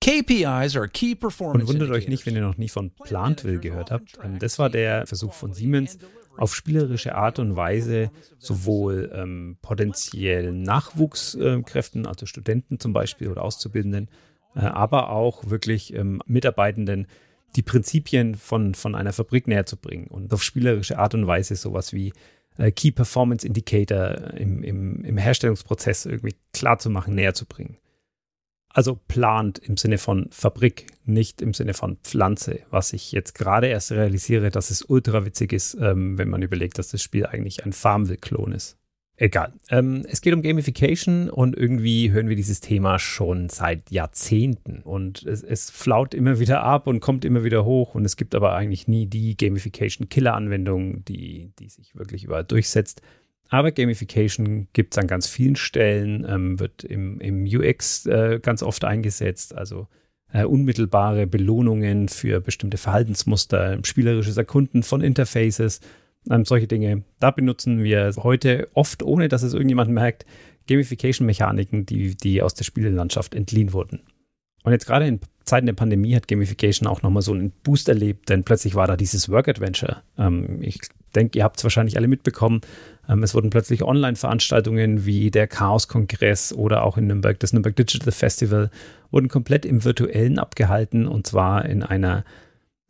[0.02, 1.70] KPIs are Key Performance.
[1.70, 4.18] Und wundert euch nicht, wenn ihr noch nie von Plantville gehört habt.
[4.40, 5.98] Das war der Versuch von Siemens,
[6.40, 14.10] auf spielerische Art und Weise sowohl ähm, potenziellen Nachwuchskräften, also Studenten zum Beispiel oder Auszubildenden,
[14.56, 17.08] äh, aber auch wirklich ähm, Mitarbeitenden
[17.56, 21.56] die Prinzipien von, von einer Fabrik näher zu bringen und auf spielerische Art und Weise
[21.56, 22.14] sowas wie
[22.58, 27.78] äh, Key Performance Indicator im, im, im Herstellungsprozess irgendwie klar zu machen, näher zu bringen.
[28.80, 33.68] Also plant im Sinne von Fabrik, nicht im Sinne von Pflanze, was ich jetzt gerade
[33.68, 37.66] erst realisiere, dass es ultra witzig ist, ähm, wenn man überlegt, dass das Spiel eigentlich
[37.66, 38.78] ein Farmville-Klon ist.
[39.18, 39.52] Egal.
[39.70, 45.24] Ähm, es geht um Gamification und irgendwie hören wir dieses Thema schon seit Jahrzehnten und
[45.24, 48.56] es, es flaut immer wieder ab und kommt immer wieder hoch und es gibt aber
[48.56, 53.02] eigentlich nie die Gamification-Killer-Anwendung, die, die sich wirklich überall durchsetzt.
[53.50, 58.62] Aber Gamification gibt es an ganz vielen Stellen, ähm, wird im, im UX äh, ganz
[58.62, 59.88] oft eingesetzt, also
[60.32, 65.82] äh, unmittelbare Belohnungen für bestimmte Verhaltensmuster, spielerisches Erkunden von Interfaces,
[66.30, 67.04] ähm, solche Dinge.
[67.20, 70.26] Da benutzen wir heute oft, ohne dass es irgendjemand merkt,
[70.68, 74.02] Gamification-Mechaniken, die, die aus der Spielelandschaft entliehen wurden.
[74.64, 78.30] Und jetzt gerade in Zeiten der Pandemie hat Gamification auch nochmal so einen Boost erlebt,
[78.30, 80.04] denn plötzlich war da dieses Work-Adventure.
[80.20, 80.80] Ähm, ich
[81.12, 82.62] denke, ihr habt es wahrscheinlich alle mitbekommen.
[83.08, 88.12] Ähm, es wurden plötzlich Online-Veranstaltungen wie der Chaos-Kongress oder auch in Nürnberg das Nürnberg Digital
[88.12, 88.70] Festival
[89.12, 92.24] wurden komplett im Virtuellen abgehalten und zwar in einer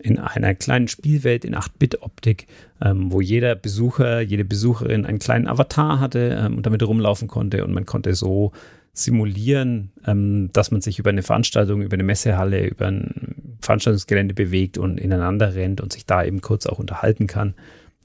[0.02, 2.48] in einer kleinen Spielwelt in 8-Bit-Optik,
[2.82, 7.66] ähm, wo jeder Besucher, jede Besucherin einen kleinen Avatar hatte ähm, und damit rumlaufen konnte
[7.66, 8.54] und man konnte so
[8.94, 14.78] simulieren, ähm, dass man sich über eine Veranstaltung, über eine Messehalle, über ein Veranstaltungsgelände bewegt
[14.78, 17.54] und ineinander rennt und sich da eben kurz auch unterhalten kann.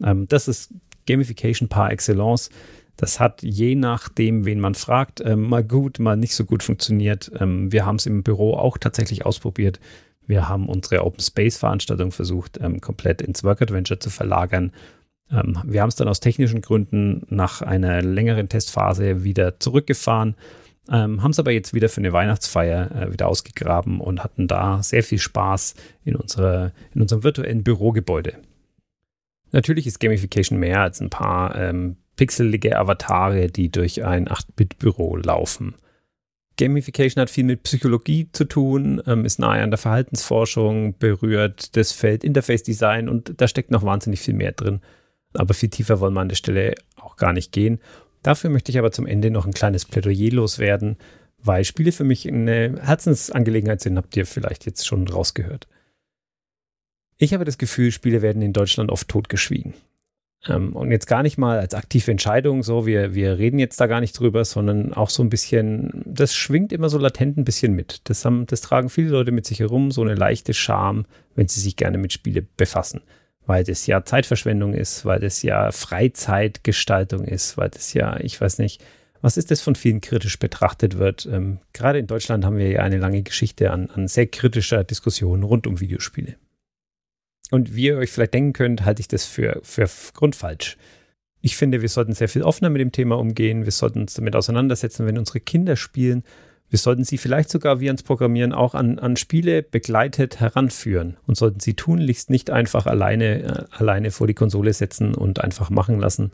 [0.02, 0.72] Ähm, das ist
[1.06, 2.50] Gamification par excellence.
[2.96, 7.30] Das hat je nachdem, wen man fragt, ähm, mal gut, mal nicht so gut funktioniert.
[7.38, 9.80] Ähm, wir haben es im Büro auch tatsächlich ausprobiert.
[10.26, 14.72] Wir haben unsere Open Space Veranstaltung versucht, ähm, komplett ins Work Adventure zu verlagern.
[15.30, 20.36] Ähm, wir haben es dann aus technischen Gründen nach einer längeren Testphase wieder zurückgefahren
[20.90, 24.82] ähm, haben es aber jetzt wieder für eine Weihnachtsfeier äh, wieder ausgegraben und hatten da
[24.82, 28.34] sehr viel Spaß in, unserer, in unserem virtuellen Bürogebäude.
[29.54, 35.76] Natürlich ist Gamification mehr als ein paar ähm, pixelige Avatare, die durch ein 8-Bit-Büro laufen.
[36.58, 41.92] Gamification hat viel mit Psychologie zu tun, ähm, ist nahe an der Verhaltensforschung, berührt das
[41.92, 44.80] Feld Interface Design und da steckt noch wahnsinnig viel mehr drin.
[45.34, 47.78] Aber viel tiefer wollen wir an der Stelle auch gar nicht gehen.
[48.24, 50.96] Dafür möchte ich aber zum Ende noch ein kleines Plädoyer loswerden,
[51.38, 55.68] weil Spiele für mich eine Herzensangelegenheit sind, habt ihr vielleicht jetzt schon rausgehört.
[57.16, 59.74] Ich habe das Gefühl, Spiele werden in Deutschland oft totgeschwiegen.
[60.46, 63.86] Ähm, und jetzt gar nicht mal als aktive Entscheidung, so wir, wir reden jetzt da
[63.86, 67.72] gar nicht drüber, sondern auch so ein bisschen, das schwingt immer so latent ein bisschen
[67.74, 68.00] mit.
[68.04, 71.60] Das, haben, das tragen viele Leute mit sich herum, so eine leichte Scham, wenn sie
[71.60, 73.02] sich gerne mit Spiele befassen
[73.46, 78.58] weil das ja Zeitverschwendung ist, weil das ja Freizeitgestaltung ist, weil das ja, ich weiß
[78.58, 78.82] nicht,
[79.20, 81.26] was ist das von vielen kritisch betrachtet wird.
[81.26, 85.42] Ähm, gerade in Deutschland haben wir ja eine lange Geschichte an, an sehr kritischer Diskussion
[85.42, 86.36] rund um Videospiele.
[87.54, 90.76] Und wie ihr euch vielleicht denken könnt, halte ich das für, für grundfalsch.
[91.40, 93.64] Ich finde, wir sollten sehr viel offener mit dem Thema umgehen.
[93.64, 96.24] Wir sollten uns damit auseinandersetzen, wenn unsere Kinder spielen.
[96.68, 101.36] Wir sollten sie vielleicht sogar wie ans Programmieren auch an, an Spiele begleitet heranführen und
[101.36, 106.00] sollten sie tunlichst nicht einfach alleine, äh, alleine vor die Konsole setzen und einfach machen
[106.00, 106.32] lassen.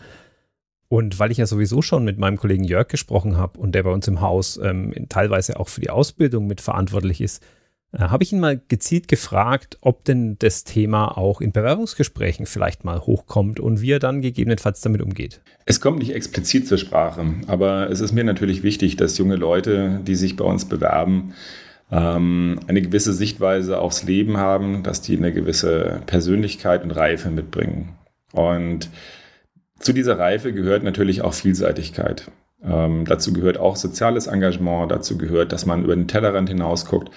[0.88, 3.90] Und weil ich ja sowieso schon mit meinem Kollegen Jörg gesprochen habe und der bei
[3.90, 7.42] uns im Haus ähm, teilweise auch für die Ausbildung mitverantwortlich ist,
[7.92, 13.00] habe ich ihn mal gezielt gefragt, ob denn das Thema auch in Bewerbungsgesprächen vielleicht mal
[13.00, 15.40] hochkommt und wie er dann gegebenenfalls damit umgeht.
[15.66, 20.00] Es kommt nicht explizit zur Sprache, aber es ist mir natürlich wichtig, dass junge Leute,
[20.06, 21.34] die sich bei uns bewerben,
[21.90, 27.96] ähm, eine gewisse Sichtweise aufs Leben haben, dass die eine gewisse Persönlichkeit und Reife mitbringen.
[28.32, 28.88] Und
[29.80, 32.30] zu dieser Reife gehört natürlich auch Vielseitigkeit.
[32.62, 37.10] Ähm, dazu gehört auch soziales Engagement, dazu gehört, dass man über den Tellerrand hinausguckt,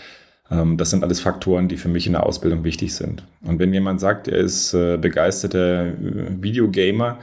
[0.77, 3.23] das sind alles Faktoren, die für mich in der Ausbildung wichtig sind.
[3.43, 5.93] Und wenn jemand sagt, er ist äh, begeisterter äh,
[6.41, 7.17] Videogamer,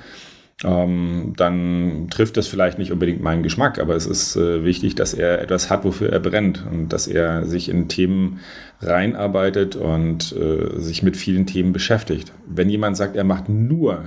[0.65, 5.15] ähm, dann trifft das vielleicht nicht unbedingt meinen Geschmack, aber es ist äh, wichtig, dass
[5.15, 8.41] er etwas hat, wofür er brennt und dass er sich in Themen
[8.83, 10.35] reinarbeitet und
[10.77, 12.33] sich mit vielen Themen beschäftigt.
[12.47, 14.05] Wenn jemand sagt, er macht nur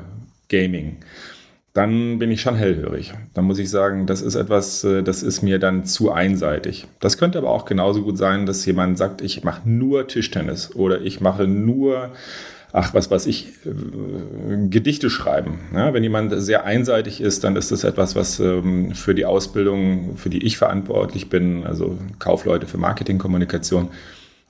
[0.49, 0.97] Gaming,
[1.73, 3.13] dann bin ich schon hellhörig.
[3.33, 6.87] Dann muss ich sagen, das ist etwas, äh, das ist mir dann zu einseitig.
[6.99, 11.01] Das könnte aber auch genauso gut sein, dass jemand sagt, ich mache nur Tischtennis oder
[11.01, 12.11] ich mache nur,
[12.73, 15.61] ach, was weiß ich, äh, Gedichte schreiben.
[15.73, 20.15] Ja, wenn jemand sehr einseitig ist, dann ist das etwas, was ähm, für die Ausbildung,
[20.15, 23.89] für die ich verantwortlich bin, also Kaufleute für Marketingkommunikation,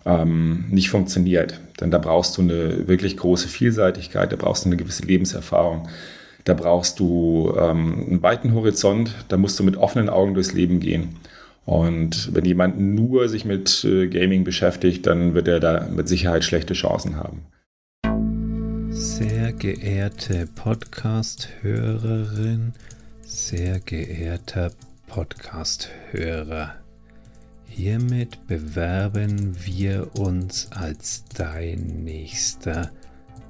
[0.06, 1.62] ähm, nicht funktioniert.
[1.80, 5.88] Denn da brauchst du eine wirklich große Vielseitigkeit, da brauchst du eine gewisse Lebenserfahrung.
[6.44, 10.80] Da brauchst du ähm, einen weiten Horizont, da musst du mit offenen Augen durchs Leben
[10.80, 11.16] gehen.
[11.66, 16.44] Und wenn jemand nur sich mit äh, Gaming beschäftigt, dann wird er da mit Sicherheit
[16.44, 17.46] schlechte Chancen haben.
[18.90, 22.74] Sehr geehrte Podcast-Hörerin,
[23.22, 24.72] sehr geehrter
[25.08, 26.76] Podcast-Hörer,
[27.66, 32.92] hiermit bewerben wir uns als dein nächster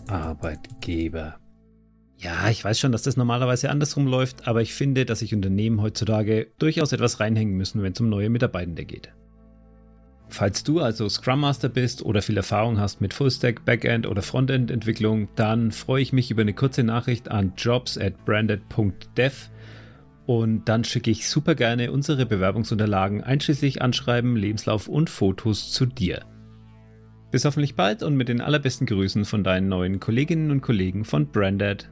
[0.08, 1.40] Arbeitgeber.
[2.24, 5.82] Ja, ich weiß schon, dass das normalerweise andersrum läuft, aber ich finde, dass sich Unternehmen
[5.82, 9.12] heutzutage durchaus etwas reinhängen müssen, wenn es um neue Mitarbeitende geht.
[10.30, 14.72] Falls du also Scrum Master bist oder viel Erfahrung hast mit Fullstack, Backend oder Frontend
[14.72, 19.50] Entwicklung, dann freue ich mich über eine kurze Nachricht an jobs at branded.dev
[20.26, 26.24] und dann schicke ich super gerne unsere Bewerbungsunterlagen einschließlich Anschreiben, Lebenslauf und Fotos zu dir.
[27.32, 31.28] Bis hoffentlich bald und mit den allerbesten Grüßen von deinen neuen Kolleginnen und Kollegen von
[31.28, 31.90] Branded.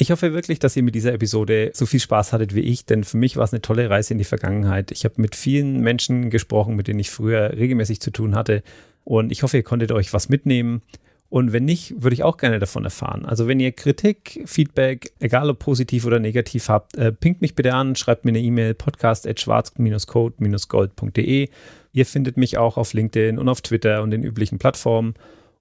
[0.00, 3.02] Ich hoffe wirklich, dass ihr mit dieser Episode so viel Spaß hattet wie ich, denn
[3.02, 4.92] für mich war es eine tolle Reise in die Vergangenheit.
[4.92, 8.62] Ich habe mit vielen Menschen gesprochen, mit denen ich früher regelmäßig zu tun hatte
[9.02, 10.82] und ich hoffe, ihr konntet euch was mitnehmen.
[11.30, 13.26] Und wenn nicht, würde ich auch gerne davon erfahren.
[13.26, 17.74] Also wenn ihr Kritik, Feedback, egal ob positiv oder negativ habt, äh, pinkt mich bitte
[17.74, 21.48] an, schreibt mir eine E-Mail podcast.schwarz-code-gold.de.
[21.92, 25.14] Ihr findet mich auch auf LinkedIn und auf Twitter und den üblichen Plattformen.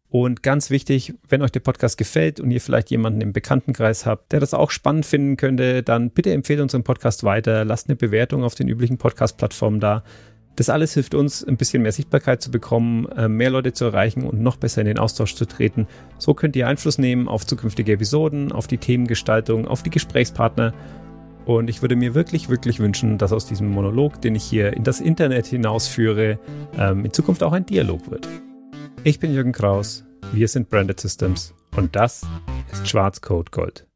[0.09, 4.31] Und ganz wichtig, wenn euch der Podcast gefällt und ihr vielleicht jemanden im Bekanntenkreis habt,
[4.31, 8.43] der das auch spannend finden könnte, dann bitte empfehlt unseren Podcast weiter, lasst eine Bewertung
[8.43, 10.03] auf den üblichen Podcast-Plattformen da.
[10.55, 14.23] Das alles hilft uns, ein bisschen mehr Sichtbarkeit zu bekommen, äh, mehr Leute zu erreichen
[14.23, 15.87] und noch besser in den Austausch zu treten.
[16.17, 20.73] So könnt ihr Einfluss nehmen auf zukünftige Episoden, auf die Themengestaltung, auf die Gesprächspartner.
[21.45, 24.83] Und ich würde mir wirklich, wirklich wünschen, dass aus diesem Monolog, den ich hier in
[24.83, 26.39] das Internet hinausführe,
[26.77, 28.27] ähm, in Zukunft auch ein Dialog wird.
[29.07, 30.03] Ich bin Jürgen Kraus,
[30.33, 32.27] wir sind Branded Systems und das
[32.73, 33.86] ist Schwarzcode Gold.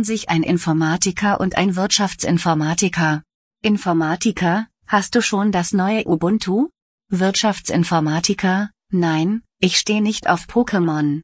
[0.00, 3.22] Treffen sich ein Informatiker und ein Wirtschaftsinformatiker.
[3.62, 6.68] Informatiker, hast du schon das neue Ubuntu?
[7.10, 11.18] Wirtschaftsinformatiker, nein, ich stehe nicht auf Pokémon.